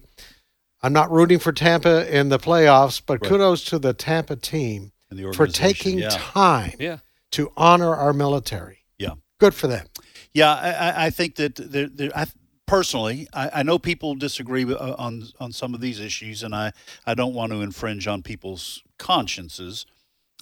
I'm 0.84 0.94
not 0.94 1.10
rooting 1.10 1.40
for 1.40 1.52
Tampa 1.52 2.08
in 2.16 2.30
the 2.30 2.38
playoffs, 2.38 3.02
but 3.04 3.20
Right. 3.22 3.30
kudos 3.30 3.64
to 3.66 3.80
the 3.80 3.94
Tampa 3.94 4.36
team 4.36 4.92
And 5.18 5.34
the 5.34 5.34
for 5.38 5.48
taking 5.48 6.00
yeah. 6.00 6.10
time 6.10 6.74
Yeah. 6.80 6.98
to 7.32 7.52
honor 7.58 7.96
our 7.96 8.14
military. 8.14 8.80
Yeah. 8.98 9.12
Good 9.40 9.54
for 9.54 9.68
them. 9.68 9.86
Yeah, 10.34 10.54
I, 10.54 11.06
I- 11.06 11.10
think 11.10 11.36
that 11.36 11.56
there, 11.56 11.88
there, 11.88 12.12
I, 12.16 12.26
personally, 12.66 13.28
I, 13.34 13.50
I 13.56 13.64
know 13.64 13.80
people 13.80 14.16
disagree 14.16 14.66
with, 14.66 14.78
uh, 14.78 14.96
on 14.98 15.24
on 15.40 15.52
some 15.54 15.74
of 15.74 15.80
these 15.82 16.00
issues, 16.00 16.44
and 16.44 16.54
I, 16.54 16.74
I 17.06 17.14
don't 17.14 17.34
want 17.34 17.52
to 17.54 17.62
infringe 17.62 18.06
on 18.08 18.22
people's 18.22 18.84
consciences 18.98 19.86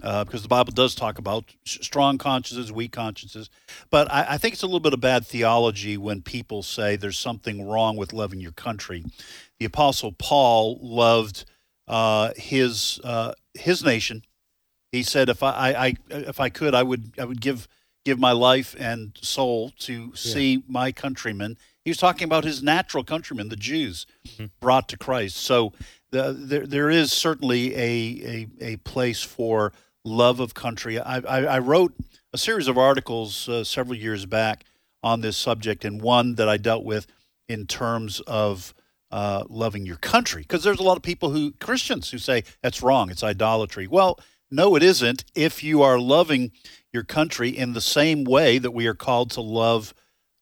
uh, 0.01 0.23
because 0.23 0.41
the 0.41 0.47
Bible 0.47 0.73
does 0.73 0.95
talk 0.95 1.19
about 1.19 1.45
strong 1.65 2.17
consciences, 2.17 2.71
weak 2.71 2.91
consciences. 2.91 3.49
But 3.91 4.11
I, 4.11 4.25
I 4.29 4.37
think 4.39 4.53
it's 4.55 4.63
a 4.63 4.65
little 4.65 4.79
bit 4.79 4.93
of 4.93 5.01
bad 5.01 5.25
theology 5.27 5.97
when 5.97 6.21
people 6.23 6.63
say 6.63 6.95
there's 6.95 7.19
something 7.19 7.67
wrong 7.67 7.95
with 7.95 8.13
loving 8.13 8.39
your 8.41 8.51
country. 8.53 9.05
The 9.59 9.65
Apostle 9.65 10.11
Paul 10.13 10.79
loved 10.81 11.45
uh, 11.87 12.31
his 12.35 12.99
uh, 13.03 13.33
his 13.53 13.83
nation. 13.83 14.23
He 14.93 15.03
said, 15.03 15.27
"If 15.27 15.43
I, 15.43 15.73
I, 15.73 15.95
if 16.09 16.39
I 16.39 16.47
could, 16.47 16.73
I 16.73 16.83
would 16.83 17.11
I 17.19 17.25
would 17.25 17.41
give." 17.41 17.67
give 18.05 18.19
my 18.19 18.33
life 18.33 18.75
and 18.77 19.17
soul 19.21 19.71
to 19.79 20.13
see 20.13 20.61
my 20.67 20.91
countrymen. 20.91 21.57
He 21.85 21.89
was 21.89 21.97
talking 21.97 22.25
about 22.25 22.43
his 22.43 22.61
natural 22.61 23.05
countrymen, 23.05 23.47
the 23.47 23.55
Jews, 23.55 24.05
brought 24.59 24.89
to 24.89 24.97
Christ. 24.97 25.37
So 25.37 25.71
the, 26.11 26.33
there, 26.37 26.67
there 26.67 26.89
is 26.89 27.13
certainly 27.13 27.73
a, 27.73 28.49
a, 28.59 28.73
a 28.73 28.75
place 28.83 29.23
for 29.23 29.71
love 30.03 30.41
of 30.41 30.53
country. 30.53 30.99
I, 30.99 31.19
I, 31.19 31.45
I 31.45 31.59
wrote 31.59 31.93
a 32.33 32.37
series 32.37 32.67
of 32.67 32.77
articles 32.77 33.47
uh, 33.47 33.63
several 33.63 33.95
years 33.95 34.25
back 34.25 34.65
on 35.01 35.21
this 35.21 35.37
subject, 35.37 35.85
and 35.85 36.01
one 36.01 36.35
that 36.35 36.49
I 36.49 36.57
dealt 36.57 36.83
with 36.83 37.07
in 37.47 37.67
terms 37.67 38.19
of 38.27 38.73
uh, 39.11 39.45
loving 39.47 39.85
your 39.85 39.95
country, 39.97 40.41
because 40.41 40.65
there's 40.65 40.79
a 40.79 40.83
lot 40.83 40.97
of 40.97 41.03
people 41.03 41.29
who 41.29 41.53
Christians 41.61 42.11
who 42.11 42.17
say 42.17 42.43
that's 42.61 42.81
wrong, 42.83 43.09
it's 43.09 43.23
idolatry. 43.23 43.87
Well, 43.87 44.19
no, 44.53 44.75
it 44.75 44.83
isn't. 44.83 45.25
If 45.35 45.63
you 45.63 45.81
are 45.81 45.99
loving 45.99 46.51
your 46.91 47.03
country 47.03 47.49
in 47.49 47.73
the 47.73 47.81
same 47.81 48.23
way 48.23 48.59
that 48.59 48.71
we 48.71 48.85
are 48.87 48.93
called 48.93 49.31
to 49.31 49.41
love, 49.41 49.93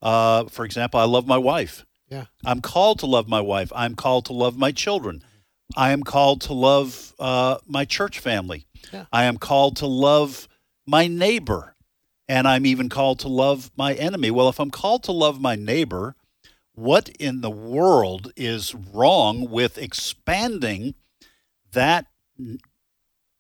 uh, 0.01 0.45
for 0.45 0.65
example, 0.65 0.99
I 0.99 1.05
love 1.05 1.25
my 1.25 1.37
wife. 1.37 1.85
Yeah. 2.09 2.25
I'm 2.45 2.59
called 2.59 2.99
to 2.99 3.05
love 3.05 3.29
my 3.29 3.39
wife. 3.39 3.71
I'm 3.73 3.95
called 3.95 4.25
to 4.25 4.33
love 4.33 4.57
my 4.57 4.73
children. 4.73 5.23
I 5.77 5.91
am 5.91 6.03
called 6.03 6.41
to 6.41 6.53
love 6.53 7.15
uh, 7.19 7.57
my 7.65 7.85
church 7.85 8.19
family. 8.19 8.67
Yeah. 8.91 9.05
I 9.13 9.23
am 9.23 9.37
called 9.37 9.77
to 9.77 9.87
love 9.87 10.49
my 10.85 11.07
neighbor. 11.07 11.75
And 12.27 12.47
I'm 12.47 12.65
even 12.65 12.89
called 12.89 13.19
to 13.19 13.29
love 13.29 13.71
my 13.77 13.93
enemy. 13.93 14.29
Well, 14.29 14.49
if 14.49 14.59
I'm 14.59 14.71
called 14.71 15.03
to 15.03 15.11
love 15.13 15.39
my 15.39 15.55
neighbor, 15.55 16.15
what 16.73 17.09
in 17.19 17.41
the 17.41 17.49
world 17.49 18.33
is 18.35 18.75
wrong 18.75 19.49
with 19.49 19.77
expanding 19.77 20.95
that 21.71 22.07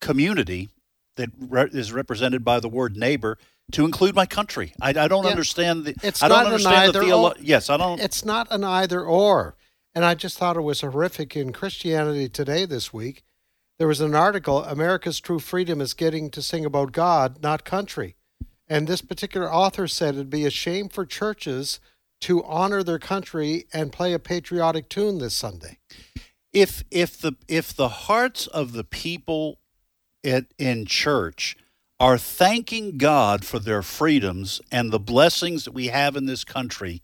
community 0.01 0.69
that 1.15 1.29
re- 1.39 1.69
is 1.71 1.91
represented 1.93 2.43
by 2.43 2.59
the 2.59 2.67
word 2.69 2.97
neighbor 2.97 3.37
to 3.71 3.85
include 3.85 4.15
my 4.15 4.25
country? 4.25 4.73
I, 4.81 4.89
I 4.89 5.07
don't 5.07 5.23
Yeah. 5.23 5.29
understand 5.31 5.85
the. 5.85 5.95
It's 6.03 6.21
I 6.21 6.27
don't 6.27 6.37
not 6.39 6.47
an 6.47 6.53
understand 6.53 6.93
the 6.93 6.99
theolo- 6.99 7.31
or. 7.31 7.41
Yes, 7.41 7.69
I 7.69 7.77
don't. 7.77 8.01
It's 8.01 8.25
not 8.25 8.47
an 8.51 8.63
either 8.63 9.01
or. 9.03 9.55
And 9.95 10.03
I 10.05 10.15
just 10.15 10.37
thought 10.37 10.57
it 10.57 10.61
was 10.61 10.81
horrific 10.81 11.35
in 11.35 11.51
Christianity 11.53 12.27
Today 12.29 12.65
this 12.65 12.91
week. 12.93 13.23
There 13.77 13.87
was 13.87 13.99
an 14.01 14.13
article 14.15 14.63
America's 14.63 15.19
true 15.19 15.39
freedom 15.39 15.81
is 15.81 15.93
getting 15.93 16.29
to 16.31 16.41
sing 16.41 16.65
about 16.65 16.91
God, 16.91 17.41
not 17.41 17.65
country. 17.65 18.15
And 18.67 18.87
this 18.87 19.01
particular 19.01 19.51
author 19.51 19.87
said 19.87 20.13
it'd 20.15 20.29
be 20.29 20.45
a 20.45 20.49
shame 20.51 20.87
for 20.87 21.05
churches 21.05 21.79
to 22.21 22.43
honor 22.43 22.83
their 22.83 22.99
country 22.99 23.65
and 23.73 23.91
play 23.91 24.13
a 24.13 24.19
patriotic 24.19 24.87
tune 24.87 25.17
this 25.17 25.35
Sunday. 25.35 25.79
if 26.53 26.83
if 26.91 27.19
the 27.19 27.33
if 27.47 27.73
the 27.75 27.89
hearts 27.89 28.45
of 28.47 28.73
the 28.73 28.83
people 28.83 29.57
at, 30.23 30.45
in 30.57 30.85
church 30.85 31.55
are 31.99 32.17
thanking 32.17 32.97
God 32.97 33.45
for 33.45 33.59
their 33.59 33.83
freedoms 33.83 34.59
and 34.71 34.91
the 34.91 34.99
blessings 34.99 35.65
that 35.65 35.71
we 35.71 35.87
have 35.87 36.15
in 36.15 36.25
this 36.25 36.43
country, 36.43 37.01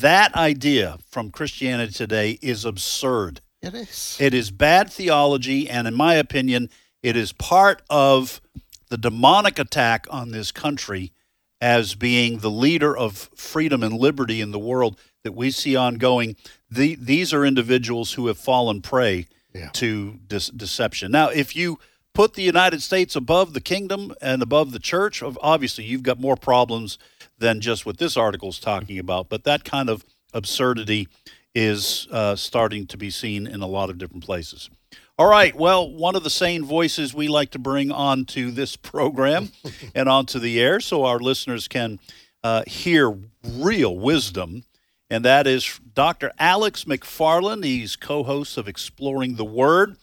that 0.00 0.34
idea 0.34 0.98
from 1.10 1.30
Christianity 1.30 1.92
today 1.92 2.38
is 2.40 2.64
absurd. 2.64 3.42
It 3.60 3.74
is. 3.74 4.16
It 4.18 4.32
is 4.32 4.50
bad 4.50 4.90
theology, 4.90 5.68
and 5.68 5.86
in 5.86 5.94
my 5.94 6.14
opinion, 6.14 6.70
it 7.02 7.16
is 7.16 7.32
part 7.32 7.82
of 7.90 8.40
the 8.88 8.96
demonic 8.96 9.58
attack 9.58 10.06
on 10.10 10.30
this 10.30 10.50
country 10.50 11.12
as 11.60 11.94
being 11.94 12.38
the 12.38 12.50
leader 12.50 12.96
of 12.96 13.30
freedom 13.36 13.82
and 13.82 13.94
liberty 13.94 14.40
in 14.40 14.50
the 14.50 14.58
world 14.58 14.98
that 15.24 15.32
we 15.32 15.50
see 15.50 15.76
ongoing. 15.76 16.36
The, 16.70 16.96
these 16.96 17.32
are 17.32 17.44
individuals 17.44 18.14
who 18.14 18.26
have 18.26 18.38
fallen 18.38 18.80
prey 18.82 19.26
to 19.74 20.18
dis- 20.26 20.48
deception. 20.48 21.12
Now, 21.12 21.28
if 21.28 21.54
you 21.54 21.78
put 22.14 22.34
the 22.34 22.42
United 22.42 22.82
States 22.82 23.16
above 23.16 23.54
the 23.54 23.60
kingdom 23.60 24.14
and 24.20 24.42
above 24.42 24.72
the 24.72 24.78
church, 24.78 25.22
of- 25.22 25.38
obviously 25.40 25.84
you've 25.84 26.02
got 26.02 26.20
more 26.20 26.36
problems 26.36 26.98
than 27.38 27.60
just 27.60 27.86
what 27.86 27.98
this 27.98 28.16
article 28.16 28.48
is 28.50 28.58
talking 28.58 28.98
about. 28.98 29.28
But 29.28 29.44
that 29.44 29.64
kind 29.64 29.88
of 29.88 30.04
absurdity 30.32 31.08
is 31.54 32.08
uh, 32.10 32.36
starting 32.36 32.86
to 32.86 32.96
be 32.96 33.10
seen 33.10 33.46
in 33.46 33.60
a 33.60 33.66
lot 33.66 33.90
of 33.90 33.98
different 33.98 34.24
places. 34.24 34.70
All 35.18 35.28
right. 35.28 35.54
Well, 35.54 35.90
one 35.90 36.16
of 36.16 36.24
the 36.24 36.30
sane 36.30 36.64
voices 36.64 37.12
we 37.12 37.28
like 37.28 37.50
to 37.50 37.58
bring 37.58 37.92
onto 37.92 38.50
this 38.50 38.76
program 38.76 39.50
and 39.94 40.08
onto 40.08 40.38
the 40.38 40.60
air 40.60 40.80
so 40.80 41.04
our 41.04 41.18
listeners 41.18 41.68
can 41.68 42.00
uh, 42.42 42.62
hear 42.66 43.16
real 43.44 43.96
wisdom, 43.96 44.64
and 45.10 45.24
that 45.24 45.46
is 45.46 45.78
Dr. 45.94 46.32
Alex 46.38 46.84
McFarland. 46.84 47.64
He's 47.64 47.94
co 47.94 48.24
host 48.24 48.56
of 48.56 48.66
Exploring 48.66 49.36
the 49.36 49.44
Word, 49.44 49.96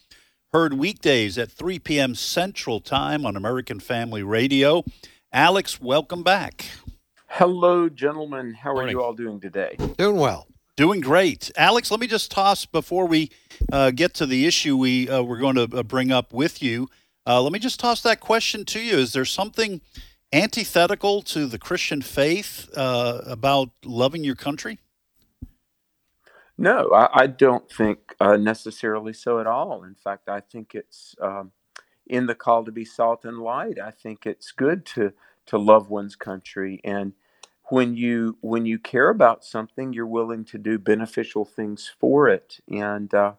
heard 0.52 0.74
weekdays 0.74 1.38
at 1.38 1.52
3 1.52 1.78
p.m. 1.80 2.16
Central 2.16 2.80
Time 2.80 3.24
on 3.24 3.36
American 3.36 3.80
Family 3.80 4.24
Radio. 4.24 4.84
Alex, 5.32 5.80
welcome 5.80 6.24
back. 6.24 6.66
Hello, 7.28 7.88
gentlemen. 7.88 8.56
How 8.56 8.76
are 8.76 8.89
you 8.89 9.04
all 9.04 9.14
doing 9.14 9.39
today? 9.39 9.78
Doing 9.97 10.18
well. 10.18 10.47
Doing 10.76 11.02
great. 11.02 11.52
Alex, 11.56 11.91
let 11.91 12.00
me 12.00 12.08
just 12.08 12.32
toss 12.32 12.66
before 12.66 13.06
we 13.06 13.30
uh, 13.72 13.91
get 13.91 14.16
to 14.16 14.26
the 14.26 14.47
issue 14.47 14.76
we 14.76 15.08
uh, 15.08 15.22
we're 15.22 15.38
going 15.38 15.56
to 15.56 15.70
uh, 15.78 15.84
bring 15.84 16.12
up 16.12 16.34
with 16.34 16.64
you. 16.64 16.89
Uh, 17.28 17.39
let 17.41 17.54
me 17.54 17.60
just 17.60 17.80
toss 17.80 18.02
that 18.02 18.20
question 18.20 18.66
to 18.66 18.80
you. 18.80 18.97
Is 18.97 19.14
there 19.14 19.26
something 19.26 19.82
antithetical 20.34 21.22
to 21.24 21.45
the 21.45 21.60
Christian 21.60 22.02
faith 22.02 22.68
uh, 22.76 23.22
about 23.26 23.70
loving 23.86 24.24
your 24.24 24.36
country? 24.36 24.80
No, 26.60 26.91
I, 26.93 27.24
I 27.24 27.28
don't 27.28 27.72
think 27.72 28.16
uh, 28.22 28.38
necessarily 28.38 29.14
so 29.14 29.39
at 29.41 29.47
all. 29.47 29.86
In 29.86 29.95
fact, 29.95 30.30
I 30.30 30.41
think 30.41 30.76
it's 30.76 31.16
um, 31.22 31.53
in 32.07 32.28
the 32.28 32.36
call 32.36 32.66
to 32.66 32.72
be 32.74 32.86
salt 32.86 33.26
and 33.26 33.39
light. 33.39 33.80
I 33.80 33.91
think 33.91 34.26
it's 34.28 34.51
good 34.51 34.86
to 34.88 35.14
to 35.47 35.60
love 35.60 35.89
one's 35.89 36.16
country, 36.16 36.82
and 36.86 37.14
when 37.72 37.95
you 37.97 38.38
when 38.41 38.66
you 38.68 38.80
care 38.80 39.10
about 39.10 39.45
something, 39.45 39.93
you're 39.93 40.07
willing 40.07 40.45
to 40.45 40.60
do 40.60 40.80
beneficial 40.80 41.45
things 41.45 41.91
for 41.99 42.30
it. 42.30 42.60
And 42.70 43.14
uh, 43.14 43.34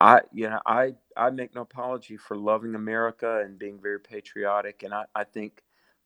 I, 0.00 0.22
you 0.32 0.50
know, 0.50 0.60
I 0.66 0.94
I 1.16 1.30
make 1.30 1.54
no 1.54 1.62
apology 1.62 2.18
for 2.18 2.36
loving 2.36 2.76
America 2.76 3.42
and 3.44 3.58
being 3.58 3.80
very 3.82 4.00
patriotic, 4.00 4.84
and 4.84 4.94
I, 4.94 5.06
I 5.14 5.24
think 5.24 5.62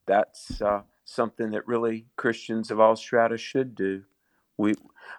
that's 0.07 0.61
uh, 0.61 0.83
something 1.05 1.51
that 1.51 1.67
really 1.67 2.07
Christians 2.17 2.71
of 2.71 2.79
all 2.81 2.97
strata 2.97 3.37
should 3.37 3.75
do. 3.75 4.03
We, 4.57 4.75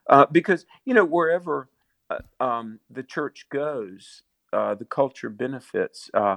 uh, 0.09 0.27
because 0.33 0.67
you 0.87 0.95
know 0.95 1.05
wherever 1.07 1.71
uh, 2.11 2.21
um, 2.41 2.81
the 2.91 3.05
church 3.05 3.47
goes, 3.51 4.23
uh, 4.53 4.75
the 4.77 4.87
culture 4.87 5.31
benefits. 5.31 6.11
Uh, 6.15 6.35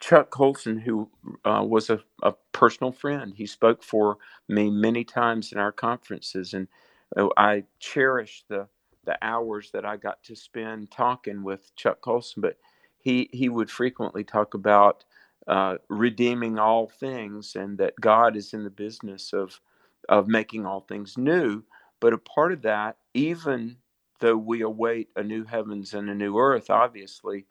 Chuck 0.00 0.30
Colson, 0.30 0.78
who 0.78 1.10
uh, 1.44 1.64
was 1.66 1.90
a, 1.90 2.00
a 2.22 2.34
personal 2.52 2.92
friend, 2.92 3.34
he 3.36 3.46
spoke 3.46 3.82
for 3.82 4.18
me 4.48 4.70
many 4.70 5.04
times 5.04 5.52
in 5.52 5.58
our 5.58 5.72
conferences, 5.72 6.54
and 6.54 6.68
uh, 7.16 7.28
I 7.36 7.64
cherish 7.80 8.44
the 8.48 8.68
the 9.04 9.16
hours 9.22 9.70
that 9.72 9.84
I 9.86 9.96
got 9.98 10.22
to 10.24 10.36
spend 10.36 10.90
talking 10.90 11.44
with 11.44 11.74
Chuck 11.76 12.00
Colson. 12.02 12.42
But 12.42 12.58
he 12.98 13.30
he 13.32 13.48
would 13.48 13.70
frequently 13.70 14.24
talk 14.24 14.54
about 14.54 15.04
uh, 15.48 15.76
redeeming 15.88 16.58
all 16.58 16.88
things, 16.88 17.56
and 17.56 17.78
that 17.78 17.94
God 18.00 18.36
is 18.36 18.54
in 18.54 18.64
the 18.64 18.70
business 18.70 19.32
of 19.32 19.60
of 20.08 20.28
making 20.28 20.66
all 20.66 20.80
things 20.82 21.16
new. 21.18 21.64
But 22.04 22.12
a 22.12 22.18
part 22.18 22.52
of 22.52 22.60
that, 22.60 22.98
even 23.14 23.78
though 24.20 24.36
we 24.36 24.60
await 24.60 25.08
a 25.16 25.22
new 25.22 25.44
heavens 25.44 25.94
and 25.94 26.10
a 26.10 26.14
new 26.14 26.36
earth, 26.36 26.68
obviously, 26.68 27.46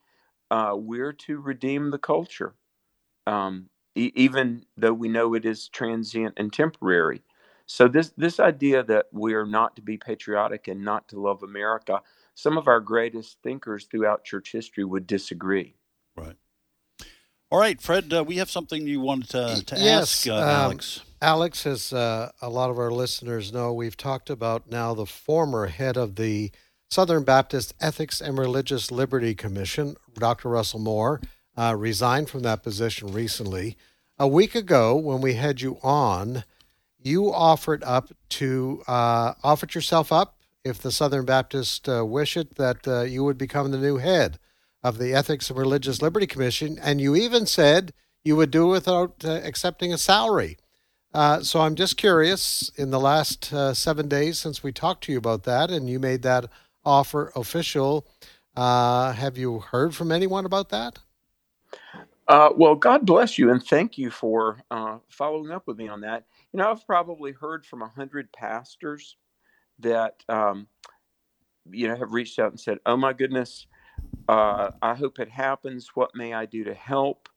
uh, 0.51 0.76
we're 0.76 1.12
to 1.12 1.39
redeem 1.39 1.89
the 1.89 1.97
culture, 1.97 2.54
um, 3.26 3.72
e- 3.95 4.12
even 4.14 4.68
though 4.78 4.93
we 4.93 5.08
know 5.08 5.34
it 5.34 5.43
is 5.43 5.70
transient 5.70 6.36
and 6.38 6.54
temporary. 6.54 7.24
So 7.66 7.88
this 7.88 8.14
this 8.16 8.39
idea 8.39 8.84
that 8.84 9.08
we're 9.12 9.47
not 9.47 9.76
to 9.78 9.82
be 9.82 9.97
patriotic 9.97 10.68
and 10.68 10.86
not 10.86 11.08
to 11.08 11.20
love 11.20 11.41
America, 11.41 12.04
some 12.36 12.56
of 12.56 12.68
our 12.68 12.80
greatest 12.80 13.39
thinkers 13.41 13.86
throughout 13.86 14.24
church 14.24 14.51
history 14.51 14.84
would 14.84 15.08
disagree. 15.08 15.74
Right. 16.16 16.36
All 17.49 17.58
right, 17.58 17.82
Fred, 17.82 18.14
uh, 18.14 18.24
we 18.24 18.36
have 18.36 18.51
something 18.51 18.86
you 18.86 18.99
wanted 18.99 19.32
to, 19.32 19.66
to 19.66 19.80
yes, 19.80 20.28
ask 20.28 20.28
uh, 20.28 20.36
um, 20.36 20.43
Alex. 20.43 21.01
Alex, 21.24 21.66
as 21.66 21.94
uh, 21.94 22.34
a 22.42 22.50
lot 22.50 22.70
of 22.70 22.78
our 22.78 22.92
listeners 22.92 23.54
know, 23.54 23.72
we've 23.72 23.96
talked 23.96 24.30
about 24.30 24.70
now 24.70 24.94
the 24.94 25.06
former 25.06 25.68
head 25.68 25.96
of 25.96 26.18
the 26.18 26.52
Southern 26.90 27.24
Baptist 27.24 27.74
Ethics 27.80 28.20
and 28.20 28.38
Religious 28.38 28.92
Liberty 28.92 29.34
Commission, 29.34 29.96
Dr. 30.16 30.50
Russell 30.50 30.82
Moore, 30.82 31.22
uh, 31.56 31.76
resigned 31.78 32.30
from 32.30 32.42
that 32.42 32.62
position 32.62 33.14
recently. 33.14 33.78
A 34.20 34.28
week 34.28 34.54
ago, 34.54 34.98
when 34.98 35.22
we 35.22 35.36
had 35.36 35.62
you 35.62 35.78
on, 35.82 36.44
you 37.02 37.34
offered 37.34 37.86
up 37.86 38.12
to 38.32 38.84
uh, 38.86 39.36
offered 39.46 39.74
yourself 39.76 40.12
up 40.12 40.40
if 40.66 40.80
the 40.80 40.92
Southern 40.92 41.24
Baptist 41.24 41.88
uh, 41.88 42.06
wish 42.06 42.36
it 42.36 42.56
that 42.56 42.86
uh, 42.86 43.04
you 43.04 43.24
would 43.24 43.38
become 43.38 43.72
the 43.72 43.78
new 43.78 43.96
head 43.96 44.40
of 44.84 44.98
the 44.98 45.14
Ethics 45.14 45.50
and 45.50 45.58
Religious 45.58 46.02
Liberty 46.02 46.28
Commission, 46.28 46.78
and 46.82 47.00
you 47.00 47.16
even 47.16 47.46
said 47.46 47.94
you 48.26 48.36
would 48.36 48.52
do 48.52 48.66
it 48.66 48.72
without 48.72 49.24
uh, 49.24 49.40
accepting 49.46 49.94
a 49.94 49.98
salary. 49.98 50.58
Uh, 51.14 51.41
so 51.41 51.61
I'm 51.61 51.76
just 51.76 51.95
curious. 51.95 52.72
In 52.76 52.89
the 52.89 52.99
last 52.99 53.53
uh, 53.53 53.74
seven 53.74 54.07
days 54.07 54.39
since 54.39 54.64
we 54.64 54.72
talked 54.72 55.03
to 55.05 55.11
you 55.11 55.18
about 55.18 55.43
that, 55.43 55.70
and 55.70 55.89
you 55.89 55.99
made 55.99 56.24
that 56.24 56.45
offer 56.84 57.32
official, 57.36 58.07
uh, 58.55 59.14
have 59.14 59.38
you 59.38 59.59
heard 59.59 59.95
from 59.95 60.11
anyone 60.11 60.45
about 60.45 60.70
that? 60.70 60.99
Uh, 62.28 62.49
well, 62.55 62.74
God 62.74 63.05
bless 63.05 63.38
you, 63.38 63.51
and 63.51 63.64
thank 63.64 63.97
you 63.97 64.09
for 64.09 64.64
uh, 64.72 64.97
following 65.09 65.51
up 65.51 65.68
with 65.68 65.78
me 65.78 65.88
on 65.88 66.01
that. 66.01 66.26
You 66.51 66.57
know, 66.57 66.72
I've 66.72 66.86
probably 66.88 67.32
heard 67.32 67.66
from 67.66 67.82
a 67.82 67.88
hundred 67.88 68.32
pastors 68.32 69.18
that 69.80 70.24
um, 70.30 70.68
you 71.70 71.88
know 71.88 71.95
have 71.95 72.14
reached 72.14 72.39
out 72.39 72.51
and 72.51 72.59
said, 72.59 72.80
"Oh 72.86 72.97
my 72.97 73.14
goodness, 73.14 73.68
I 74.28 74.95
hope 74.97 75.20
it 75.20 75.30
happens. 75.30 75.89
What 75.93 76.16
may 76.16 76.34
I 76.34 76.45
do 76.45 76.64
to 76.64 76.74
help?" 76.74 77.30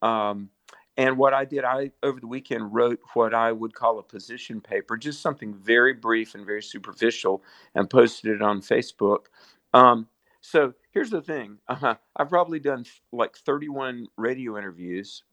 Um, 0.00 0.50
and 0.98 1.18
what 1.18 1.34
I 1.34 1.46
did, 1.46 1.64
I 1.64 1.92
over 2.04 2.20
the 2.20 2.28
weekend 2.28 2.74
wrote 2.74 3.00
what 3.14 3.34
I 3.34 3.52
would 3.52 3.74
call 3.74 4.00
a 4.00 4.04
position 4.04 4.60
paper, 4.62 4.98
just 4.98 5.22
something 5.22 5.54
very 5.54 5.94
brief 5.94 6.36
and 6.36 6.46
very 6.46 6.62
superficial, 6.62 7.44
and 7.76 7.90
posted 7.90 8.32
it 8.32 8.42
on 8.42 8.62
Facebook. 8.62 9.26
Um, 9.74 10.08
so 10.42 10.74
here's 10.92 11.10
the 11.10 11.22
thing: 11.22 11.58
uh, 11.68 11.96
I've 12.16 12.30
probably 12.30 12.60
done 12.60 12.86
like 13.12 13.38
31 13.38 14.08
radio 14.18 14.58
interviews, 14.58 15.24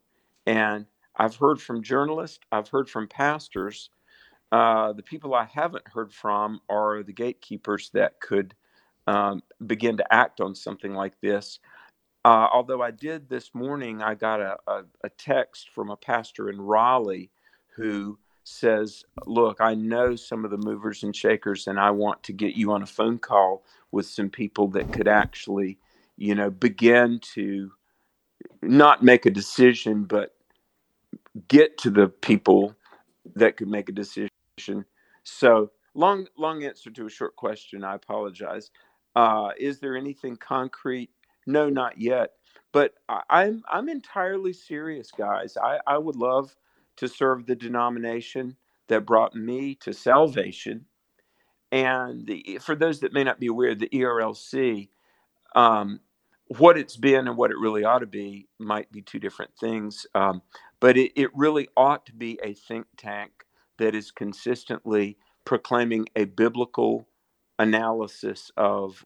and 0.46 0.86
I've 1.18 1.36
heard 1.38 1.62
from 1.62 1.84
journalists, 1.84 2.40
I've 2.52 2.70
heard 2.70 2.90
from 2.90 3.08
pastors. 3.08 3.90
Uh, 4.52 4.94
the 4.94 5.04
people 5.04 5.36
I 5.36 5.46
haven't 5.46 5.88
heard 5.90 6.14
from 6.14 6.62
are 6.70 7.04
the 7.04 7.14
gatekeepers 7.14 7.92
that 7.94 8.22
could 8.22 8.56
um, 9.08 9.44
begin 9.68 9.98
to 9.98 10.14
act 10.14 10.42
on 10.42 10.56
something 10.56 10.94
like 10.96 11.20
this. 11.22 11.60
Uh, 12.26 12.50
although 12.54 12.84
I 12.84 12.92
did 12.92 13.30
this 13.30 13.56
morning, 13.56 14.04
I 14.04 14.16
got 14.16 14.42
a, 14.42 14.58
a, 14.68 14.84
a 15.06 15.10
text 15.12 15.72
from 15.72 15.92
a 15.92 15.98
pastor 15.98 16.50
in 16.52 16.62
Raleigh 16.62 17.32
who 17.78 18.20
says, 18.46 19.06
Look, 19.28 19.62
I 19.62 19.76
know 19.76 20.18
some 20.18 20.46
of 20.46 20.52
the 20.52 20.60
movers 20.60 21.04
and 21.04 21.16
shakers, 21.16 21.68
and 21.68 21.80
I 21.80 21.92
want 21.92 22.24
to 22.26 22.34
get 22.34 22.56
you 22.56 22.74
on 22.74 22.84
a 22.84 22.88
phone 22.88 23.20
call 23.20 23.66
with 23.92 24.08
some 24.08 24.30
people 24.32 24.70
that 24.70 24.94
could 24.94 25.10
actually, 25.10 25.80
you 26.18 26.36
know, 26.36 26.52
begin 26.52 27.22
to 27.36 27.74
not 28.62 29.04
make 29.04 29.26
a 29.26 29.32
decision, 29.32 30.06
but 30.06 30.36
get 31.50 31.78
to 31.80 31.92
the 31.92 32.08
people 32.10 32.76
that 33.36 33.58
could 33.58 33.70
make 33.70 33.90
a 33.90 33.94
decision. 33.94 34.30
So, 35.24 35.72
long, 35.96 36.28
long 36.38 36.64
answer 36.66 36.92
to 36.92 37.08
a 37.08 37.12
short 37.12 37.36
question. 37.36 37.84
I 37.84 37.96
apologize. 37.96 38.72
Uh, 39.16 39.52
is 39.60 39.80
there 39.80 39.98
anything 39.98 40.38
concrete? 40.38 41.12
No, 41.46 41.70
not 41.70 42.00
yet. 42.00 42.32
But 42.74 42.96
I, 43.10 43.24
I'm 43.30 43.64
I'm 43.70 43.90
entirely 43.90 44.54
serious, 44.54 45.12
guys. 45.12 45.58
I, 45.58 45.80
I 45.88 45.98
would 45.98 46.16
love 46.16 46.56
to 46.98 47.08
serve 47.08 47.46
the 47.48 47.56
denomination 47.56 48.58
that 48.90 49.06
brought 49.06 49.36
me 49.36 49.76
to 49.78 49.94
salvation. 49.94 50.86
And 51.72 52.28
the, 52.28 52.60
for 52.62 52.76
those 52.76 53.02
that 53.02 53.14
may 53.14 53.24
not 53.24 53.40
be 53.40 53.48
aware, 53.48 53.76
the 53.76 53.90
ERLC, 53.90 54.90
um, 55.56 56.02
what 56.50 56.78
it's 56.78 56.98
been 56.98 57.28
and 57.28 57.38
what 57.38 57.52
it 57.52 57.58
really 57.60 57.86
ought 57.86 58.00
to 58.00 58.08
be 58.08 58.48
might 58.60 58.92
be 58.92 59.02
two 59.02 59.20
different 59.20 59.52
things. 59.60 60.08
Um, 60.16 60.44
but 60.80 60.98
it, 60.98 61.14
it 61.16 61.32
really 61.36 61.70
ought 61.78 62.06
to 62.08 62.14
be 62.14 62.40
a 62.44 62.54
think 62.54 62.88
tank 62.98 63.32
that 63.80 63.96
is 63.96 64.12
consistently 64.12 65.18
proclaiming 65.46 66.08
a 66.16 66.26
biblical 66.26 67.08
analysis 67.60 68.52
of 68.58 69.06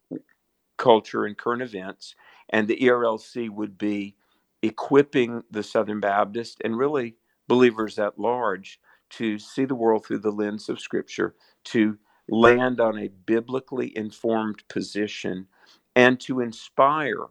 culture 0.77 1.25
and 1.25 1.37
current 1.37 1.63
events. 1.63 2.15
And 2.49 2.67
the 2.67 2.77
ERLC 2.77 3.49
would 3.49 3.77
be 3.77 4.15
equipping 4.61 5.43
the 5.51 5.63
Southern 5.63 5.99
Baptist 5.99 6.61
and 6.63 6.77
really 6.77 7.15
believers 7.47 7.97
at 7.99 8.19
large 8.19 8.79
to 9.11 9.39
see 9.39 9.65
the 9.65 9.75
world 9.75 10.05
through 10.05 10.19
the 10.19 10.31
lens 10.31 10.69
of 10.69 10.79
Scripture, 10.79 11.35
to 11.65 11.97
land 12.27 12.79
on 12.79 12.97
a 12.97 13.09
biblically 13.25 13.95
informed 13.97 14.63
position, 14.67 15.47
and 15.95 16.19
to 16.19 16.39
inspire 16.39 17.25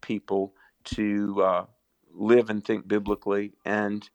people 0.00 0.54
to 0.84 1.42
uh, 1.42 1.64
live 2.12 2.50
and 2.50 2.64
think 2.64 2.86
biblically, 2.86 3.52
and 3.64 4.08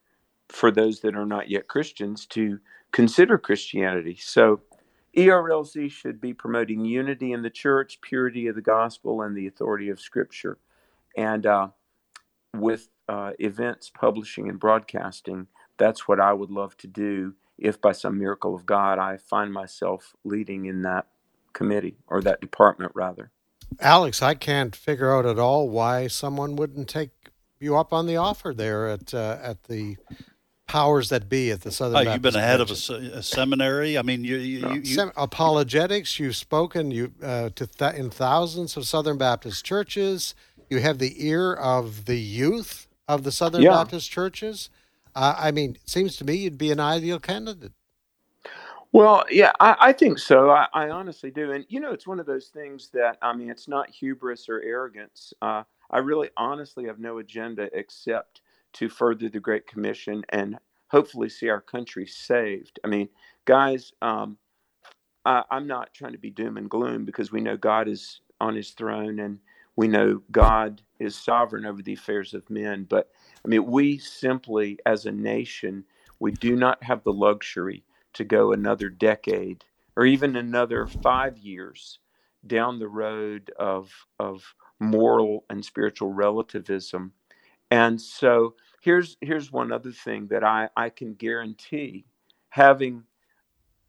for 0.48 0.72
those 0.72 1.02
that 1.02 1.16
are 1.16 1.26
not 1.26 1.50
yet 1.50 1.68
Christians, 1.68 2.26
to 2.28 2.60
consider 2.92 3.38
Christianity. 3.38 4.18
So, 4.20 4.62
ERLC 5.16 5.92
should 5.92 6.22
be 6.22 6.34
promoting 6.34 6.86
unity 6.86 7.32
in 7.32 7.42
the 7.42 7.50
church, 7.50 8.00
purity 8.02 8.48
of 8.48 8.56
the 8.56 8.62
gospel, 8.62 9.22
and 9.22 9.36
the 9.36 9.48
authority 9.48 9.90
of 9.90 10.00
Scripture. 10.00 10.58
And 11.18 11.46
uh, 11.46 11.70
with 12.56 12.90
uh, 13.08 13.32
events, 13.40 13.90
publishing, 13.90 14.50
and 14.50 14.60
broadcasting, 14.60 15.48
that's 15.78 16.08
what 16.08 16.20
I 16.20 16.34
would 16.34 16.52
love 16.52 16.78
to 16.78 16.88
do 16.88 17.34
if 17.58 17.82
by 17.82 17.92
some 17.92 18.18
miracle 18.18 18.56
of 18.56 18.66
God 18.66 19.00
I 19.00 19.18
find 19.18 19.52
myself 19.52 20.14
leading 20.24 20.66
in 20.66 20.84
that 20.84 21.08
committee 21.54 21.98
or 22.08 22.22
that 22.22 22.42
department, 22.42 22.92
rather. 22.96 23.32
Alex, 23.80 24.22
I 24.22 24.34
can't 24.34 24.76
figure 24.76 25.14
out 25.14 25.26
at 25.26 25.40
all 25.40 25.70
why 25.70 26.08
someone 26.08 26.56
wouldn't 26.56 26.88
take 26.88 27.12
you 27.60 27.78
up 27.78 27.94
on 27.94 28.06
the 28.06 28.16
offer 28.16 28.54
there 28.54 28.88
at 28.88 29.14
uh, 29.14 29.38
at 29.42 29.64
the 29.64 29.98
powers 30.70 31.10
that 31.10 31.28
be 31.28 31.50
at 31.52 31.62
the 31.62 31.72
Southern. 31.72 31.96
Oh, 31.96 32.00
Baptist 32.06 32.14
you've 32.14 32.22
been 32.22 32.36
ahead 32.36 32.60
Convention. 32.60 32.96
of 32.96 33.14
a, 33.16 33.18
a 33.18 33.24
seminary. 33.24 33.98
I 33.98 34.04
mean, 34.04 34.24
you, 34.24 34.38
you, 34.38 34.60
you, 34.60 34.74
you 34.76 34.86
Sem- 34.86 35.12
apologetics. 35.18 36.20
You've 36.20 36.36
spoken 36.36 36.92
you 36.92 37.12
uh, 37.22 37.50
to 37.56 37.68
th- 37.68 37.96
in 37.96 38.10
thousands 38.10 38.78
of 38.78 38.88
Southern 38.88 39.18
Baptist 39.18 39.66
churches. 39.66 40.36
You 40.70 40.80
have 40.80 41.00
the 41.00 41.26
ear 41.28 41.54
of 41.54 42.06
the 42.06 42.18
youth 42.20 42.88
of 43.08 43.24
the 43.24 43.32
Southern 43.32 43.64
Yeah. 43.64 43.72
Baptist 43.72 44.12
churches. 44.12 44.70
Uh, 45.16 45.36
I 45.38 45.52
mean, 45.52 45.72
it 45.72 45.90
seems 45.90 46.16
to 46.18 46.24
me 46.24 46.36
you'd 46.36 46.58
be 46.60 46.72
an 46.72 46.80
ideal 46.80 47.20
candidate. 47.20 47.72
Well, 48.92 49.26
yeah, 49.30 49.52
I, 49.60 49.76
I 49.80 49.94
think 49.94 50.20
so. 50.20 50.50
I, 50.52 50.68
I 50.74 50.90
honestly 50.90 51.32
do. 51.32 51.52
And, 51.52 51.66
you 51.70 51.80
know, 51.80 51.92
it's 51.92 52.08
one 52.08 52.20
of 52.20 52.26
those 52.26 52.48
things 52.48 52.90
that, 52.94 53.18
I 53.22 53.34
mean, 53.34 53.50
it's 53.50 53.68
not 53.68 53.90
hubris 53.90 54.48
or 54.48 54.62
arrogance. 54.62 55.34
Uh, 55.42 55.64
I 55.92 55.98
really 56.00 56.30
honestly 56.38 56.86
have 56.86 57.00
no 57.00 57.18
agenda 57.18 57.70
except 57.74 58.42
to 58.74 58.90
further 58.90 59.30
the 59.30 59.40
Great 59.40 59.68
Commission 59.68 60.24
and 60.30 60.58
hopefully 60.90 61.30
see 61.30 61.50
our 61.50 61.62
country 61.62 62.06
saved. 62.06 62.80
I 62.84 62.88
mean, 62.88 63.10
guys, 63.46 63.92
um, 64.02 64.38
I, 65.26 65.44
I'm 65.52 65.68
not 65.68 65.94
trying 65.94 66.14
to 66.14 66.20
be 66.20 66.32
doom 66.32 66.58
and 66.58 66.70
gloom 66.70 67.06
because 67.06 67.32
we 67.32 67.42
know 67.42 67.58
God 67.58 67.90
is 67.90 68.22
on 68.42 68.56
his 68.56 68.72
throne 68.72 69.20
and 69.20 69.40
we 69.78 69.88
know 69.88 70.24
God 70.32 70.84
is 71.00 71.16
sovereign 71.16 71.66
over 71.66 71.82
the 71.84 71.94
affairs 71.94 72.36
of 72.36 72.50
men. 72.52 72.86
But, 72.90 73.10
I 73.46 73.50
mean, 73.50 73.66
we 73.68 74.00
simply, 74.00 74.80
as 74.86 75.08
a 75.08 75.14
nation, 75.14 75.86
we 76.20 76.32
do 76.34 76.56
not 76.56 76.84
have 76.84 77.04
the 77.04 77.14
luxury 77.14 77.86
to 78.14 78.26
go 78.26 78.54
another 78.54 78.90
decade 78.90 79.66
or 79.98 80.06
even 80.06 80.36
another 80.38 80.88
five 80.88 81.40
years 81.40 82.00
down 82.48 82.80
the 82.80 82.90
road 82.90 83.52
of 83.60 83.92
of 84.20 84.56
moral 84.80 85.46
and 85.50 85.66
spiritual 85.66 86.14
relativism. 86.14 87.14
And 87.72 88.00
so 88.02 88.56
here's 88.82 89.18
here's 89.22 89.52
one 89.52 89.72
other 89.72 89.92
thing 89.92 90.28
that 90.28 90.44
I, 90.44 90.70
I 90.76 90.90
can 90.90 91.14
guarantee 91.14 92.06
having 92.50 93.04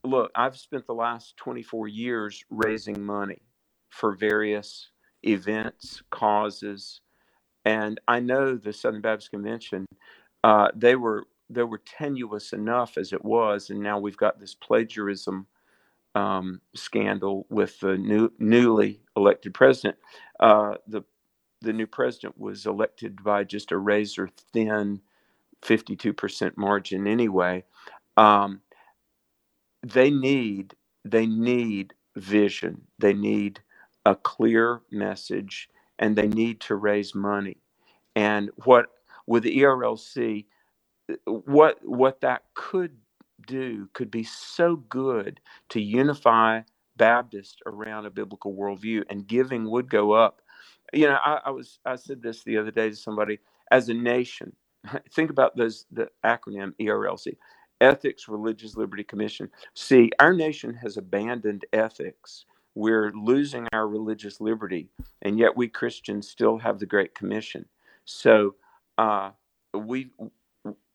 look, 0.05 0.31
I've 0.35 0.57
spent 0.57 0.87
the 0.87 0.95
last 0.95 1.37
24 1.37 1.89
years 1.89 2.45
raising 2.51 3.03
money 3.03 3.43
for 3.91 4.15
various 4.15 4.91
events, 5.23 6.03
causes, 6.11 7.01
and 7.65 8.01
I 8.09 8.21
know 8.21 8.57
the 8.57 8.73
Southern 8.73 9.03
Baptist 9.03 9.31
Convention, 9.31 9.87
uh, 10.45 10.69
they 10.75 10.97
were 10.97 11.25
they 11.51 11.63
were 11.65 11.83
tenuous 11.85 12.53
enough 12.53 12.97
as 12.97 13.13
it 13.13 13.25
was, 13.25 13.71
and 13.71 13.81
now 13.81 13.99
we've 13.99 14.17
got 14.17 14.39
this 14.39 14.55
plagiarism 14.55 15.47
um, 16.15 16.61
scandal 16.75 17.47
with 17.51 17.79
the 17.81 17.99
new, 17.99 18.31
newly 18.39 19.01
elected 19.17 19.53
president. 19.53 19.97
Uh, 20.39 20.75
the 20.87 21.03
the 21.63 21.73
new 21.75 21.87
president 21.89 22.39
was 22.39 22.67
elected 22.67 23.25
by 23.25 23.45
just 23.45 23.73
a 23.73 23.79
razor 23.79 24.29
thin 24.53 25.01
52% 25.63 26.57
margin 26.57 27.07
anyway. 27.07 27.65
Um, 28.17 28.61
they 29.85 30.11
need 30.11 30.77
they 31.07 31.27
need 31.27 31.95
vision. 32.17 32.83
They 32.99 33.15
need 33.15 33.63
a 34.07 34.17
clear 34.17 34.83
message, 34.93 35.71
and 35.99 36.17
they 36.17 36.29
need 36.29 36.61
to 36.63 36.77
raise 36.77 37.15
money. 37.17 37.59
And 38.17 38.51
what 38.65 38.89
with 39.27 39.45
the 39.45 39.59
ERLC, 39.59 40.47
what 41.27 41.79
what 41.83 42.23
that 42.23 42.45
could 42.55 42.99
do 43.47 43.89
could 43.95 44.11
be 44.11 44.25
so 44.25 44.77
good 44.77 45.41
to 45.71 45.81
unify 45.81 46.63
Baptists 46.97 47.59
around 47.67 48.07
a 48.07 48.11
biblical 48.11 48.55
worldview, 48.55 49.05
and 49.11 49.27
giving 49.27 49.71
would 49.71 49.91
go 49.91 50.13
up. 50.13 50.43
You 50.95 51.09
know, 51.09 51.19
I, 51.25 51.41
I 51.47 51.51
was 51.51 51.81
I 51.87 51.97
said 51.97 52.23
this 52.23 52.45
the 52.45 52.59
other 52.59 52.73
day 52.73 52.91
to 52.91 52.97
somebody. 52.97 53.41
As 53.73 53.91
a 53.91 53.95
nation, 53.95 54.55
think 55.15 55.31
about 55.31 55.57
those 55.57 55.87
the 55.93 56.09
acronym 56.27 56.75
ERLC, 56.81 57.37
Ethics, 57.81 58.29
Religious 58.29 58.77
Liberty 58.77 59.05
Commission. 59.05 59.51
See, 59.75 60.11
our 60.21 60.35
nation 60.35 60.75
has 60.75 60.99
abandoned 60.99 61.67
ethics. 61.73 62.47
We're 62.77 63.13
losing 63.13 63.69
our 63.73 63.89
religious 63.89 64.41
liberty, 64.41 64.89
and 65.23 65.39
yet 65.39 65.57
we 65.57 65.69
Christians 65.69 66.29
still 66.29 66.59
have 66.59 66.81
the 66.81 66.87
Great 66.87 67.15
Commission. 67.15 67.67
So 68.07 68.57
uh, 68.99 69.33
we 69.75 70.11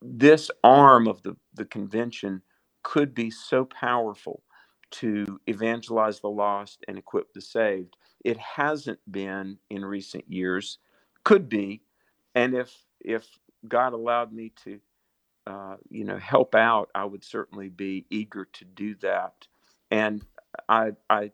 this 0.03 0.51
arm 0.63 1.07
of 1.07 1.23
the, 1.23 1.37
the 1.55 1.65
convention 1.65 2.43
could 2.83 3.15
be 3.15 3.31
so 3.31 3.65
powerful 3.65 4.43
to 4.91 5.39
evangelize 5.47 6.21
the 6.21 6.29
lost 6.29 6.83
and 6.87 6.97
equip 6.97 7.33
the 7.33 7.41
saved. 7.41 7.97
It 8.25 8.39
hasn't 8.39 8.99
been 9.11 9.59
in 9.71 9.85
recent 9.85 10.25
years, 10.29 10.79
could 11.25 11.49
be, 11.49 11.83
and 12.35 12.55
if 12.55 12.75
if 13.01 13.27
God 13.69 13.93
allowed 13.93 14.33
me 14.33 14.53
to, 14.65 14.81
uh, 15.47 15.77
you 15.89 16.05
know, 16.05 16.17
help 16.19 16.55
out, 16.55 16.89
I 16.95 17.05
would 17.05 17.23
certainly 17.23 17.69
be 17.69 18.05
eager 18.11 18.45
to 18.53 18.65
do 18.65 18.95
that. 18.97 19.47
And 19.91 20.25
I 20.69 20.93
I 21.09 21.31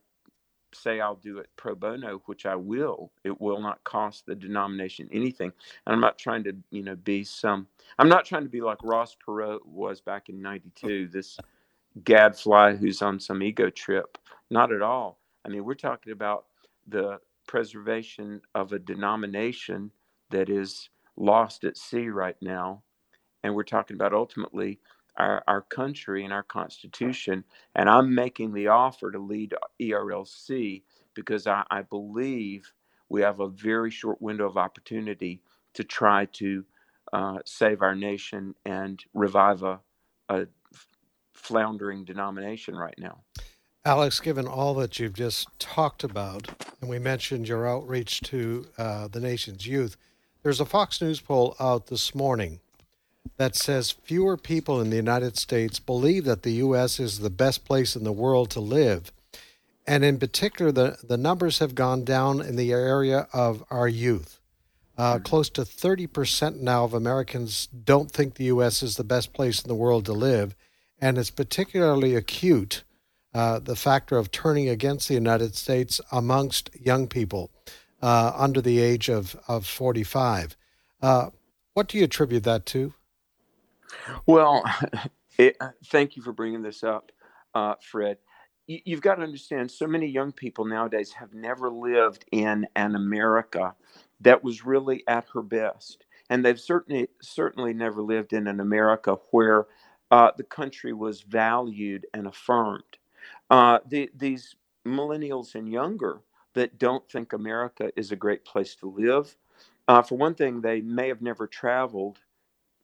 say 0.74 1.02
I'll 1.02 1.16
do 1.16 1.40
it 1.40 1.50
pro 1.58 1.76
bono, 1.76 2.22
which 2.28 2.46
I 2.46 2.56
will. 2.56 3.12
It 3.24 3.42
will 3.42 3.62
not 3.62 3.84
cost 3.84 4.26
the 4.28 4.36
denomination 4.36 5.10
anything. 5.12 5.54
And 5.86 5.94
I'm 5.96 6.02
not 6.02 6.20
trying 6.20 6.44
to, 6.46 6.56
you 6.72 6.84
know, 6.84 6.96
be 6.96 7.24
some. 7.26 7.68
I'm 8.00 8.10
not 8.10 8.26
trying 8.26 8.44
to 8.44 8.50
be 8.50 8.62
like 8.62 8.80
Ross 8.84 9.18
Perot 9.28 9.66
was 9.66 10.02
back 10.02 10.30
in 10.30 10.42
'92. 10.42 11.10
This 11.10 11.38
gadfly 12.06 12.76
who's 12.76 13.02
on 13.02 13.20
some 13.20 13.44
ego 13.44 13.70
trip. 13.70 14.18
Not 14.52 14.72
at 14.74 14.82
all. 14.84 15.20
I 15.46 15.50
mean, 15.50 15.66
we're 15.66 15.76
talking 15.76 16.14
about 16.14 16.46
the 16.92 17.20
preservation 17.48 18.42
of 18.54 18.72
a 18.72 18.80
denomination 18.80 19.92
that 20.30 20.50
is 20.50 20.90
lost 21.18 21.64
at 21.64 21.78
sea 21.78 22.10
right 22.10 22.38
now, 22.42 22.84
and 23.44 23.56
we're 23.56 23.64
talking 23.64 23.96
about 23.96 24.14
ultimately 24.14 24.80
our, 25.18 25.44
our 25.48 25.62
country 25.62 26.24
and 26.24 26.34
our 26.34 26.44
constitution. 26.44 27.44
And 27.76 27.90
I'm 27.90 28.16
making 28.16 28.54
the 28.54 28.68
offer 28.68 29.12
to 29.12 29.20
lead 29.20 29.54
ERLC 29.82 30.84
because 31.14 31.48
I, 31.48 31.64
I 31.70 31.82
believe 31.82 32.72
we 33.10 33.22
have 33.22 33.40
a 33.40 33.50
very 33.50 33.92
short 33.92 34.22
window 34.22 34.48
of 34.48 34.58
opportunity 34.58 35.42
to 35.74 35.84
try 35.84 36.26
to 36.26 36.64
uh, 37.12 37.40
save 37.46 37.82
our 37.82 37.96
nation 37.96 38.56
and 38.66 39.04
revive 39.14 39.64
a, 39.64 39.80
a 40.30 40.48
floundering 41.34 42.06
denomination 42.06 42.76
right 42.76 42.96
now. 42.98 43.24
Alex, 43.84 44.20
given 44.20 44.48
all 44.48 44.76
that 44.76 45.00
you've 45.00 45.16
just 45.16 45.48
talked 45.58 46.04
about, 46.04 46.48
and 46.80 46.90
we 46.90 47.00
mentioned 47.00 47.48
your 47.48 47.68
outreach 47.68 48.22
to 48.22 48.68
uh, 48.78 49.08
the 49.08 49.20
nation's 49.20 49.66
youth, 49.66 49.98
there's 50.44 50.60
a 50.60 50.66
Fox 50.66 51.02
News 51.02 51.20
poll 51.20 51.56
out 51.60 51.88
this 51.88 52.14
morning 52.14 52.60
that 53.38 53.56
says 53.56 53.90
fewer 53.90 54.38
people 54.38 54.80
in 54.80 54.92
the 54.92 54.98
United 54.98 55.36
States 55.36 55.80
believe 55.80 56.26
that 56.26 56.44
the 56.44 56.54
U.S. 56.54 57.00
is 57.00 57.20
the 57.20 57.32
best 57.32 57.66
place 57.66 57.96
in 57.96 58.04
the 58.04 58.12
world 58.12 58.52
to 58.52 58.60
live. 58.60 59.12
And 59.88 60.06
in 60.06 60.20
particular, 60.20 60.72
the, 60.72 60.98
the 61.04 61.18
numbers 61.18 61.58
have 61.58 61.74
gone 61.74 62.04
down 62.04 62.40
in 62.40 62.58
the 62.58 62.72
area 62.72 63.28
of 63.34 63.64
our 63.72 63.88
youth. 63.88 64.40
Uh, 64.96 65.18
close 65.18 65.50
to 65.50 65.62
30% 65.62 66.60
now 66.60 66.84
of 66.84 66.94
Americans 66.94 67.68
don't 67.68 68.12
think 68.12 68.36
the 68.36 68.44
U.S. 68.46 68.84
is 68.84 68.96
the 68.96 69.04
best 69.04 69.34
place 69.34 69.64
in 69.64 69.68
the 69.68 69.74
world 69.74 70.06
to 70.06 70.14
live. 70.14 70.56
And 71.00 71.18
it's 71.18 71.32
particularly 71.32 72.14
acute, 72.14 72.84
uh, 73.34 73.60
the 73.60 73.76
factor 73.76 74.18
of 74.18 74.32
turning 74.32 74.68
against 74.70 75.08
the 75.08 75.14
United 75.14 75.56
States 75.56 76.02
amongst 76.12 76.70
young 76.80 77.08
people 77.08 77.52
uh, 78.02 78.34
under 78.36 78.62
the 78.62 78.80
age 78.80 79.10
of, 79.10 79.36
of 79.48 79.66
45. 79.66 80.58
Uh, 81.02 81.30
what 81.74 81.88
do 81.88 81.98
you 81.98 82.04
attribute 82.04 82.44
that 82.44 82.66
to? 82.68 82.94
Well, 84.26 84.64
it, 85.38 85.58
thank 85.86 86.16
you 86.16 86.24
for 86.24 86.34
bringing 86.34 86.62
this 86.62 86.84
up, 86.84 87.12
uh, 87.54 87.76
Fred. 87.82 88.18
You, 88.68 88.80
you've 88.86 89.02
got 89.02 89.16
to 89.16 89.24
understand 89.24 89.72
so 89.72 89.88
many 89.88 90.08
young 90.08 90.32
people 90.32 90.66
nowadays 90.66 91.14
have 91.14 91.34
never 91.34 91.70
lived 91.70 92.26
in 92.32 92.68
an 92.76 92.96
America 92.96 93.76
that 94.22 94.44
was 94.44 94.66
really 94.66 95.04
at 95.08 95.26
her 95.34 95.42
best. 95.42 96.06
And 96.30 96.46
they've 96.46 96.60
certainly 96.60 97.10
certainly 97.22 97.74
never 97.74 98.02
lived 98.02 98.32
in 98.32 98.48
an 98.48 98.62
America 98.62 99.18
where 99.32 99.68
uh, 100.12 100.32
the 100.38 100.44
country 100.44 100.94
was 100.94 101.22
valued 101.22 102.06
and 102.14 102.28
affirmed. 102.28 102.84
Uh, 103.52 103.80
the, 103.90 104.12
these 104.18 104.56
millennials 104.88 105.56
and 105.56 105.70
younger 105.72 106.22
that 106.56 106.80
don't 106.80 107.10
think 107.12 107.34
America 107.34 107.92
is 107.98 108.14
a 108.14 108.18
great 108.18 108.46
place 108.46 108.76
to 108.78 108.88
live, 108.88 109.38
uh, 109.90 110.04
for 110.04 110.18
one 110.18 110.36
thing, 110.36 110.62
they 110.62 110.82
may 110.82 111.10
have 111.10 111.22
never 111.24 111.48
traveled 111.48 112.20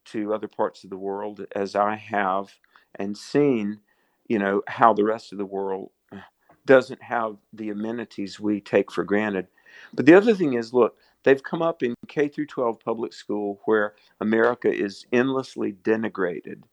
to 0.05 0.33
other 0.33 0.47
parts 0.47 0.83
of 0.83 0.89
the 0.89 0.97
world 0.97 1.45
as 1.55 1.75
I 1.75 1.95
have 1.95 2.53
and 2.95 3.17
seen, 3.17 3.79
you 4.27 4.39
know, 4.39 4.63
how 4.67 4.93
the 4.93 5.03
rest 5.05 5.31
of 5.31 5.37
the 5.37 5.45
world 5.45 5.91
doesn't 6.65 7.01
have 7.03 7.37
the 7.53 7.69
amenities 7.71 8.39
we 8.39 8.61
take 8.61 8.91
for 8.91 9.03
granted. 9.03 9.47
But 9.93 10.07
the 10.07 10.15
other 10.15 10.35
thing 10.35 10.53
is, 10.53 10.73
look, 10.73 10.97
they've 11.23 11.43
come 11.43 11.61
up 11.63 11.83
in 11.83 11.95
K 12.07 12.29
through 12.29 12.47
12 12.47 12.79
public 12.81 13.13
school 13.13 13.61
where 13.65 13.95
America 14.21 14.73
is 14.73 15.05
endlessly 15.11 15.73
denigrated. 15.73 16.63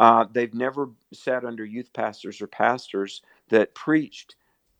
Uh, 0.00 0.26
they've 0.32 0.54
never 0.54 0.90
sat 1.14 1.46
under 1.46 1.66
youth 1.66 1.92
pastors 1.94 2.42
or 2.42 2.48
pastors 2.48 3.22
that 3.50 3.76
preached 3.76 4.36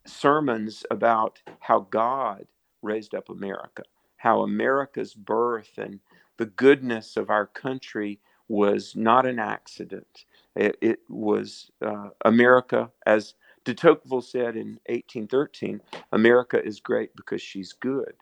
sermons 0.07 0.85
about 0.93 1.41
how 1.61 1.83
God 1.91 2.47
raised 2.83 3.17
up 3.17 3.31
America, 3.31 3.85
how 4.19 4.43
America's 4.43 5.15
birth 5.15 5.73
and 5.79 6.01
the 6.39 6.47
goodness 6.47 7.19
of 7.19 7.31
our 7.31 7.47
country 7.49 8.21
was 8.49 8.95
not 8.97 9.27
an 9.27 9.41
accident. 9.41 10.27
It, 10.57 10.79
it 10.83 11.01
was 11.11 11.73
uh, 11.87 12.11
America, 12.27 12.93
as 13.07 13.35
de 13.65 13.75
Tocqueville 13.75 14.23
said 14.23 14.57
in 14.57 14.81
1813, 14.89 15.83
America 16.13 16.65
is 16.65 16.81
great 16.81 17.17
because 17.17 17.43
she's 17.43 17.75
good. 17.75 18.15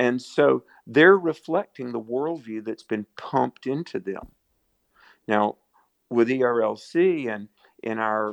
And 0.00 0.22
so 0.22 0.64
they're 0.86 1.18
reflecting 1.18 1.92
the 1.92 2.00
worldview 2.00 2.64
that's 2.64 2.84
been 2.84 3.06
pumped 3.18 3.66
into 3.66 4.00
them. 4.00 4.28
Now, 5.28 5.56
with 6.10 6.28
ERLC 6.28 7.28
and 7.34 7.48
in 7.82 7.98
our 7.98 8.30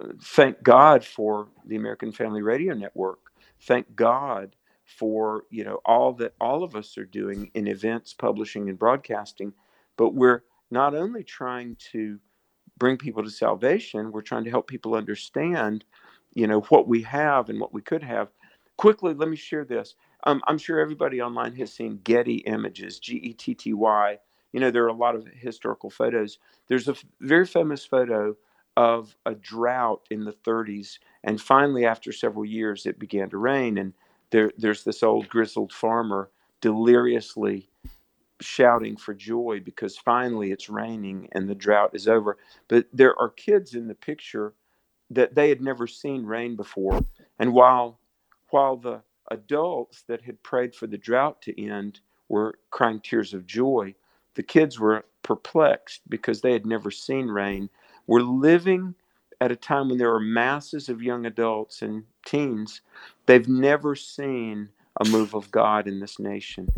uh, 0.00 0.08
thank 0.22 0.62
God 0.62 1.04
for 1.04 1.48
the 1.66 1.76
American 1.76 2.12
Family 2.12 2.42
Radio 2.42 2.74
Network, 2.74 3.18
thank 3.62 3.94
God 3.94 4.56
for 4.84 5.44
you 5.50 5.64
know 5.64 5.80
all 5.84 6.12
that 6.14 6.34
all 6.40 6.62
of 6.62 6.76
us 6.76 6.96
are 6.98 7.06
doing 7.06 7.50
in 7.54 7.66
events 7.66 8.14
publishing 8.14 8.68
and 8.68 8.78
broadcasting. 8.78 9.52
But 9.96 10.14
we're 10.14 10.44
not 10.70 10.94
only 10.94 11.22
trying 11.24 11.76
to 11.92 12.18
bring 12.78 12.96
people 12.96 13.22
to 13.22 13.30
salvation 13.30 14.10
we're 14.10 14.22
trying 14.22 14.44
to 14.44 14.50
help 14.50 14.66
people 14.66 14.94
understand 14.94 15.84
you 16.34 16.46
know 16.46 16.60
what 16.62 16.88
we 16.88 17.02
have 17.02 17.48
and 17.48 17.60
what 17.60 17.72
we 17.72 17.82
could 17.82 18.02
have. 18.02 18.28
Quickly 18.76 19.14
let 19.14 19.28
me 19.28 19.36
share 19.36 19.64
this. 19.64 19.94
Um, 20.26 20.40
i'm 20.48 20.58
sure 20.58 20.80
everybody 20.80 21.20
online 21.20 21.54
has 21.56 21.72
seen 21.72 22.00
getty 22.02 22.36
images 22.38 22.98
g-e-t-t-y 22.98 24.18
you 24.54 24.60
know 24.60 24.72
there 24.72 24.84
are 24.86 24.88
a 24.90 24.94
lot 24.94 25.16
of 25.16 25.28
historical 25.34 25.90
photos 25.90 26.38
there's 26.68 26.88
a 26.88 26.92
f- 26.92 27.04
very 27.22 27.46
famous 27.46 27.86
photo 27.86 28.36
of 28.78 29.16
a 29.26 29.36
drought 29.36 30.02
in 30.10 30.24
the 30.24 30.32
30s 30.34 31.00
and 31.24 31.42
finally 31.42 31.86
after 31.86 32.12
several 32.12 32.46
years 32.46 32.86
it 32.86 32.98
began 33.00 33.30
to 33.30 33.38
rain 33.38 33.78
and 33.78 33.94
there, 34.32 34.52
there's 34.58 34.84
this 34.84 35.04
old 35.04 35.28
grizzled 35.30 35.74
farmer 35.74 36.30
deliriously 36.62 37.68
shouting 38.40 38.96
for 38.96 39.14
joy 39.14 39.60
because 39.64 39.98
finally 39.98 40.52
it's 40.52 40.70
raining 40.70 41.28
and 41.32 41.48
the 41.48 41.56
drought 41.56 41.92
is 41.94 42.08
over. 42.08 42.38
But 42.68 42.86
there 42.94 43.18
are 43.20 43.30
kids 43.30 43.74
in 43.74 43.88
the 43.88 43.96
picture 43.96 44.54
that 45.10 45.34
they 45.34 45.48
had 45.48 45.62
never 45.62 45.86
seen 45.86 46.24
rain 46.24 46.56
before. 46.56 47.04
And 47.38 47.52
while 47.54 48.00
while 48.50 48.76
the 48.76 49.02
adults 49.30 50.04
that 50.08 50.22
had 50.22 50.42
prayed 50.42 50.74
for 50.74 50.86
the 50.86 50.98
drought 50.98 51.42
to 51.42 51.62
end 51.62 52.00
were 52.28 52.58
crying 52.70 53.00
tears 53.00 53.34
of 53.34 53.46
joy, 53.46 53.94
the 54.34 54.42
kids 54.42 54.78
were 54.78 55.04
perplexed 55.22 56.02
because 56.08 56.40
they 56.40 56.52
had 56.52 56.66
never 56.66 56.90
seen 56.90 57.28
rain. 57.28 57.70
We're 58.06 58.20
living 58.20 58.94
at 59.40 59.52
a 59.52 59.56
time 59.56 59.88
when 59.88 59.98
there 59.98 60.14
are 60.14 60.20
masses 60.20 60.88
of 60.88 61.02
young 61.02 61.26
adults 61.26 61.82
and 61.82 62.04
teens 62.26 62.80
They've 63.26 63.48
never 63.48 63.94
seen 63.94 64.68
a 65.00 65.08
move 65.08 65.34
of 65.34 65.50
God 65.50 65.86
in 65.86 66.00
this 66.00 66.18
nation. 66.18 66.68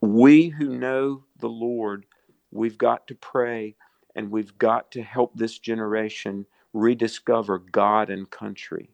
We 0.00 0.48
who 0.48 0.78
know 0.78 1.24
the 1.38 1.48
Lord, 1.48 2.06
we've 2.50 2.78
got 2.78 3.06
to 3.08 3.14
pray 3.14 3.76
and 4.14 4.30
we've 4.30 4.56
got 4.58 4.90
to 4.92 5.02
help 5.02 5.34
this 5.34 5.58
generation 5.58 6.46
rediscover 6.72 7.58
God 7.58 8.10
and 8.10 8.28
country. 8.30 8.90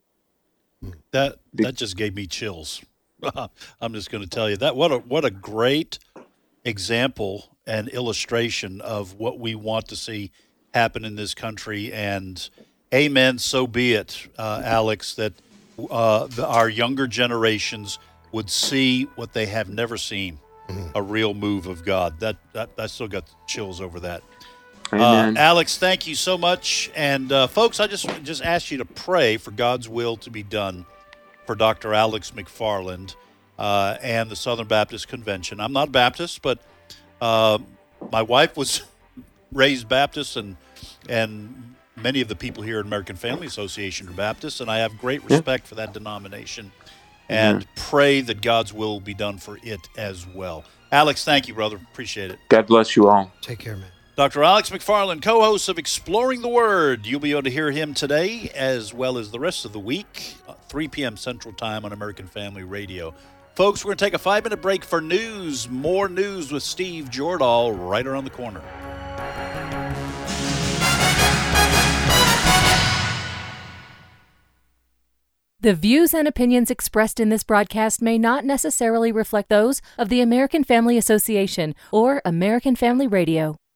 That 1.13 1.37
that 1.55 1.77
just 1.77 1.97
gave 1.97 2.15
me 2.15 2.27
chills. 2.27 2.83
I'm 3.81 3.95
just 3.95 4.11
going 4.11 4.23
to 4.23 4.29
tell 4.29 4.51
you 4.51 4.59
that 4.59 4.77
what 4.77 4.93
a 4.93 4.99
what 4.99 5.25
a 5.25 5.31
great 5.31 5.99
example 6.65 7.54
and 7.67 7.89
illustration 7.89 8.81
of 8.81 9.15
what 9.15 9.39
we 9.39 9.55
want 9.55 9.89
to 9.89 9.97
see 9.97 10.31
happen 10.73 11.05
in 11.05 11.15
this 11.17 11.35
country 11.35 11.93
and 11.93 12.51
amen 12.93 13.39
so 13.39 13.67
be 13.67 13.95
it 13.95 14.29
uh, 14.39 14.61
Alex 14.65 15.15
that 15.15 15.33
uh, 15.91 16.27
the, 16.27 16.47
our 16.47 16.69
younger 16.69 17.07
generations 17.07 17.99
would 18.33 18.51
see 18.51 19.05
what 19.15 19.33
they 19.33 19.47
have 19.47 19.69
never 19.69 19.97
seen 19.97 20.39
mm-hmm. 20.69 20.89
a 20.95 21.03
real 21.03 21.35
move 21.35 21.67
of 21.67 21.85
God. 21.85 22.21
That, 22.21 22.37
that 22.53 22.71
I 22.79 22.87
still 22.87 23.09
got 23.09 23.25
chills 23.47 23.81
over 23.81 24.01
that. 24.01 24.23
Uh, 24.93 25.33
Alex, 25.37 25.79
thank 25.79 26.07
you 26.07 26.15
so 26.15 26.39
much. 26.39 26.91
And 26.95 27.33
uh, 27.33 27.47
folks, 27.47 27.81
I 27.81 27.87
just 27.87 28.07
just 28.23 28.43
ask 28.45 28.71
you 28.71 28.79
to 28.79 28.85
pray 28.85 29.39
for 29.39 29.51
God's 29.51 29.89
will 29.89 30.17
to 30.19 30.31
be 30.31 30.43
done 30.43 30.85
for 31.47 31.55
Dr. 31.55 31.95
Alex 31.95 32.31
McFarland 32.33 33.17
uh, 33.59 33.97
and 34.03 34.31
the 34.31 34.37
Southern 34.37 34.67
Baptist 34.67 35.09
Convention. 35.09 35.59
I'm 35.59 35.73
not 35.73 35.91
Baptist, 35.91 36.43
but 36.43 36.61
uh, 37.25 37.59
my 38.13 38.21
wife 38.21 38.55
was 38.55 38.83
raised 39.53 39.89
Baptist, 39.89 40.37
and 40.37 40.57
and 41.09 41.75
many 41.97 42.21
of 42.21 42.29
the 42.29 42.37
people 42.37 42.63
here 42.63 42.81
at 42.81 42.85
American 42.85 43.17
Family 43.17 43.47
Association 43.47 44.09
are 44.09 44.13
Baptists, 44.13 44.61
and 44.61 44.71
I 44.71 44.79
have 44.79 44.99
great 44.99 45.25
respect 45.25 45.65
yeah. 45.65 45.69
for 45.69 45.75
that 45.77 45.95
denomination 45.95 46.71
and 47.31 47.61
mm-hmm. 47.63 47.91
pray 47.91 48.21
that 48.21 48.43
God's 48.43 48.75
will 48.75 49.01
be 49.01 49.15
done 49.15 49.39
for 49.39 49.59
it 49.63 49.89
as 49.97 50.27
well. 50.27 50.65
Alex, 50.93 51.25
thank 51.25 51.49
you, 51.49 51.55
brother. 51.55 51.77
Appreciate 51.77 52.31
it. 52.31 52.39
God 52.51 52.67
bless 52.67 52.95
you 52.95 53.09
all. 53.09 53.33
Take 53.41 53.61
care, 53.61 53.77
man. 53.77 53.89
Dr. 54.17 54.45
Alex 54.45 54.69
McFarland, 54.71 55.23
co 55.23 55.41
host 55.41 55.69
of 55.69 55.79
Exploring 55.79 56.43
the 56.43 56.49
Word. 56.49 57.07
You'll 57.07 57.21
be 57.21 57.33
able 57.33 57.43
to 57.45 57.51
hear 57.51 57.71
him 57.71 57.95
today 57.95 58.53
as 58.55 58.93
well 58.93 59.17
as 59.17 59.31
the 59.31 59.41
rest 59.41 59.65
of 59.65 59.73
the 59.73 59.81
week, 59.81 60.35
3 60.69 60.89
p.m. 60.89 61.17
Central 61.17 61.55
Time 61.55 61.85
on 61.85 61.93
American 61.93 62.27
Family 62.27 62.63
Radio. 62.63 63.15
Folks, 63.55 63.85
we're 63.85 63.91
going 63.91 63.99
to 63.99 64.05
take 64.05 64.15
a 64.15 64.19
five 64.19 64.43
minute 64.43 64.61
break 64.61 64.85
for 64.85 65.01
news. 65.01 65.69
More 65.69 66.09
news 66.09 66.51
with 66.51 66.65
Steve 66.65 67.09
Jordahl 67.09 67.73
right 67.89 68.05
around 68.05 68.25
the 68.25 68.31
corner. 68.31 68.61
The 75.61 75.73
views 75.73 76.13
and 76.13 76.27
opinions 76.27 76.71
expressed 76.71 77.21
in 77.21 77.29
this 77.29 77.45
broadcast 77.45 78.03
may 78.03 78.19
not 78.19 78.45
necessarily 78.45 79.13
reflect 79.13 79.49
those 79.49 79.81
of 79.97 80.09
the 80.09 80.21
American 80.21 80.65
Family 80.65 80.99
Association 80.99 81.77
or 81.93 82.21
American 82.25 82.75
Family 82.75 83.07
Radio. 83.07 83.57